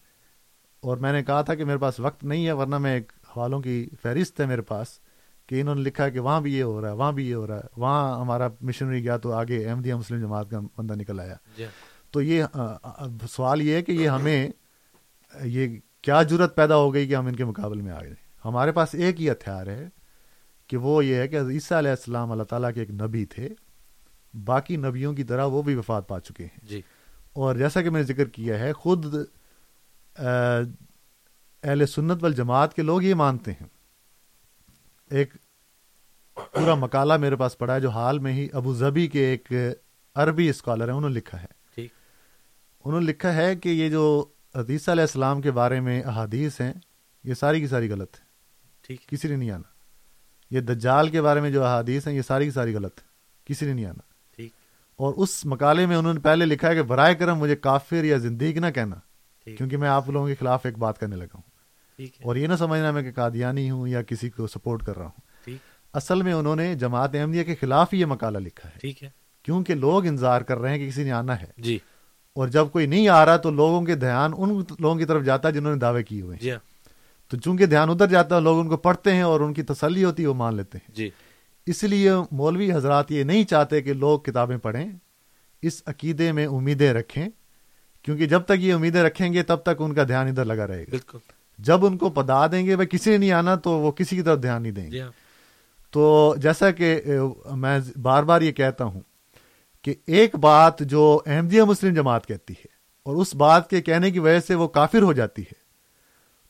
[0.82, 3.62] اور میں نے کہا تھا کہ میرے پاس وقت نہیں ہے ورنہ میں ایک حوالوں
[3.62, 4.88] کی فہرست ہے میرے پاس۔
[5.48, 7.48] کہ انہوں نے لکھا کہ وہاں بھی یہ ہو رہا ہے وہاں بھی یہ ہو
[7.48, 11.36] رہا ہے وہاں ہمارا مشنری گیا تو آگے احمدیہ مسلم جماعت کا بندہ نکل آیا۔
[11.58, 11.66] جی۔
[12.12, 12.44] تو یہ
[13.30, 14.50] سوال یہ ہے کہ یہ ہمیں
[15.44, 18.14] یہ کیا جرت پیدا ہو گئی کہ ہم ان کے مقابلے میں آ گئے
[18.46, 19.90] ہمارے پاس ایک ہی ہتھیار ہے
[20.68, 23.50] کہ وہ یہ ہے کہ عیسیٰ علیہ السلام اللہ تعالیٰ کے ایک نبی تھے
[24.46, 26.82] باقی نبیوں کی طرح وہ بھی وفات پا چکے ہیں۔ جی۔
[27.34, 29.16] اور جیسا کہ میں نے ذکر کیا ہے خود
[31.64, 33.68] اہل سنت والجماعت کے لوگ یہ مانتے ہیں۔
[35.10, 35.34] ایک
[36.34, 39.52] پورا مقالہ میرے پاس پڑا ہے جو حال میں ہی ابو ظبی کے ایک
[40.16, 41.64] عربی اسکالر ہیں انہوں نے لکھا ہے۔
[42.86, 44.26] انہوں نے لکھا ہے کہ یہ جو
[44.56, 46.74] حدیث علیہ السلام کے بارے میں احادیث ہیں
[47.24, 48.26] یہ ساری کی ساری غلط ہے۔
[48.88, 49.70] ٹھیک۔ کسی نے نہیں آنا۔
[50.52, 53.08] یہ دجال کے بارے میں جو احادیث ہیں یہ ساری کی ساری غلط ہے۔
[53.46, 54.02] کسی نے نہیں آنا۔
[54.36, 54.52] ٹھیک۔
[54.96, 58.18] اور اس مقالے میں انہوں نے پہلے لکھا ہے کہ برائے کرم مجھے کافر یا
[58.18, 58.96] زندگی نہ کہنا
[59.44, 61.53] کیونکہ میں آپ لوگوں کے خلاف ایک بات کرنے لگا ہوں۔
[62.24, 65.22] اور یہ نہ سمجھنا میں کہ قادیانی ہوں یا کسی کو سپورٹ کر رہا ہوں۔
[65.94, 69.10] اصل میں انہوں نے جماعت احمدیہ کے خلاف ہی یہ مقالہ لکھا ہے۔ ٹھیک ہے۔
[69.44, 71.80] کیونکہ لوگ انتظار کر رہے ہیں کہ کسی نے آنا ہے۔ جی۔
[72.36, 75.48] اور جب کوئی نہیں آ رہا تو لوگوں کے دھیان ان لوگوں کی طرف جاتا
[75.48, 76.52] ہے جنہوں نے دعوے کیے ہوئے ہیں۔ جی۔
[77.30, 80.04] تو چونکہ دھیان ادھر جاتا ہے لوگ ان کو پڑھتے ہیں اور ان کی تسلی
[80.04, 81.10] ہوتی ہے وہ مان لیتے ہیں۔ جی۔
[81.66, 84.92] اس لیے مولوی حضرات یہ نہیں چاہتے کہ لوگ کتابیں پڑھیں۔
[85.62, 87.30] اس عقیدے میں امیدیں رکھیں۔
[88.04, 90.82] کیونکہ جب تک یہ امیدیں رکھیں گے تب تک ان کا دھیان ادھر لگا رہے
[90.82, 91.18] گا۔ بالکل۔
[91.64, 94.22] جب ان کو پدا دیں گے بھائی کسی نے نہیں آنا تو وہ کسی کی
[94.22, 94.98] طرف دھیان نہیں دیں گے۔
[95.92, 97.02] تو جیسا کہ
[97.52, 99.02] میں بار بار یہ کہتا ہوں
[99.82, 102.68] کہ ایک بات جو احمدیہ مسلم جماعت کہتی ہے
[103.06, 105.62] اور اس بات کے کہنے کی وجہ سے وہ کافر ہو جاتی ہے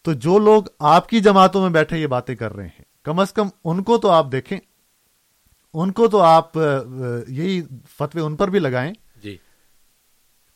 [0.01, 3.33] تو جو لوگ آپ کی جماعتوں میں بیٹھے یہ باتیں کر رہے ہیں کم از
[3.33, 4.59] کم ان کو تو آپ دیکھیں
[5.73, 6.57] ان کو تو آپ
[7.27, 9.37] یہی فتوے ان پر بھی لگائیں۔ جی۔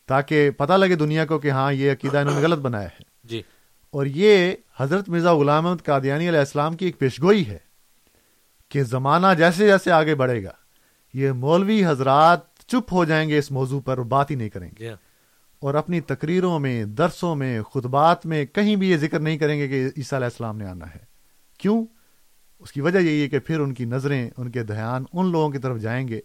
[0.07, 3.41] تاکہ پتہ لگے دنیا کو کہ ہاں یہ عقیدہ انہوں نے غلط بنایا ہے۔ جی۔
[3.91, 7.57] اور یہ حضرت مرزا غلام احمد قادیانی علیہ السلام کی ایک پیشگوئی ہے
[8.69, 10.51] کہ زمانہ جیسے جیسے آگے بڑھے گا
[11.13, 14.89] یہ مولوی حضرات چپ ہو جائیں گے اس موضوع پر بات ہی نہیں کریں گے۔
[14.89, 14.95] ہاں
[15.59, 19.67] اور اپنی تقریروں میں درسوں میں خطبات میں کہیں بھی یہ ذکر نہیں کریں گے
[19.67, 20.99] کہ عیسیٰ علیہ السلام نے آنا ہے۔
[21.57, 21.85] کیوں؟
[22.59, 25.49] اس کی وجہ یہی ہے کہ پھر ان کی نظریں ان کے دھیان ان لوگوں
[25.49, 26.19] کی طرف جائیں گے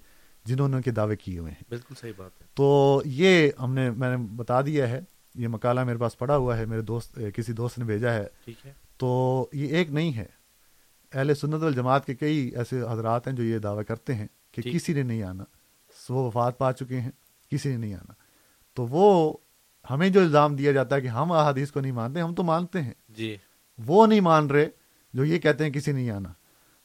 [0.44, 3.74] جنہوں نے ان کے دعوے کیے ہوئے ہیں۔ بالکل صحیح بات ہے۔ تو یہ ہم
[3.74, 5.00] نے میں نے بتا دیا ہے
[5.34, 8.26] یہ مقالہ میرے پاس پڑا ہوا ہے میرے دوست کسی دوست نے بھیجا ہے۔
[8.98, 10.26] تو یہ ایک نہیں ہے۔
[11.12, 14.92] اہل سنت والجماعت کے کئی ایسے حضرات ہیں جو یہ دعویٰ کرتے ہیں کہ۔ کسی
[14.92, 15.44] نے نہیں آنا۔
[16.08, 17.10] وہ وفات پا چکے ہیں
[17.50, 18.12] کسی نے نہیں آنا۔
[18.74, 19.36] تو وہ
[19.90, 22.82] ہمیں جو الزام دیا جاتا ہے کہ ہم احادیث کو نہیں مانتے ہم تو مانتے
[22.82, 23.36] ہیں۔ جی۔
[23.86, 24.68] وہ نہیں مان رہے
[25.14, 26.28] جو یہ کہتے ہیں کسی نہیں آنا۔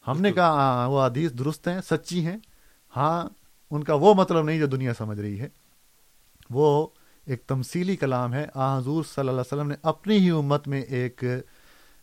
[0.08, 2.38] ہم نے کہا ہاں وہ حدیث درست ہیں سچی ہیں۔
[2.96, 3.30] ہاں
[3.72, 5.50] ان کا وہ مطلب نہیں جو دنیا سمجھ رہی ہے۔
[6.50, 6.88] وہ
[7.28, 10.82] ایک تمثیلی کلام ہے۔ آ حضور صلی اللہ علیہ وسلم نے اپنی ہی امت میں
[10.82, 11.24] ایک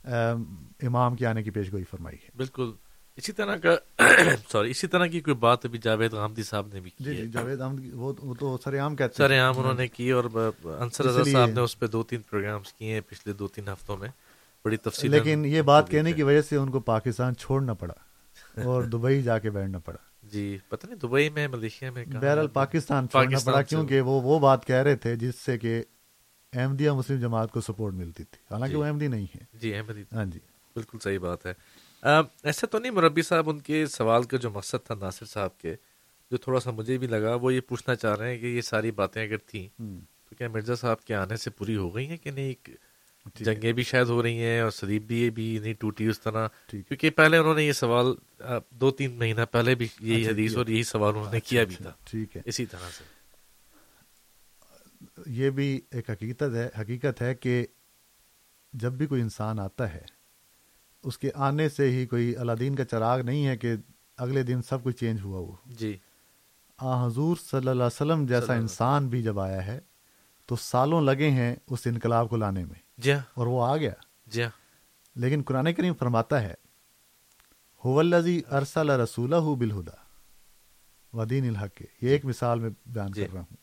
[0.05, 2.73] ام، امام کے آنے کی پیشگوئی فرمائی ہے۔ بالکل۔
[3.17, 3.77] اسی طرح کا
[4.53, 7.29] سوری اسی طرح کی کوئی بات ابھی جاوید غامدی صاحب نے بھی کی جی جی
[7.29, 10.25] جاوید احمد کی- وہ تو سر عام کہتے ہیں۔ سر عام انہوں نے کی اور
[10.65, 13.97] انصر رضا صاحب نے اس پہ دو تین پروگرامز کیے ہیں پچھلے دو تین ہفتوں
[13.97, 14.09] میں۔
[14.65, 17.95] بڑی تفصیل لیکن یہ بات کہنے کی وجہ سے ان کو پاکستان چھوڑنا پڑا
[18.65, 23.09] اور دبئی جا کے بیٹھنا پڑا۔ جی پتہ نہیں دبئی میں ملیشیا میں بہرحال؟ پاکستان
[23.09, 25.83] چھوڑنا پڑا کیونکہ وہ وہ بات کہہ رہے تھے جس سے کہ
[26.53, 30.03] احمدیہ مسلم جماعت کو سپورٹ ملتی تھی۔ حالانکہ جی۔ وہ احمدی نہیں ہے۔ جی احمدی
[30.13, 30.39] ہاں جی۔
[30.75, 31.53] بالکل صحیح بات ہے۔
[32.43, 35.75] ایسا تو نہیں مربی صاحب ان کے سوال کا جو مقصد تھا ناصر صاحب کے
[36.31, 38.91] جو تھوڑا سا مجھے بھی لگا وہ یہ پوچھنا چاہ رہے ہیں کہ یہ ساری
[38.91, 39.69] باتیں اگر تھیں
[40.29, 42.55] تو کیا مرزا صاحب کے آنے سے پوری ہو گئی ہیں کہ نہیں؟
[43.35, 47.11] جنگیں بھی شاید ہو رہی ہیں اور سلیب بھی بھی نہیں ٹوٹی اس طرح۔ کیونکہ
[47.11, 48.07] پہلے انہوں نے یہ سوال
[48.71, 51.65] دو تین مہینہ پہلے بھی یہی اچھا، حدیث اور یہی سوال انہوں نے اچھا، کیا
[51.65, 53.05] بھی اچھا، تھا۔ ٹھیک ہے۔ اسی طرح سے۔
[55.27, 57.67] یہ بھی ایک حقیقت ہے حقیقت ہے کہ
[58.73, 60.05] جب بھی کوئی انسان آتا ہے
[61.03, 63.75] اس کے آنے سے ہی کوئی اللہ دین کا چراغ نہیں ہے کہ
[64.17, 65.97] اگلے دن سب کچھ چینج ہوا وہ جی۔
[66.79, 69.81] آ حضور صلی اللہ علیہ وسلم جیسا انسان بھی جب آیا ہے
[70.47, 73.93] تو سالوں لگے ہیں اس انقلاب کو لانے میں۔ جی۔ ہاں۔ اور وہ آ گیا۔
[74.27, 74.51] جی۔ ہاں۔
[75.17, 76.55] لیکن قرآن کریم فرماتا ہے
[78.51, 79.97] ارسل رسول بالہدا
[81.13, 83.57] ودین الحق۔ یہ ایک مثال میں بیان جی۔ کر رہا ہوں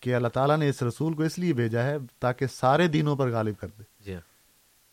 [0.00, 3.30] کہ اللہ تعالیٰ نے اس رسول کو اس لیے بھیجا ہے تاکہ سارے دینوں پر
[3.30, 4.16] غالب کر دے۔ جی۔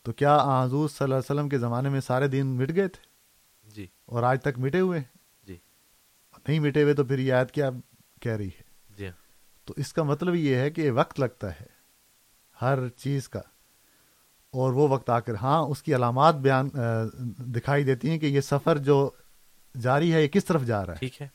[0.02, 3.06] تو کیا حضور صلی اللہ علیہ وسلم کے زمانے میں سارے دین مٹ گئے تھے؟
[3.70, 5.00] جی۔ اور آج تک مٹے ہوئے
[5.44, 5.56] جی۔
[6.48, 7.70] نہیں مٹے ہوئے تو پھر یہ آیت کیا
[8.20, 8.62] کہہ رہی ہے؟
[8.96, 9.08] جی۔
[9.64, 11.75] تو اس کا مطلب یہ ہے کہ وقت لگتا ہے۔
[12.62, 13.40] ہر چیز کا۔
[14.52, 16.68] اور وہ وقت آ کر ہاں اس کی علامات بیان
[17.38, 19.10] دکھائی دیتی ہیں کہ یہ سفر جو
[19.82, 21.28] جاری ہے یہ کس طرف جا رہا ہے۔ ٹھیک ہے۔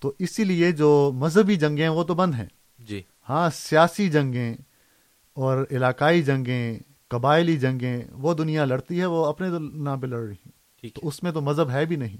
[0.00, 2.46] تو اسی لیے جو مذہبی جنگیں وہ تو بند ہیں۔
[2.78, 4.54] جی۔ ہاں سیاسی جنگیں
[5.34, 6.78] اور علاقائی جنگیں
[7.08, 11.22] قبائلی جنگیں وہ دنیا لڑتی ہے وہ اپنے نام پہ لڑ رہی ہیں۔ تو اس
[11.22, 12.16] میں تو مذہب ہے بھی نہیں۔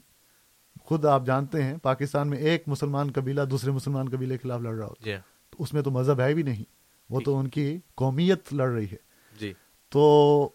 [0.82, 4.74] خود آپ جانتے ہیں پاکستان میں ایک مسلمان قبیلہ دوسرے مسلمان قبیلے کے خلاف لڑ
[4.74, 5.16] رہا ہوتا جی۔
[5.51, 6.74] تو اس میں تو مذہب ہے بھی نہیں۔
[7.11, 8.97] وہ تو ان کی قومیت لڑ رہی ہے۔
[9.39, 9.53] جی۔
[9.89, 10.49] تو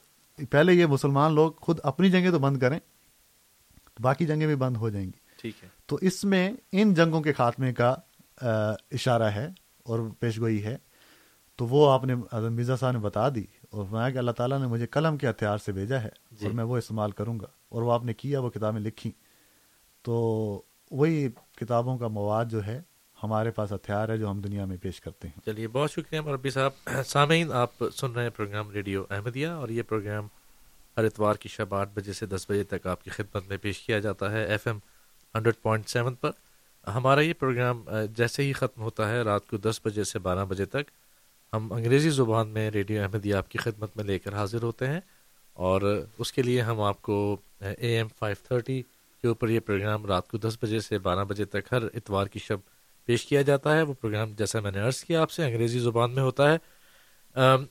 [0.50, 2.80] پہلے یہ مسلمان لوگ خود اپنی جنگیں تو بند کریں
[4.02, 7.34] باقی جنگیں بھی بند ہو جائیں گی۔ ٹھیک ہے۔ تو اس میں ان جنگوں کے
[7.34, 7.96] خاتمے کا
[8.92, 9.50] اشارہ ہے
[9.84, 10.78] اور پیش گوئی ہے۔
[11.56, 14.68] تو وہ آپ نے مرزا صاحب نے بتا دی اور میں کہ اللہ تعالیٰ نے
[14.68, 17.82] مجھے قلم کے ہتھیار سے بھیجا ہے جی۔ اور میں وہ استعمال کروں گا۔ اور
[17.82, 19.12] وہ آپ نے کیا وہ کتابیں لکھی
[20.02, 20.16] تو
[20.92, 22.82] وہی کتابوں کا مواد جو ہے
[23.24, 26.50] ہمارے پاس ہتھیار ہے جو ہم دنیا میں پیش کرتے ہیں۔ چلیے، بہت شکریہ مربی
[26.50, 30.28] صاحب۔ سامعین، آپ سن رہے ہیں پروگرام ریڈیو احمدیہ اور یہ پروگرام
[30.98, 33.80] ہر اتوار کی شب آٹھ بجے سے دس بجے تک آپ کی خدمت میں پیش
[33.80, 34.78] کیا جاتا ہے F M
[35.36, 36.32] hundred point seven پر۔
[36.88, 37.84] ہمارا یہ پروگرام
[38.16, 40.92] جیسے ہی ختم ہوتا ہے رات کو دس بجے سے بارہ بجے تک،
[41.54, 45.00] ہم انگریزی زبان میں ریڈیو احمدیہ آپ کی خدمت میں لے کر حاضر ہوتے ہیں
[45.54, 45.82] اور
[46.18, 48.82] اس کے لیے ہم آپ کو اے ایم فائیو تھرٹی
[49.22, 52.40] کے اوپر یہ پروگرام رات کو دس بجے سے بارہ بجے تک ہر اتوار کی
[52.40, 52.58] شب
[53.10, 56.12] پیش کیا جاتا ہے، وہ پروگرام جیسا میں نے عرض کیا آپ سے، انگریزی زبان
[56.12, 56.58] میں ہوتا ہے۔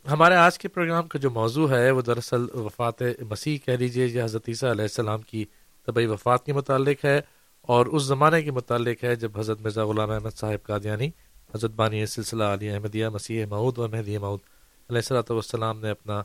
[0.09, 4.25] ہمارے آج کے پروگرام کا جو موضوع ہے، وہ دراصل وفات مسیح کہہ لیجیے یا
[4.25, 5.45] حضرت عیسیٰ علیہ السلام کی
[5.89, 7.21] طبعی وفات کے متعلق ہے،
[7.69, 11.09] اور اس زمانے کے متعلق ہے جب حضرت مرزا غلام احمد صاحب قادیانی،
[11.55, 14.41] حضرت بانی سلسلہ علی احمدیہ مسیح معود و مہدی معود
[14.91, 16.23] علیہ السلۃ والسلام نے اپنا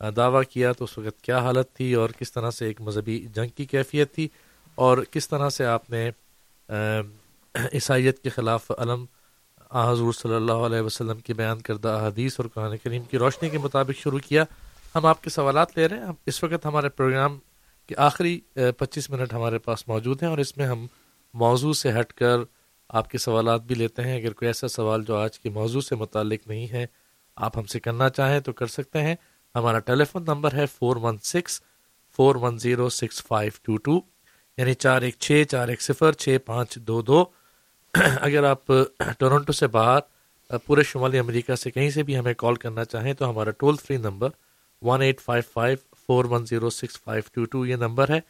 [0.00, 3.48] دعویٰ کیا تو اس وقت کیا حالت تھی، اور کس طرح سے ایک مذہبی جنگ
[3.48, 4.28] کی کیفیت تھی،
[4.78, 6.08] اور کس طرح سے آپ نے
[7.54, 9.04] عیسائیت کے خلاف علم
[9.72, 13.58] حضور صلی اللہ علیہ وسلم کی بیان کردہ حدیث اور قرآن کریم کی روشنی کے
[13.58, 14.44] مطابق شروع کیا۔
[14.94, 17.38] ہم آپ کے سوالات لے رہے ہیں۔ اس وقت ہمارے پروگرام
[17.88, 20.86] کے آخری پچیس منٹ ہمارے پاس موجود ہیں اور اس میں ہم
[21.34, 22.36] موضوع سے ہٹ کر
[22.88, 25.94] آپ کے سوالات بھی لیتے ہیں۔ اگر کوئی ایسا سوال جو آج کے موضوع سے
[25.94, 26.86] متعلق نہیں ہے،
[27.36, 29.14] آپ ہم سے کرنا چاہیں تو کر سکتے ہیں۔
[29.54, 31.60] ہمارا ٹیلی فون نمبر ہے four one six,
[32.16, 34.00] four one zero six five two two
[34.56, 37.24] یعنی چار ایک چھ، چار ایک صفر، چھ پانچ دو دو۔
[37.94, 38.66] اگر آپ
[39.18, 43.30] ٹورنٹو سے باہر پورے شمالی امریکہ سے کہیں سے بھی ہمیں کال کرنا چاہیں تو
[43.30, 44.28] ہمارا toll free number
[44.82, 45.76] one eight five five
[46.06, 48.20] four one zero six five two two یہ نمبر ہے،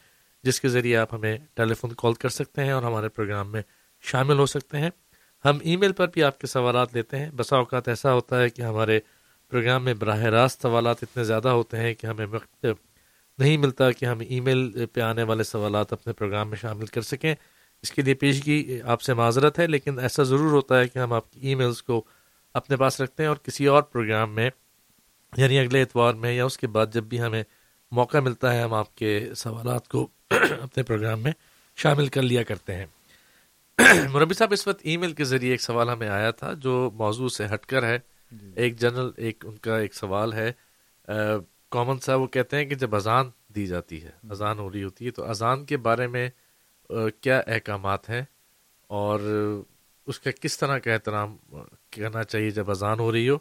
[0.43, 3.61] جس کے ذریعے آپ ہمیں ٹیلی فون کال کر سکتے ہیں اور ہمارے پروگرام میں
[4.03, 4.89] شامل ہو سکتے ہیں۔
[5.45, 8.49] ہم ای میل پر بھی آپ کے سوالات لیتے ہیں۔ بسا اوقات ایسا ہوتا ہے
[8.49, 8.99] کہ ہمارے
[9.51, 12.65] پروگرام میں براہ راست سوالات اتنے زیادہ ہوتے ہیں کہ ہمیں وقت
[13.37, 17.01] نہیں ملتا کہ ہم ای میل پہ آنے والے سوالات اپنے پروگرام میں شامل کر
[17.01, 17.35] سکیں۔
[17.85, 21.13] اس کے لیے پیشگی آپ سے معذرت ہے لیکن ایسا ضرور ہوتا ہے کہ ہم
[21.13, 22.03] آپ کی ای میلس کو
[22.53, 24.49] اپنے پاس رکھتے ہیں اور کسی اور پروگرام میں
[25.37, 27.43] یعنی اگلے اتوار میں یا اس کے بعد جب بھی ہمیں
[27.91, 30.07] موقع ملتا ہے ہم آپ کے سوالات کو
[30.61, 31.31] اپنے پروگرام میں
[31.77, 32.85] شامل کر لیا کرتے ہیں۔
[34.11, 37.29] مربی صاحب اس وقت ای میل کے ذریعے ایک سوال ہمیں آیا تھا جو موضوع
[37.29, 37.97] سے ہٹ کر ہے۔
[38.31, 40.51] جی۔ ایک جنرل ایک ان کا ایک سوال ہے۔
[41.69, 45.05] کامن صاحب وہ کہتے ہیں کہ جب اذان دی جاتی ہے اذان ہو رہی ہوتی
[45.05, 46.29] ہے تو اذان کے بارے میں
[47.21, 48.21] کیا احکامات ہیں
[48.87, 49.19] اور
[50.07, 51.37] اس کا کس طرح کا احترام
[51.89, 53.37] کرنا چاہیے جب اذان ہو رہی ہو؟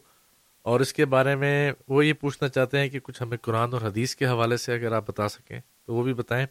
[0.62, 3.82] اور اس کے بارے میں وہ یہ پوچھنا چاہتے ہیں کہ کچھ ہمیں قرآن اور
[3.82, 6.46] حدیث کے حوالے سے اگر آپ بتا سکیں تو وہ بھی بتائیں۔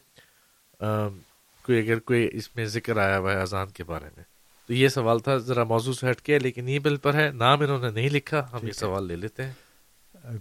[1.62, 4.24] کوئی اگر کوئی اس میں ذکر آیا ہوا ہے اذان کے بارے میں۔
[4.66, 7.60] تو یہ سوال تھا ذرا موضوع سے ہٹ کے لیکن ای بل پر ہے نام
[7.60, 9.52] انہوں نے نہیں لکھا ہم یہ سوال لے لیتے ہیں۔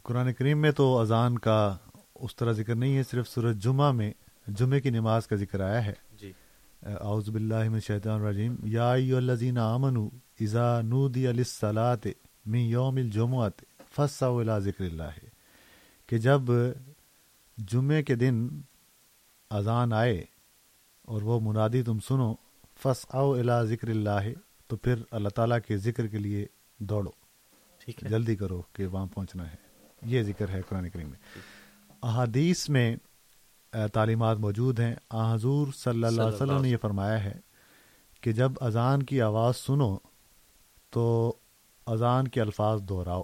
[0.03, 1.77] قرآن کریم میں تو اذان کا
[2.15, 4.13] اس طرح ذکر نہیں ہے صرف سورج جمعہ میں
[4.47, 5.93] جمعے کی نماز کا ذکر آیا ہے۔
[6.85, 8.55] اعوذ باللہ من الشیطان الرجیم.
[8.63, 10.09] یا ایو الذین آمنوا
[10.41, 12.07] اذا نودی للصلاۃ
[12.45, 13.63] من یوم الجمعۃ
[13.95, 15.25] فسعوا الی ذکر اللہ.
[16.07, 16.41] کہ جب
[17.57, 18.47] جمعے کے دن
[19.49, 20.25] اذان آئے
[21.01, 22.35] اور وہ منادی تم سنو
[22.83, 24.29] فسعوا الی ذکر اللہ
[24.67, 26.45] تو پھر اللہ تعالیٰ کے ذکر کے لیے
[26.77, 27.11] دوڑو.
[27.79, 29.55] ٹھیک ہے۔ جلدی کرو کہ وہاں پہنچنا ہے۔
[30.05, 31.19] یہ ذکر ہے قرآن کریم میں۔
[32.03, 32.95] احادیث میں
[33.93, 37.39] تعلیمات موجود ہیں۔ آ حضور صلی اللہ علیہ وسلم نے یہ فرمایا ہے
[38.21, 39.97] کہ جب اذان کی آواز سنو
[40.89, 41.35] تو
[41.85, 43.23] اذان کے الفاظ دہراؤ۔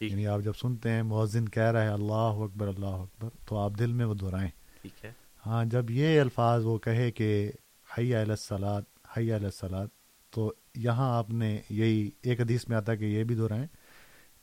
[0.00, 3.72] یعنی آپ جب سنتے ہیں مؤذن کہہ رہا ہے اللہ اکبر اللہ اکبر تو آپ
[3.78, 4.50] دل میں وہ دہرائیں۔
[4.82, 5.12] ٹھیک ہے۔
[5.46, 7.52] ہاں جب یہ الفاظ وہ کہے کہ
[7.98, 8.82] حیا السلاد
[9.16, 9.86] حیا السلاد
[10.30, 13.66] تو یہاں آپ نے یہی ایک حدیث میں آتا ہے کہ یہ بھی دہرائیں۔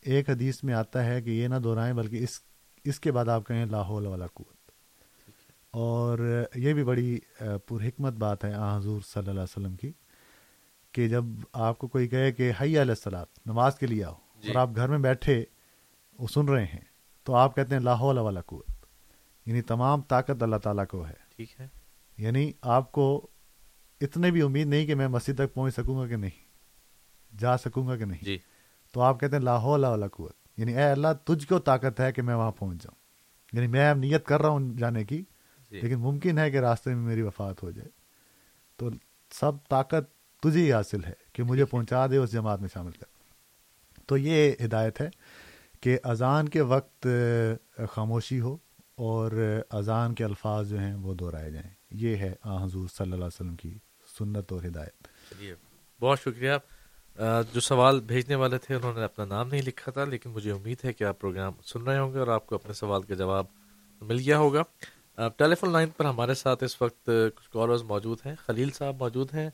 [0.02, 2.30] ایک حدیث میں آتا ہے کہ یہ نہ دہرائیں بلکہ اس
[2.84, 4.59] اس کے بعد آپ کہیں لاہول والا قوت۔
[5.74, 6.20] اور
[6.56, 9.92] یہ بھی بڑی آ، پرحکمت بات ہے آ حضور صلی اللہ علیہ وسلم کی
[10.94, 11.24] کہ جب
[11.54, 14.70] آپ کو کوئی کہے کہ حیا علیہ السلاد نماز کے لیے آؤ جی۔ اور آپ
[14.76, 15.44] گھر میں بیٹھے
[16.20, 16.82] وہ سن رہے ہیں
[17.24, 18.86] تو آپ کہتے ہیں لاہول والا قوت
[19.46, 21.68] یعنی تمام طاقت اللہ تعالیٰ کو ہے۔ ٹھیک ہے۔
[22.18, 23.06] یعنی آپ کو
[24.02, 26.38] اتنے بھی امید نہیں کہ میں مسجد تک پہنچ سکوں گا کہ نہیں
[27.40, 28.38] جا سکوں گا کہ نہیں۔ جی۔
[28.94, 32.22] تو آپ کہتے ہیں لاہور والا قوت یعنی اے اللہ تجھ کو طاقت ہے کہ
[32.22, 32.98] میں وہاں پہنچ جاؤں
[33.54, 35.24] یعنی میں اب نیت کر رہا ہوں جانے کی
[35.70, 37.90] لیکن ممکن ہے کہ راستے میں میری وفات ہو جائے۔
[38.78, 38.90] تو
[39.32, 43.06] سب طاقت تجھے ہی حاصل ہے کہ مجھے پہنچا دے اس جماعت میں شامل کر۔
[44.08, 45.10] تو یہ ہدایت ہے
[45.82, 47.08] کہ اذان کے وقت
[47.92, 48.58] خاموشی ہو
[48.96, 53.16] اور اذان کے الفاظ جو ہیں وہ دہرائے جائیں۔ یہ ہے آ حضور صلی اللہ
[53.16, 53.78] علیہ وسلم کی
[54.20, 55.08] سنت اور ہدایت۔
[56.02, 56.52] بہت شکریہ۔
[57.54, 60.78] جو سوال بھیجنے والے تھے انہوں نے اپنا نام نہیں لکھا تھا لیکن مجھے امید
[60.86, 63.46] ہے کہ آپ پروگرام سن رہے ہوں گے اور آپ کو اپنے سوال کا جواب
[64.02, 64.62] مل گیا ہوگا۔
[65.38, 69.28] ٹیلی فون لائن پر ہمارے ساتھ اس وقت کچھ کالرز موجود ہیں۔ خلیل صاحب موجود
[69.34, 69.50] ہیں۔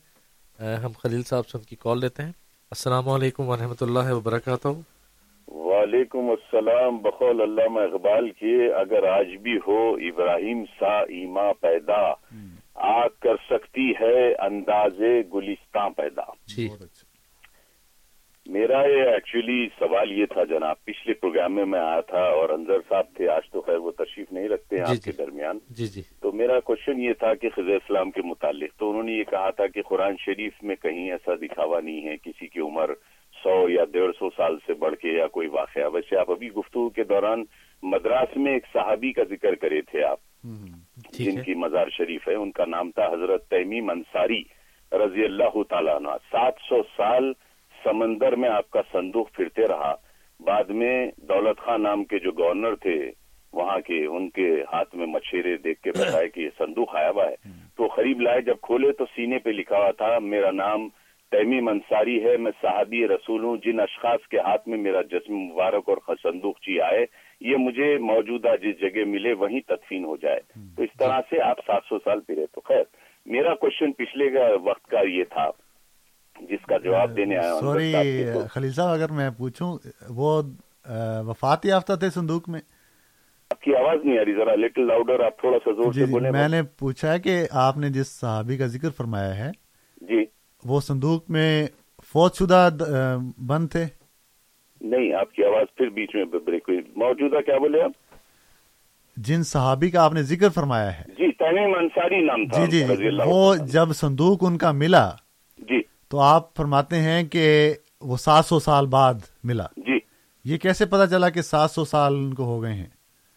[0.84, 2.32] ہم خلیل صاحب سے ان کی کال لیتے ہیں۔
[2.72, 4.68] السلام علیکم ورحمۃ اللہ وبرکاتہ۔
[5.48, 12.14] وعلیکم السلام۔ بقول علامہ اقبال کیے اگر آج بھی ہو ابراہیم سا ایما پیدا
[12.76, 15.00] آگ کر سکتی ہے انداز
[15.34, 16.70] گلستان پیدا۔ جی۔
[18.46, 22.80] میرا یہ ایکچولی سوال یہ تھا جناب پچھلے پروگرام میں میں آیا تھا اور انظر
[22.90, 25.60] صاحب تھے آج تو خیر وہ تشریف نہیں رکھتے ہیں جی، آپ کے جی۔ درمیان۔
[25.70, 29.12] جی جی۔ تو میرا کوشچن یہ تھا کہ خضر اسلام کے متعلق تو انہوں نے
[29.12, 32.94] یہ کہا تھا کہ قرآن شریف میں کہیں ایسا دکھاوا نہیں ہے کسی کی عمر
[33.44, 36.90] سو یا ڈیڑھ سو سال سے بڑھ کے یا کوئی واقعہ۔ ویسے آپ ابھی گفتگو
[36.90, 37.44] کے دوران
[37.84, 40.20] مدراس میں ایک صحابی کا ذکر کرے تھے آپ
[41.14, 44.42] جن کی مزار شریف ہے ان کا نام تھا حضرت تیمیم انصاری
[44.92, 47.32] رضی اللہ تعالیٰ عنہ۔ سات سو سال
[47.86, 49.96] سمندر میں آپ کا صندوق پھرتے رہا۔
[50.40, 53.12] بعد میں دولت خان نام کے جو گورنر تھے،
[53.54, 57.26] وہاں کے ان کے ہاتھ میں مچھیرے دیکھ کے بتایا کہ یہ صندوق آیا ہوا
[57.26, 57.36] ہے۔
[57.78, 60.90] تو قریب لائے جب کھولے تو سینے پہ لکھا ہوا تھا، میرا نام
[61.32, 65.90] تیمیم انصاری ہے، میں صحابی رسول ہوں، جن اشخاص کے ہاتھ میں میرا جسم مبارک
[65.90, 67.06] اور صندوق چی آئے،
[67.42, 70.40] یہ مجھے موجودہ جس جگہ ملے وہیں تدفین ہو جائے۔
[70.76, 72.84] تو اس طرح سے آپ سات سو سال پھرے تو خیر۔
[73.26, 74.30] میرا کوشچن پچھلے
[74.64, 75.50] وقت کا یہ تھا۔
[76.36, 77.92] جس کا جواب دینے آیا سوری
[78.52, 79.78] خلیل صاحب اگر میں پوچھوں
[80.10, 80.42] وہ
[81.26, 82.60] وفات یافتہ تھے صندوق میں؟
[83.52, 86.12] آپ کی آواز نہیں آ رہی ذرا لٹل لاؤڈر آپ تھوڑا سا زور جی سے
[86.12, 89.50] بولیں۔ میں نے پوچھا ہے کہ آپ نے جس صحابی کا ذکر فرمایا ہے
[90.02, 90.24] جی۔
[90.64, 91.68] وہ صندوق میں
[92.14, 92.68] فوت شدہ
[93.48, 93.86] بند تھے؟
[94.82, 97.92] نہیں آپ کی آواز پھر بیچ میں بریک ہوئی۔ موجودہ کیا بولے آپ؟
[99.18, 103.10] جن صحابی کا آپ نے ذکر فرمایا ہے۔ جی تمیم انصاری نام تھا جی جی
[103.26, 105.10] وہ جب صندوق ان کا ملا
[105.70, 105.82] جی۔
[106.16, 107.46] تو آپ فرماتے ہیں کہ
[108.02, 109.14] وہ سات سو سال بعد
[109.44, 109.98] ملا جی
[110.46, 112.86] یہ کیسے پتا چلا کہ سات سو سال ان کو ہو گئے ہیں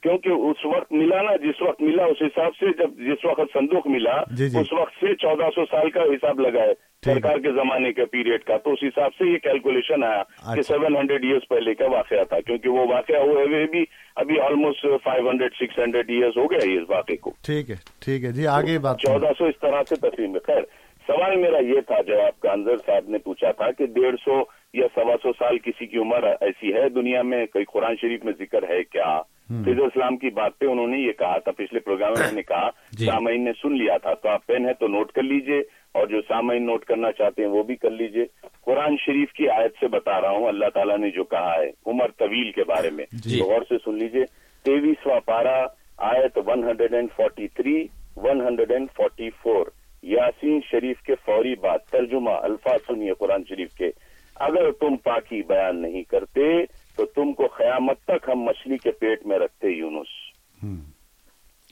[0.02, 3.86] کیونکہ اس وقت ملا نا جس وقت ملا اس حساب سے جب جس وقت صندوق
[3.86, 6.72] ملا جی، جی۔ اس وقت سے چودہ سو سال کا حساب ٹھیک ہے۔
[7.04, 10.62] سرکار کے زمانے کے پیریڈ کا تو اس حساب سے یہ کیلکولیشن آیا کہ اچھا۔
[10.64, 13.84] سیون ہنڈریڈ ایئرس پہلے کا واقعہ تھا کیونکہ وہ واقعہ ہوئے ہوئے بھی
[14.16, 18.24] ابھی almost five hundred six hundred years ہو گیا اس واقعے کو ٹھیک ہے ٹھیک
[18.24, 20.62] ہے جی آگے بات۔ چودہ سو اس طرح سے تقسیم ہے خیر
[21.08, 24.42] سوال میرا یہ تھا جو آپ کا انظر صاحب نے پوچھا تھا کہ ڈیڑھ سو
[24.72, 28.32] یا سوا سو سال کسی کی عمر ایسی ہے؟ دنیا میں کئی قرآن شریف میں
[28.38, 29.22] ذکر ہے کیا؟
[29.64, 32.70] فیض اسلام کی بات پہ انہوں نے یہ کہا تھا پچھلے پروگرام میں نے کہا
[32.92, 35.58] جی۔ سامعین نے سن لیا تھا تو آپ پین ہے تو نوٹ کر لیجیے
[35.92, 38.24] اور جو سامعین نوٹ کرنا چاہتے ہیں وہ بھی کر لیجیے۔
[38.64, 42.06] قرآن شریف کی آیت سے بتا رہا ہوں اللہ تعالیٰ نے جو کہا ہے عمر
[42.18, 44.24] طویل کے بارے میں۔ جی۔ تو غور سے سن لیجیے۔
[44.64, 45.66] تیویسواں پارہ
[45.96, 47.86] آیت 143
[48.16, 53.90] 144 یاسین شریف کے فوری بعد ترجمہ الفاظ سنیے قرآن شریف کے۔
[54.34, 56.66] اگر تم پاکی بیان نہیں کرتے
[56.96, 60.08] تو تم کو قیامت تک ہم مچھلی کے پیٹ میں رکھتے یونس۔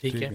[0.00, 0.28] ٹھیک ہے۔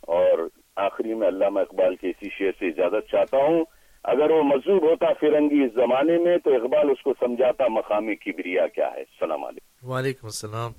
[0.00, 3.64] اور آخری میں علامہ اقبال کے اسی شعر سے اجازت چاہتا ہوں۔
[4.04, 8.66] اگر وہ مذہب ہوتا فرنگی اس زمانے میں تو اقبال اس کو سمجھاتا مقامی کبریا
[8.66, 10.72] کیا ہے۔ السلام علیکم۔ وعلیکم السلام۔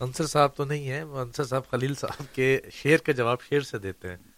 [0.00, 3.78] انصر صاحب تو نہیں ہے انصر صاحب خلیل صاحب کے شعر کا جواب شعر سے
[3.78, 4.31] دیتے ہیں۔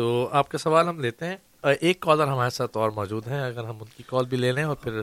[0.00, 1.36] تو آپ کا سوال ہم لیتے ہیں۔
[1.80, 4.64] ایک کالر ہمارے ساتھ اور موجود ہیں۔ اگر ہم ان کی کال بھی لے لیں
[4.64, 5.02] اور پھر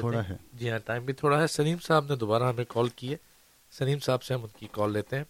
[0.00, 3.12] تھوڑا ہے۔ جی ہاں ٹائم بھی تھوڑا ہے۔ سلیم صاحب نے دوبارہ ہمیں کال کی
[3.12, 3.16] ہے۔
[3.70, 5.24] سلیم صاحب سے ہم ان کی کال لیتے ہیں۔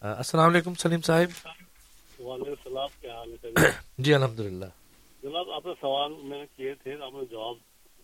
[0.00, 1.48] السلام علیکم سلیم صاحب۔
[2.22, 4.64] وعلیکم السلام کیا حال ہے؟ جی الحمد للہ
[5.22, 7.54] جناب آپ نے سوال میں نے کیے تھے آپ نے جواب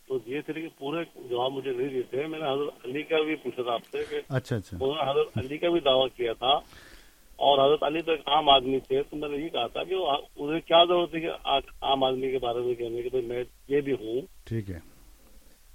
[0.09, 3.23] تو دیے تھے لیکن پورے جواب مجھے نہیں دیے تھے۔ میں نے حضرت علی کا
[3.23, 4.77] بھی پوچھا تھا آپ سے کہ اچھا اچھا۔
[5.11, 6.59] حضرت علی کا بھی دعویٰ کیا تھا۔
[7.39, 9.95] اور حضرت علی تو ایک عام آدمی تھے تو میں نے یہ کہا تھا کہ
[10.37, 11.31] انہیں کیا ضرورت ہے کہ
[11.83, 14.79] عام آدمی کے بارے میں کہنے کہ میں یہ بھی ہوں۔ ٹھیک ہے۔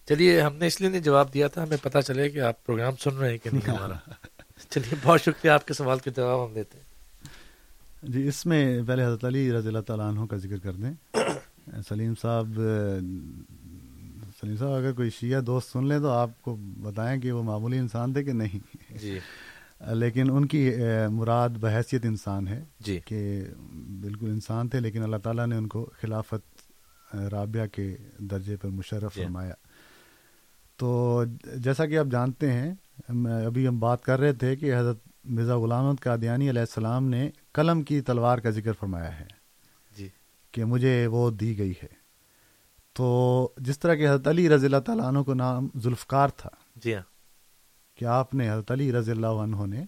[0.05, 2.95] چلیے ہم نے اس لیے نہیں جواب دیا تھا ہمیں پتا چلے کہ آپ پروگرام
[2.95, 3.95] سن رہے ہیں کہ نہیں ہمارا۔
[4.69, 6.85] چلیے بہت شکریہ آپ کے سوال کے جواب ہم دیتے ہیں۔
[8.03, 10.93] جی اس میں پہلے حضرت علی رضی اللہ تعالیٰ عنہ کا ذکر کر دیں۔
[11.89, 12.47] سلیم صاحب
[14.41, 17.77] سلیم صاحب اگر کوئی شیعہ دوست سن لیں تو آپ کو بتائیں کہ وہ معمولی
[17.77, 18.59] انسان تھے کہ نہیں۔
[18.97, 19.19] جی۔
[19.91, 20.71] لیکن ان کی
[21.11, 23.43] مراد بحیثیت انسان ہے جی۔ کہ
[24.01, 26.61] بالکل انسان تھے لیکن اللہ تعالیٰ نے ان کو خلافت
[27.15, 29.53] رابعہ کے درجے پر مشرف فرمایا۔
[30.77, 31.23] تو
[31.55, 32.73] جیسا کہ آپ جانتے ہیں
[33.45, 37.81] ابھی ہم بات کر رہے تھے کہ حضرت مرزا غلامت قادیانی علیہ السلام نے قلم
[37.81, 39.25] کی تلوار کا ذکر فرمایا ہے۔
[39.97, 40.07] جی۔
[40.51, 42.03] کہ مجھے وہ دی گئی ہے۔
[42.93, 46.95] تو جس طرح کہ حضرت علی رضی اللہ تعالیٰ عنہ کو نام ذوالفقار تھا جی
[46.95, 47.01] ہاں۔
[48.03, 49.85] کہ آپ نے حضرت علی رضی اللہ عنہ نے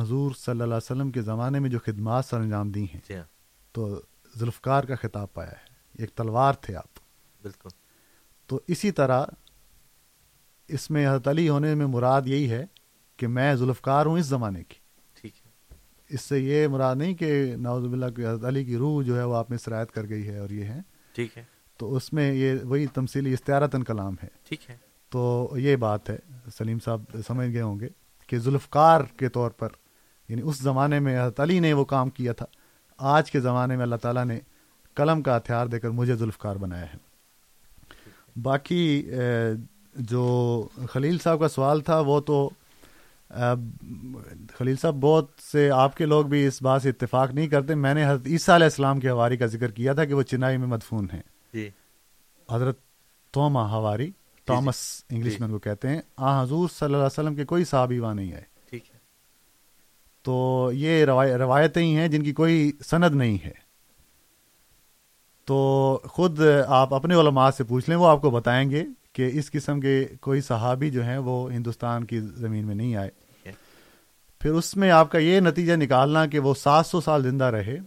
[0.00, 3.16] حضور صلی اللہ علیہ وسلم کے زمانے میں جو خدمات سر انجام دی ہیں جی
[3.16, 3.24] ہاں۔
[3.72, 4.00] تو
[4.38, 6.98] ذوالفقار کا خطاب پایا ہے۔ ایک تلوار تھے آپ۔
[7.42, 7.68] بالکل۔
[8.46, 9.24] تو اسی طرح
[10.68, 12.66] اس میں حضرت علی ہونے میں مراد یہی ہے
[13.16, 14.76] کہ میں ذوالفقار ہوں اس زمانے کی۔
[15.20, 15.74] ٹھیک ہے۔
[16.08, 19.24] اس سے یہ مراد نہیں کہ نواز باللہ کی حضرت علی کی روح جو ہے
[19.24, 20.80] وہ آپ میں سرایت کر گئی ہے اور یہ ہے
[21.12, 21.44] ٹھیک ہے۔
[21.76, 26.16] تو اس میں یہ وہی تمثیلی استعارتن کلام ہے۔ ٹھیک ہے۔ تو یہ بات ہے
[26.58, 27.88] سلیم صاحب سمجھ گئے ہوں گے
[28.26, 29.68] کہ ذوالفقار کے طور پر
[30.28, 32.46] یعنی اس زمانے میں حضرت علی نے وہ کام کیا تھا۔
[32.98, 34.40] آج کے زمانے میں اللہ تعالیٰ نے
[34.94, 36.96] قلم کا ہتھیار دے کر مجھے ذوالفقار بنایا ہے۔
[38.42, 39.10] باقی
[39.94, 42.50] جو خلیل صاحب کا سوال تھا وہ تو
[44.54, 47.94] خلیل صاحب بہت سے آپ کے لوگ بھی اس بات سے اتفاق نہیں کرتے۔ میں
[47.94, 50.66] نے حضرت عیسیٰ علیہ السلام کی ہواری کا ذکر کیا تھا کہ وہ چنائی میں
[50.66, 51.22] مدفون ہیں۔
[51.52, 51.70] جی۔
[52.50, 52.78] حضرت
[53.32, 54.10] توما ہواری
[54.44, 57.64] ٹامس انگلش میں ان کو کہتے ہیں آ حضور صلی اللہ علیہ وسلم کے کوئی
[57.64, 58.42] صحابی وہاں نہیں آئے.
[58.70, 58.98] ٹھیک ہے۔
[60.22, 61.04] تو یہ
[61.38, 63.72] روایتیں ہی ہیں جن کی کوئی سند نہیں ہے۔
[65.44, 69.50] تو خود آپ اپنے علماء سے پوچھ لیں وہ آپ کو بتائیں گے کہ اس
[69.50, 73.10] قسم کے کوئی صحابی جو ہیں وہ ہندوستان کی زمین میں نہیں آئے۔
[74.40, 77.78] پھر اس میں آپ کا یہ نتیجہ نکالنا کہ وہ سات سو سال زندہ رہے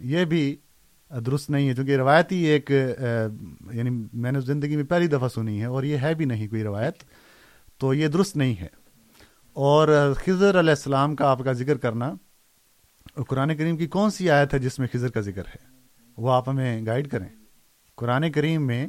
[0.00, 0.56] یہ بھی
[1.26, 2.70] درست نہیں ہے، چونکہ روایتی ایک
[3.72, 6.62] یعنی میں نے زندگی میں پہلی دفعہ سنی ہے اور یہ ہے بھی نہیں کوئی
[6.62, 6.94] روایت،
[7.78, 8.66] تو یہ درست نہیں ہے۔
[9.52, 12.14] اور خضر علیہ السلام کا آپ کا ذکر کرنا،
[13.28, 15.66] قرآن کریم کی کون سی آیت ہے جس میں خضر کا ذکر ہے؟
[16.16, 17.28] وہ آپ ہمیں گائیڈ کریں۔
[17.94, 18.86] قرآن کریم میں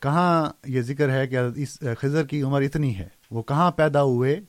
[0.00, 4.40] کہاں یہ ذکر ہے کہ اس خضر کی عمر اتنی ہے، وہ کہاں پیدا ہوئے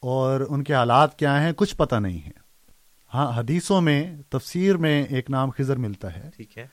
[0.00, 2.39] اور ان کے حالات کیا ہیں، کچھ پتہ نہیں ہے۔
[3.14, 6.66] ہاں حدیثوں میں تفسیر میں ایک نام خضر ملتا ہے۔ ٹھیک ہے۔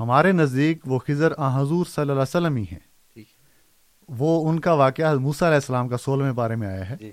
[0.00, 2.78] ہمارے نزدیک وہ خضر آ حضور صلی اللہ علیہ وسلم ہی ہیں۔
[4.08, 7.12] وہ ان کا واقعہ موسیٰ علیہ السلام کا سولہویں بارے میں آیا ہے۔ جی۔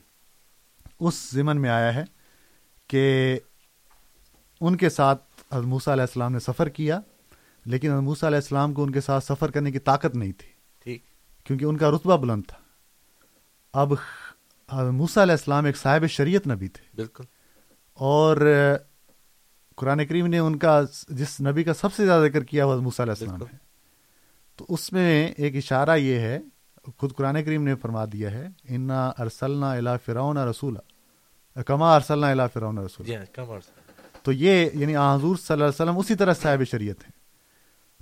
[0.99, 2.03] اس ضمن میں آیا ہے
[2.88, 3.39] کہ
[4.61, 5.23] ان کے ساتھ
[5.53, 6.99] موسیٰ علیہ السلام نے سفر کیا
[7.65, 10.49] لیکن موسیٰ علیہ السلام کو ان کے ساتھ سفر کرنے کی طاقت نہیں تھی۔
[10.84, 11.03] ٹھیک۔
[11.43, 12.57] کیونکہ ان کا رتبہ بلند تھا۔
[13.73, 13.93] اب
[14.91, 17.23] موسیٰ علیہ السلام ایک صاحب شریعت نبی تھے۔ بالکل۔
[18.01, 18.37] اور
[19.75, 23.05] قرآن کریم نے ان کا جس نبی کا سب سے زیادہ ذکر کیا وہ موسیٰ
[23.05, 23.57] علیہ السلام ہے۔
[24.57, 26.39] تو اس میں ایک اشارہ یہ ہے
[26.97, 30.77] خود قرآن کریم نے فرما دیا ہے انا ارسلنا الا فرعون رسول
[31.67, 33.07] کما ارسلنا الا فرعون رسول
[34.23, 37.11] تو یہ یعنی حضور صلی اللہ علیہ وسلم اسی طرح صاحب شریعت ہیں۔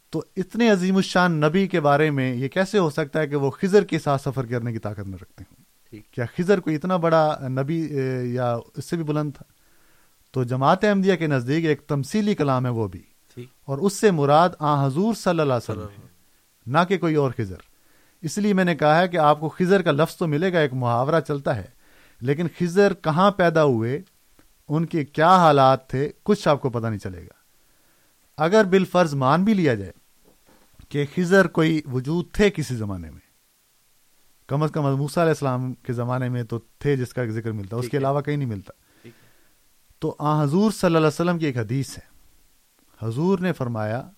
[0.10, 3.52] تو اتنے عظیم الشان نبی کے بارے میں یہ کیسے ہو سکتا ہے کہ وہ
[3.52, 5.64] خضر کے ساتھ سفر کرنے کی طاقت نہ رکھتے ہوں؟
[6.12, 7.90] کیا خضر کو اتنا بڑا نبی
[8.24, 9.59] یا اس سے بھی بلند تھا؟
[10.32, 13.02] تو جماعت احمدیہ کے نزدیک ایک تمثیلی کلام ہے وہ بھی۔
[13.66, 16.08] اور اس سے مراد آ حضور صلی اللہ علیہ وسلم ہے
[16.66, 17.56] نہ کہ کوئی اور خضر۔
[18.22, 20.60] اس لیے میں نے کہا ہے کہ آپ کو خضر کا لفظ تو ملے گا
[20.60, 21.66] ایک محاورہ چلتا ہے
[22.22, 24.02] لیکن خضر کہاں پیدا ہوئے
[24.68, 27.34] ان کے کیا حالات تھے کچھ آپ کو پتہ نہیں چلے گا۔
[28.38, 29.92] اگر بالفرض مان بھی لیا جائے
[30.90, 33.20] کہ خضر کوئی وجود تھے کسی زمانے میں
[34.48, 37.76] کم از کم موسیٰ علیہ السلام کے زمانے میں تو تھے جس کا ذکر ملتا
[37.76, 38.74] اس کے۔ علاوہ کہیں نہیں ملتا۔
[40.00, 42.10] تو آ حضور صلی اللہ علیہ وسلم کی ایک حدیث ہے۔
[43.08, 44.10] حضور نے فرمایا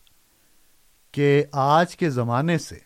[1.12, 2.78] کہ آج کے زمانے سے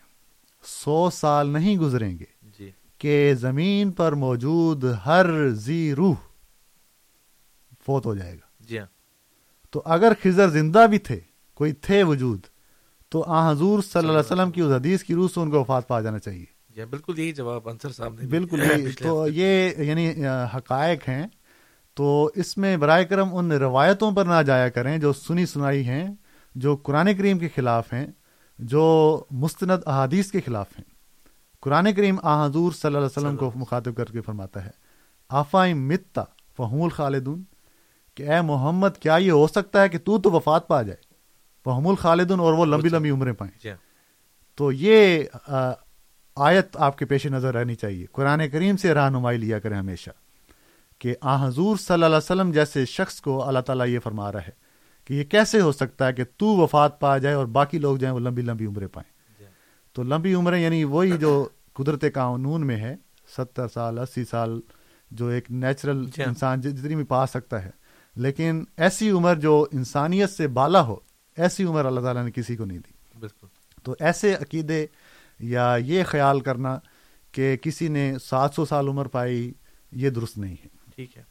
[0.62, 2.24] سو سال نہیں گزریں گے
[2.58, 6.14] جی۔ کہ زمین پر موجود ہر زی روح
[7.86, 8.86] فوت ہو جائے گا۔ جی ہاں۔
[9.70, 11.20] تو اگر خضر زندہ بھی تھے
[11.54, 12.40] کوئی تھے وجود
[13.08, 15.60] تو آ حضور صلی اللہ علیہ وسلم کی اس حدیث کی روح سے ان کو
[15.60, 19.28] وفات پا جانا چاہیے۔ جی ہاں، بالکل یہی جواب انصر صاحب نے بالکل یہی- تو۔
[19.28, 21.26] یہ یعنی حقائق ہیں۔
[21.96, 26.14] تو اس میں برائے کرم ان روایتوں پر نہ جایا کریں جو سنی سنائی ہیں
[26.54, 28.06] جو قرآن کریم کے خلاف ہیں
[28.58, 30.84] جو مستند احادیث کے خلاف ہیں۔
[31.60, 34.70] قرآن کریم آ حضور صلی اللہ علیہ وسلم کو مخاطب کر کے فرماتا ہے
[35.28, 36.22] آفا متا
[36.56, 37.42] فہم الخالدون
[38.14, 40.98] کہ اے محمد کیا یہ ہو سکتا ہے کہ تو تو وفات پا جائے؟
[41.64, 43.76] فہم الخالدون اور وہ لمبی لمبی عمریں پائیں۔ جی ہاں۔
[44.54, 45.24] تو یہ
[46.36, 50.10] آیت آپ کے پیش نظر رہنی چاہیے۔ قرآن کریم سے رہنمائی لیا کریں ہمیشہ۔
[50.98, 54.40] کہ آ حضور صلی اللہ علیہ وسلم جیسے شخص کو اللہ تعالیٰ یہ فرما رہا
[54.40, 54.50] ہے
[55.04, 58.14] کہ یہ کیسے ہو سکتا ہے کہ تو وفات پا جائے اور باقی لوگ جائیں
[58.14, 59.16] وہ لمبی لمبی عمریں پائیں۔
[59.92, 62.96] تو لمبی عمریں یعنی وہی جو قدرت قانون میں ہے
[63.38, 64.60] ستر سال اسی سال
[65.10, 67.70] جو ایک نیچرل جی ہاں۔ انسان جتنی بھی پا سکتا ہے۔
[68.16, 70.96] لیکن ایسی عمر جو انسانیت سے بالا ہو
[71.36, 73.46] ایسی عمر اللہ تعالیٰ نے کسی کو نہیں دی۔ بالکل۔
[73.82, 74.86] تو ایسے عقیدے
[75.40, 76.78] یا یہ خیال کرنا
[77.32, 79.52] کہ کسی نے سات سو سال عمر پائی
[79.92, 81.22] یہ درست نہیں ہے۔ ٹھیک ہے۔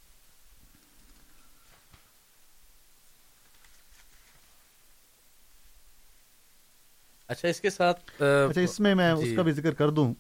[7.28, 10.14] اچھا اس کے ساتھ اچھا اس میں میں جی، اس کا بھی ذکر کر دوں۔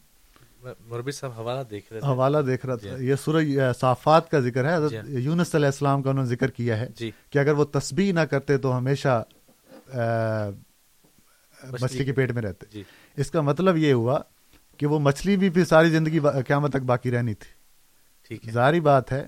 [0.79, 4.39] مربی صاحب حوالہ دیکھ رہے حوالہ دیکھ رہا جی تھا۔ ہاں۔ یہ سورہ صافات کا
[4.39, 7.39] ذکر ہے۔ جی۔ حضرت یونس علیہ السلام کا انہوں نے ذکر کیا ہے جی۔ کہ
[7.39, 9.23] اگر وہ تسبیح نہ کرتے تو ہمیشہ
[11.81, 12.83] مچھلی کے پیٹ میں رہتے۔ جی۔
[13.17, 14.19] اس کا مطلب یہ ہوا
[14.77, 17.55] کہ وہ مچھلی بھی پھر ساری زندگی قیامت تک باقی رہنی تھی۔
[18.51, 19.25] ظاہری بات ہے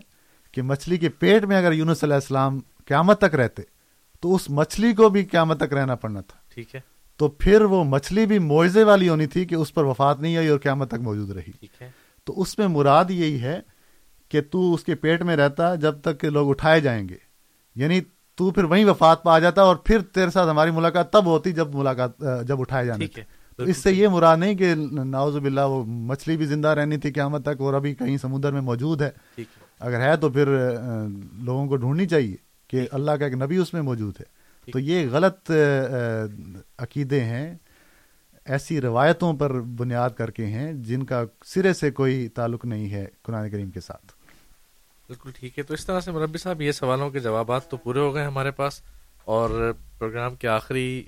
[0.57, 3.61] کہ مچھلی کے پیٹ میں اگر یونس علیہ السلام قیامت تک رہتے
[4.21, 6.79] تو اس مچھلی کو بھی قیامت تک رہنا پڑنا تھا۔ ٹھیک ہے۔
[7.17, 10.47] تو پھر وہ مچھلی بھی معجزے والی ہونی تھی کہ اس پر وفات نہیں آئی
[10.47, 11.51] اور قیامت تک موجود رہی۔
[12.23, 13.59] تو اس میں مراد یہی ہے
[14.29, 17.17] کہ تو اس کے پیٹ میں رہتا جب تک کہ لوگ اٹھائے جائیں گے۔
[17.75, 18.01] یعنی
[18.35, 21.75] تو پھر وہیں وفات پا جاتا اور پھر تیرے ساتھ ہماری ملاقات تب ہوتی جب
[21.75, 23.07] ملاقات جب اٹھائے جانے
[23.57, 27.11] تو اس سے یہ مراد نہیں کہ ناوز باللہ وہ مچھلی بھی زندہ رہنی تھی
[27.11, 30.45] قیامت تک اور ابھی کہیں سمندر میں موجود ہے۔ ٹھیک ہے۔ اگر ہے تو پھر
[31.33, 32.35] لوگوں کو ڈھونڈنی چاہیے
[32.67, 34.37] کہ اللہ کا ایک نبی اس میں موجود ہے۔
[34.71, 35.51] تو یہ غلط
[36.77, 37.55] عقیدے ہیں
[38.45, 43.05] ایسی روایتوں پر بنیاد کر کے ہیں جن کا سرے سے کوئی تعلق نہیں ہے
[43.21, 44.05] قرآن کریم کے ساتھ۔
[45.07, 47.99] بالکل ٹھیک ہے۔ تو اس طرح سے مربی صاحب یہ سوالوں کے جوابات تو پورے
[47.99, 48.81] ہو گئے ہمارے پاس
[49.25, 51.03] اور پروگرام کے آخری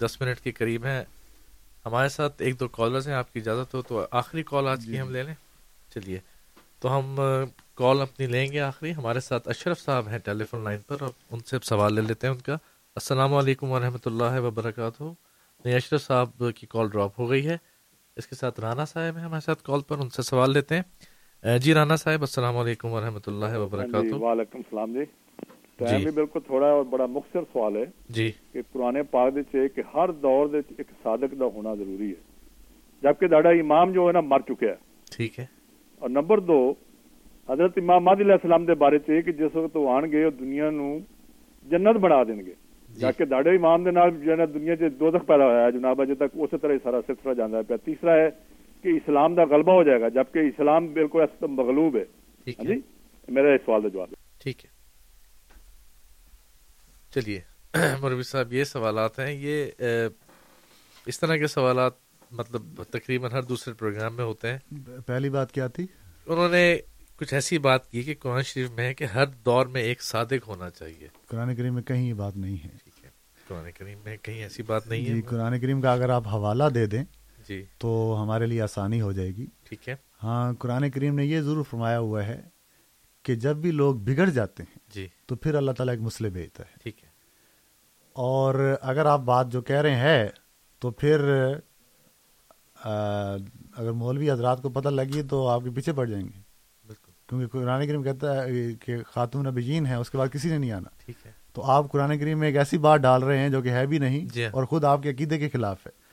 [0.00, 1.04] دس منٹ کے قریب ہیں۔
[1.86, 5.00] ہمارے ساتھ ایک دو کالرز ہیں آپ کی اجازت ہو تو آخری کال آج کی
[5.00, 5.34] ہم لے لیں۔
[5.94, 6.18] چلیے
[6.80, 7.16] تو ہم
[7.74, 11.10] کال اپنی لیں گے آخری۔ ہمارے ساتھ اشرف صاحب ہیں ٹیلی فون لائن پر اور
[11.30, 12.54] ان سے سوال لے لیتے ہیں ان کا۔
[12.96, 15.02] السلام علیکم ورحمۃ اللہ وبرکاتہ۔
[15.64, 17.56] نہیں اشرف صاحب کی کال ڈراپ ہو گئی ہے۔
[18.16, 21.58] اس کے ساتھ رانا صاحب ہیں ہمارے ساتھ کال پر ان سے سوال لیتے ہیں۔
[21.58, 25.44] جی رانا صاحب السلام علیکم ورحمۃ اللہ جی وبرکاتہ۔ وعلیکم السلام جی۔ جی۔
[25.76, 29.74] ٹائم بھی بالکل تھوڑا اور بڑا مختصر سوال ہے جی۔ کہ قرآن پاک دے چ
[29.74, 32.34] کہ ہر دور دے ایک صادق دا ہونا ضروری ہے۔
[33.02, 34.74] جبکہ داڑا امام جو ہے نا مر چکا ہے۔
[35.10, 35.46] ٹھیک ہے۔
[35.98, 36.74] اور نمبر دو
[37.48, 40.70] حضرت امام مہدی علیہ السلام دے بارے چ کہ جس وقت وہ آن گے دنیا
[40.70, 40.98] نو
[41.70, 42.52] جنت بنا دیں گے۔
[42.88, 46.34] جبکہ داڑے امام دے نال ہے دنیا چ دوزخ پیدا ہوا ہے جناب اجے تک
[46.34, 48.28] اسی طرح ہی سارا سلسلہ جانا ہے پیا۔ تیسرا ہے
[48.82, 52.74] کہ اسلام دا غلبہ ہو جائے گا جبکہ اسلام بالکل اس مغلوب ہے۔ ہاں ہے۔
[52.74, 52.80] جی؟
[53.28, 54.70] میرا اس سوال کا جواب ہے۔ ٹھیک ہے۔
[57.14, 57.40] چلیے
[58.00, 59.66] مولوی صاحب یہ سوالات ہیں۔ یہ
[61.06, 61.92] اس طرح کے سوالات
[62.30, 64.58] مطلب تقریباً ہر دوسرے پروگرام میں ہوتے ہیں۔
[65.06, 65.86] پہلی بات کیا تھی؟
[66.26, 66.76] انہوں نے
[67.16, 70.48] کچھ ایسی بات کی کہ قرآن شریف میں ہے کہ ہر دور میں ایک صادق
[70.48, 72.68] ہونا چاہیے۔ قرآن کریم میں کہیں یہ بات نہیں ہے۔
[73.48, 76.64] قرآن کریم میں کہیں ایسی بات نہیں جی ہے قرآن کریم کا اگر آپ حوالہ
[76.74, 77.04] دے دیں
[77.48, 81.40] جی۔ تو ہمارے لیے آسانی ہو جائے گی۔ ٹھیک ہے۔ ہاں قرآن کریم نے یہ
[81.40, 82.42] ضرور فرمایا ہوا ہے
[83.22, 86.62] کہ جب بھی لوگ بگڑ جاتے ہیں جی۔ تو پھر اللہ تعالیٰ ایک مسئلے بھیجتا
[86.62, 87.08] ہے۔ ٹھیک ہے۔
[88.12, 90.28] اور اگر آپ بات جو کہہ رہے ہیں
[90.78, 91.20] تو پھر
[93.72, 96.43] اگر مولوی حضرات کو پتہ لگی تو آپ کے پیچھے پڑ جائیں گے۔
[97.38, 98.48] کیونکہ قرآن کریم کہتا ہے
[98.84, 101.92] کہ خاتون نبیین ہے اس کے بعد کسی نے نہیں آنا۔ ٹھیک ہے۔ تو آپ
[101.92, 104.44] قرآن کریم میں ایک ایسی بات ڈال رہے ہیں جو کہ ہے بھی نہیں جی
[104.44, 106.04] ہاں۔ اور خود آپ کے عقیدے کے خلاف ہے۔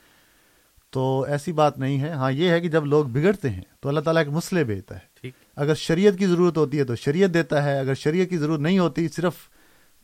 [0.90, 4.00] تو ایسی بات نہیں ہے۔ ہاں یہ ہے کہ جب لوگ بگڑتے ہیں تو اللہ
[4.00, 7.64] تعالیٰ ایک مسئلے بھیجتا ہے۔ ٹھیک۔ اگر شریعت کی ضرورت ہوتی ہے تو شریعت دیتا
[7.64, 9.34] ہے۔ اگر شریعت کی ضرورت نہیں ہوتی صرف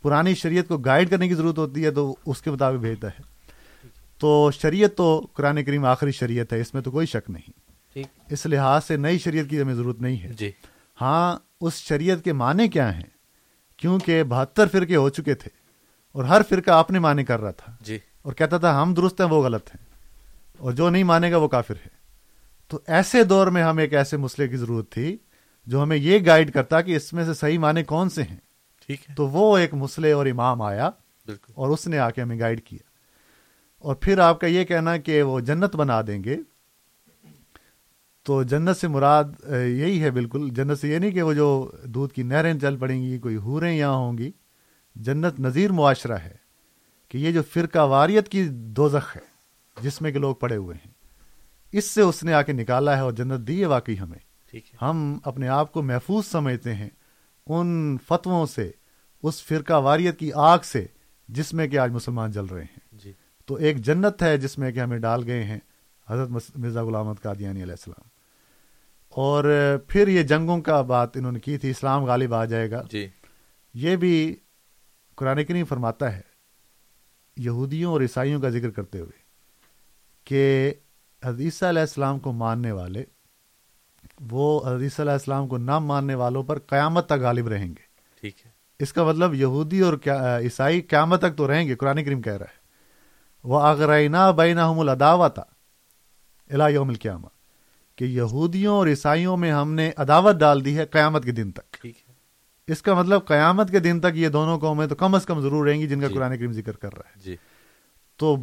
[0.02, 3.22] پرانی شریعت کو گائیڈ کرنے کی ضرورت ہوتی ہے تو اس کے مطابق بھیجتا ہے۔
[4.18, 7.50] تو شریعت تو قرآن کریم آخری شریعت ہے اس میں تو کوئی شک نہیں۔
[8.30, 10.50] اس لحاظ سے نئی شریعت کی ہمیں ضرورت نہیں ہے۔ جی۔
[11.00, 13.02] ہاں اس شریعت کے معنی کیا ہیں؟
[13.76, 15.50] کیونکہ بہتر فرقے ہو چکے تھے
[16.12, 19.28] اور ہر فرقہ اپنے معنی کر رہا تھا۔ جی۔ اور کہتا تھا ہم درست ہیں
[19.28, 19.86] وہ غلط ہیں۔
[20.58, 21.98] اور جو نہیں مانے گا وہ کافر ہے۔
[22.68, 25.16] تو ایسے دور میں ہمیں ایک ایسے مسئلے کی ضرورت تھی
[25.66, 28.36] جو ہمیں یہ گائیڈ کرتا کہ اس میں سے صحیح معنی کون سے ہیں۔
[28.86, 30.90] ٹھیک ہے۔ تو وہ ایک مسئلے اور امام آیا
[31.26, 32.78] بالکل۔ اور اس نے آ کے ہمیں گائیڈ کیا۔
[33.78, 36.36] اور پھر آپ کا یہ کہنا کہ وہ جنت بنا دیں گے۔
[38.28, 39.24] تو جنت سے مراد
[39.66, 43.02] یہی ہے بالکل۔ جنت سے یہ نہیں کہ وہ جو دودھ کی نہریں چل پڑیں
[43.02, 44.30] گی کوئی حوریں یہاں ہوں گی۔
[44.94, 46.34] جنت نظیر معاشرہ ہے
[47.08, 49.20] کہ یہ جو فرقہ واریت کی دوزخ ہے
[49.82, 50.92] جس میں کہ لوگ پڑے ہوئے ہیں۔
[51.72, 54.18] اس سے اس نے آ کے نکالا ہے اور جنت دی ہے واقعی ہمیں۔
[54.82, 56.90] ہم اپنے آپ کو محفوظ سمجھتے ہیں
[57.46, 58.70] ان فتووں سے
[59.22, 60.86] اس فرقہ واریت کی آگ سے
[61.28, 63.12] جس میں کہ آج مسلمان جل رہے ہیں۔ جی۔
[63.46, 65.58] تو ایک جنت ہے جس میں کہ ہمیں ڈال گئے ہیں
[66.08, 68.17] حضرت مرزا غلام احمد قادیانی علیہ السلام۔
[69.18, 69.44] اور
[69.88, 73.08] پھر یہ جنگوں کا بات انہوں نے کی تھی اسلام غالب آ جائے گا۔ جی۔
[73.74, 74.36] یہ بھی
[75.14, 76.20] قرآن کریم فرماتا ہے
[77.36, 79.18] یہودیوں اور عیسائیوں کا ذکر کرتے ہوئے
[80.24, 80.72] کہ
[81.24, 83.04] حدیثہ علیہ السلام کو ماننے والے
[84.30, 87.82] وہ حدیثہ علیہ السلام کو نہ ماننے والوں پر قیامت تک غالب رہیں گے۔
[88.20, 89.94] ٹھیک ہے۔ اس کا مطلب یہودی اور
[90.40, 92.58] عیسائی قیامت تک تو رہیں گے قرآن کریم کہہ رہا ہے۔
[93.44, 95.42] وہ آگرائنا بین الداوتا
[96.50, 97.26] الا یوم القیامہ
[97.98, 101.86] کہ یہودیوں اور عیسائیوں میں ہم نے عداوت ڈال دی ہے قیامت کے دن تک۔
[102.66, 105.66] اس کا مطلب قیامت کے دن تک یہ دونوں قومیں تو کم از کم ضرور
[105.66, 107.36] رہیں گی جن کا جی۔ قرآن کریم ذکر کر رہا ہے۔ جی۔
[108.16, 108.36] تو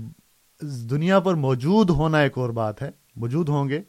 [0.62, 3.82] دنیا پر موجود ہونا ایک اور بات ہے موجود ہوں گے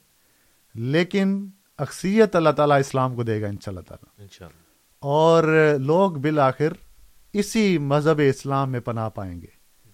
[0.74, 4.26] لیکن اکثریت اللہ تعالیٰ اسلام کو دے گا ان شاء اللہ تعالیٰ۔
[4.98, 5.44] اور
[5.80, 6.72] لوگ بالآخر
[7.32, 9.47] اسی مذہب اسلام میں پناہ پائیں گے۔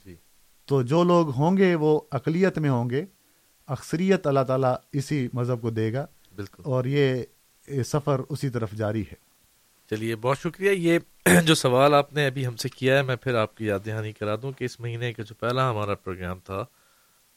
[0.04, 0.16] جی۔
[0.64, 3.04] تو جو لوگ ہوں گے وہ اقلیت میں ہوں گے
[3.72, 7.22] اکثریت اللہ تعالیٰ اسی مذہب کو دے گا بالکل۔ اور یہ
[7.86, 9.32] سفر اسی طرف جاری ہے۔
[9.90, 10.98] چلیے بہت شکریہ۔ یہ
[11.46, 14.12] جو سوال آپ نے ابھی ہم سے کیا ہے میں پھر آپ کی یاد دہانی
[14.12, 16.64] کرا دوں کہ اس مہینے کا جو پہلا ہمارا پروگرام تھا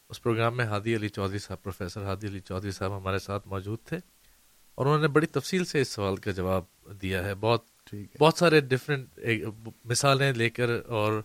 [0.09, 3.79] اس پروگرام میں ہادی علی چودھری صاحب پروفیسر ہادی علی چودھری صاحب ہمارے ساتھ موجود
[3.85, 3.97] تھے
[4.75, 6.63] اور انہوں نے بڑی تفصیل سے اس سوال کا جواب
[7.01, 7.61] دیا ہے۔ بہت
[8.19, 9.09] بہت سارے ڈفرینٹ
[9.85, 11.21] مثالیں لے کر اور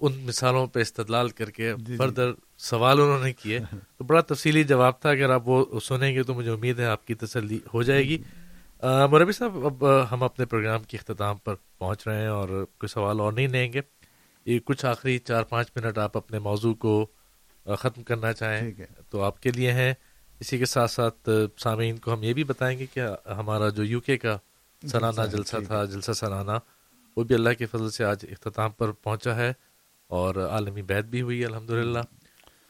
[0.00, 3.58] ان مثالوں پہ استدلال کر کے جی۔ فردر سوال انہوں نے کیے
[3.98, 7.06] تو بڑا تفصیلی جواب تھا۔ اگر آپ وہ سنیں گے تو مجھے امید ہے آپ
[7.06, 8.22] کی تسلی ہو جائے گی۔
[8.82, 13.20] مربی صاحب اب ہم اپنے پروگرام کے اختتام پر پہنچ رہے ہیں اور کوئی سوال
[13.20, 13.80] اور نہیں لیں گے۔
[14.44, 17.06] یہ کچھ آخری چار پانچ منٹ آپ اپنے موضوع کو
[17.78, 18.70] ختم کرنا چاہیں
[19.10, 19.94] تو آپ کے لیے ہیں۔
[20.40, 21.28] اسی کے ساتھ ساتھ
[21.58, 23.00] سامعین کو ہم یہ بھی بتائیں گے کہ
[23.30, 24.36] ہمارا جو یو کے کا
[24.82, 26.58] سالانہ جلسہ تھا جلسہ سالانہ
[27.16, 29.52] وہ بھی اللہ کے فضل سے آج اختتام پر پہنچا ہے۔
[30.06, 31.98] اور عالمی بیت بھی ہوئی الحمد للہ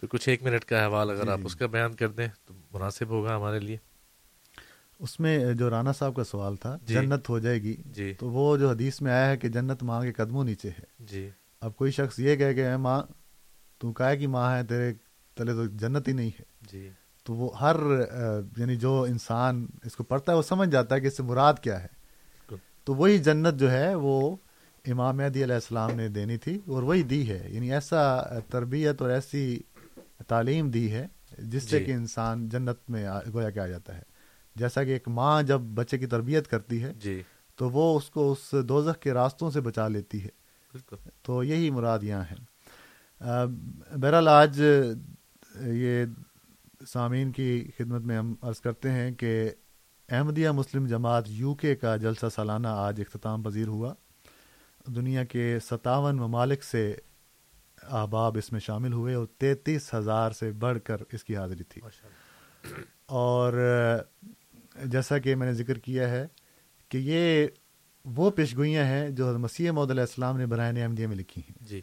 [0.01, 2.29] تو کچھ ایک منٹ کا احوال اگر جی، آپ جی۔ اس کا بیان کر دیں
[2.45, 3.77] تو مناسب ہوگا ہمارے لیے۔
[4.99, 8.31] اس میں جو رانا صاحب کا سوال تھا جی۔ جنت ہو جائے گی جی۔ تو
[8.31, 11.31] وہ جو حدیث میں آیا ہے کہ جنت ماں کے قدموں نیچے ہے۔ جی۔
[11.61, 13.03] اب کوئی شخص یہ کہے کہ اے ماں
[13.79, 14.93] تو کہے کہ ماں ہے تیرے
[15.35, 16.91] تلے تو جنت ہی نہیں ہے۔ جی۔
[17.25, 17.77] تو وہ ہر
[18.57, 21.55] یعنی جو انسان اس کو پڑھتا ہے وہ سمجھ جاتا ہے کہ اس سے مراد
[21.63, 21.97] کیا ہے۔
[22.85, 24.37] تو وہی جنت جو ہے وہ
[24.87, 29.11] امام مہدی علیہ السلام نے دینی تھی اور وہی دی ہے یعنی ایسا تربیت اور
[29.11, 29.61] ایسی
[30.27, 31.07] تعلیم دی ہے
[31.39, 34.03] جس سے جی۔ کہ انسان جنت میں آ- گویا کہ آ جاتا ہے۔
[34.55, 37.23] جیسا کہ ایک ماں جب بچے کی تربیت کرتی ہے جی۔
[37.57, 40.29] تو وہ اس کو اس دوزخ کے راستوں سے بچا لیتی ہے۔
[40.73, 42.35] بالکل۔ تو یہی مراد یہاں ہے۔
[44.01, 44.63] بہرحال آج
[45.65, 46.05] یہ
[46.89, 49.51] سامعین کی خدمت میں ہم عرض کرتے ہیں کہ
[50.09, 53.95] احمدیہ مسلم جماعت یو کے کا جلسہ سالانہ آج اختتام پذیر ہوا۔
[54.87, 56.95] دنیا کے ستاون ممالک سے
[57.83, 61.83] احباب اس میں شامل ہوئے اور تینتیس ہزار سے بڑھ کر اس کی حاضری تھی۔
[63.07, 63.53] اور
[64.85, 66.27] جیسا کہ میں نے ذکر کیا ہے
[66.89, 67.47] کہ یہ
[68.05, 71.67] وہ پیشگوئیاں ہیں جو حضرت مسیح محدود علیہ السلام نے برائے احمدیہ میں لکھی ہیں۔
[71.67, 71.81] جی۔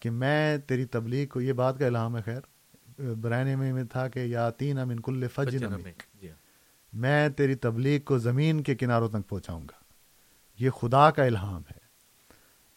[0.00, 2.40] کہ میں تیری تبلیغ کو یہ بات کا الہام ہے خیر
[3.14, 6.28] برائے میں میں تھا کہ یا تین امن کل میں جی۔
[6.92, 9.84] میں تیری تبلیغ کو زمین کے کناروں تک پہنچاؤں گا۔
[10.58, 11.85] یہ خدا کا الہام ہے۔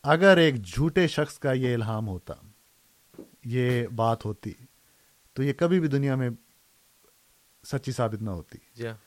[0.03, 2.33] اگر ایک جھوٹے شخص کا یہ الہام ہوتا
[3.45, 4.53] یہ بات ہوتی
[5.33, 6.29] تو یہ کبھی بھی دنیا میں
[7.63, 8.97] سچی ثابت نہ ہوتی۔ جی ہاں۔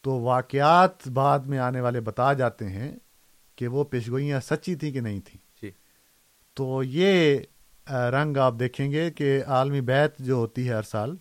[0.00, 2.96] تو واقعات بعد میں آنے والے بتا جاتے ہیں
[3.56, 5.70] کہ وہ پیشگوئیاں سچی تھیں کہ نہیں تھیں۔ جی۔
[6.54, 7.38] تو یہ
[7.88, 11.16] رنگ آپ دیکھیں گے کہ عالمی بیت جو ہوتی ہے ہر سال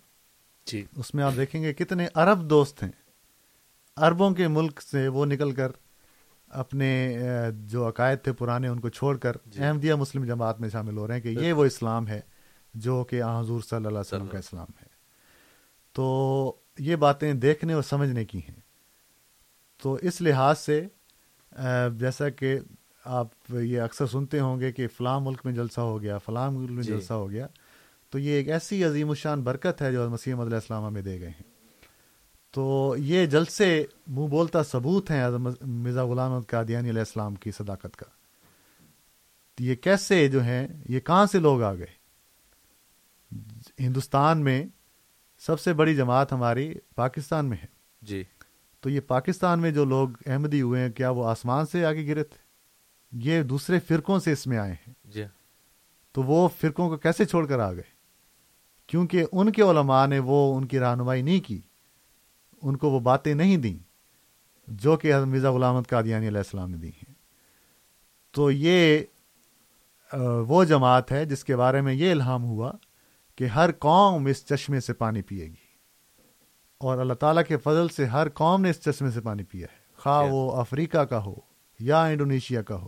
[0.66, 2.92] جی۔ اس میں آپ دیکھیں گے کتنے ارب دوست ہیں۔
[3.98, 5.72] اربوں کے ملک سے وہ نکل کر
[6.50, 7.16] اپنے
[7.52, 11.08] جو عقائد تھے پرانے ان کو چھوڑ کر جی۔ احمدیہ مسلم جماعت میں شامل ہو
[11.08, 12.22] رہے ہیں کہ یہ وہ اسلام ہے
[12.74, 14.88] جو کہ آن حضور صلی اللہ علیہ وسلم کا اسلام ہے۔
[15.94, 18.60] تو یہ باتیں دیکھنے اور سمجھنے کی ہیں۔
[19.78, 20.88] تو اس لحاظ سے
[21.98, 22.60] جیسا کہ
[23.06, 26.72] آپ یہ اکثر سنتے ہوں گے کہ فلاں ملک میں جلسہ ہو گیا فلاں ملک
[26.72, 27.48] میں جی۔ جلسہ ہو گیا
[28.10, 31.30] تو یہ ایک ایسی عظیم الشان برکت ہے جو مسیح علیہ السلام میں دے گئے
[31.30, 31.49] ہیں۔
[32.52, 35.28] تو یہ جلسے منہ بولتا ثبوت ہیں
[35.62, 38.06] مرزا غلام قادیانی علیہ السلام کی صداقت کا۔
[39.60, 42.00] یہ کیسے جو ہیں یہ کہاں سے لوگ آ گئے؟
[43.80, 44.66] ہندوستان میں
[45.40, 47.66] سب سے بڑی جماعت ہماری پاکستان میں ہے۔
[48.02, 48.24] جی۔
[48.80, 52.24] تو یہ پاکستان میں جو لوگ احمدی ہوئے ہیں کیا وہ آسمان سے آگے گرے
[52.24, 52.38] تھے؟
[53.12, 55.24] یہ دوسرے فرقوں سے اس میں آئے ہیں۔ جی۔
[56.12, 58.00] تو وہ فرقوں کو کیسے چھوڑ کر آ گئے؟
[58.88, 61.62] کیونکہ ان کے علماء نے وہ ان کی رہنمائی نہیں کی۔
[62.62, 63.78] ان کو وہ باتیں نہیں دیں
[64.68, 67.14] جو کہ حضرت مرزا غلامت قادیانی علیہ السلام نے دی ہیں۔
[68.32, 69.00] تو یہ
[70.48, 72.72] وہ جماعت ہے جس کے بارے میں یہ الہام ہوا
[73.36, 75.70] کہ ہر قوم اس چشمے سے پانی پیے گی۔
[76.80, 79.80] اور اللہ تعالیٰ کے فضل سے ہر قوم نے اس چشمے سے پانی پیا ہے۔
[79.98, 81.36] خواہ وہ افریقہ کا ہو
[81.80, 82.88] یا انڈونیشیا کا ہو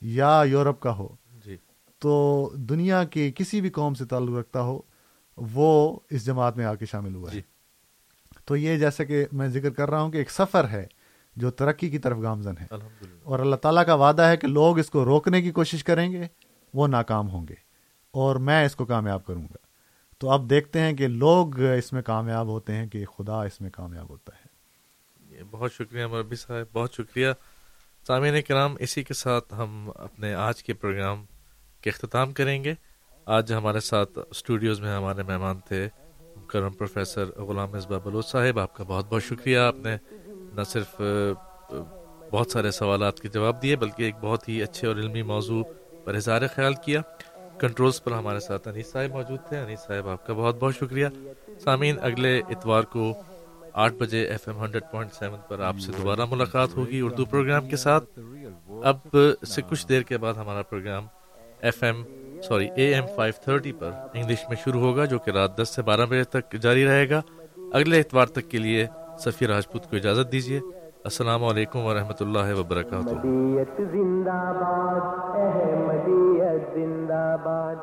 [0.00, 1.08] یا یورپ کا ہو۔
[1.44, 1.56] جی۔
[1.98, 4.80] تو دنیا کی کسی بھی قوم سے تعلق رکھتا ہو
[5.36, 7.42] وہ اس جماعت میں آ کے شامل ہوا ہے۔ جی۔
[8.44, 10.86] تو یہ جیسے کہ میں ذکر کر رہا ہوں کہ ایک سفر ہے
[11.36, 12.66] جو ترقی کی طرف گامزن ہے۔
[13.22, 16.22] اور اللہ تعالیٰ کا وعدہ ہے کہ لوگ اس کو روکنے کی کوشش کریں گے
[16.74, 17.54] وہ ناکام ہوں گے۔
[18.10, 19.56] اور میں اس کو کامیاب کروں گا۔
[20.18, 23.70] تو اب دیکھتے ہیں کہ لوگ اس میں کامیاب ہوتے ہیں کہ خدا اس میں
[23.70, 24.54] کامیاب ہوتا ہے۔
[25.50, 27.28] بہت شکریہ مربی صاحب بہت شکریہ۔
[28.06, 31.24] سامعین کرام اسی کے ساتھ ہم اپنے آج کے پروگرام
[31.80, 32.74] کے اختتام کریں گے۔
[33.26, 35.88] آج ہمارے ساتھ اسٹوڈیوز میں ہمارے مہمان تھے۔
[36.54, 39.96] کرم پروفیسر غلام مصباح بلوچ صاحب، آپ کا بہت بہت شکریہ۔ آپ نے
[40.56, 41.00] نہ صرف
[42.30, 45.62] بہت سارے سوالات کے جواب دیے، بلکہ ایک بہت ہی اچھے اور علمی موضوع
[46.04, 47.00] پر اظہار خیال کیا۔
[47.58, 51.06] کنٹرولز پر ہمارے ساتھ انیس صاحب موجود تھے۔ انیس صاحب، آپ کا بہت بہت شکریہ۔
[51.64, 53.12] سامعین، اگلے اتوار کو
[53.72, 57.68] آٹھ بجے F M hundred point seven پر آپ سے دوبارہ ملاقات ہوگی اردو پروگرام
[57.68, 58.18] کے ساتھ۔
[58.84, 59.16] اب
[59.46, 61.06] سے کچھ دیر کے بعد ہمارا programme
[61.60, 62.04] F M
[62.42, 65.82] sorry, A M five thirty per English میں شروع ہوگا، جو کہ رات دس سے
[65.82, 67.20] بارہ بجے تک جاری رہے گا۔
[67.72, 68.86] اگلے اتوار تک کے لیے
[69.18, 70.60] سفیر راجپوت کو اجازت دیجیے۔
[71.04, 73.26] السلام علیکم ورحمۃ اللہ وبرکاتہ۔
[76.74, 77.78] زندہ باد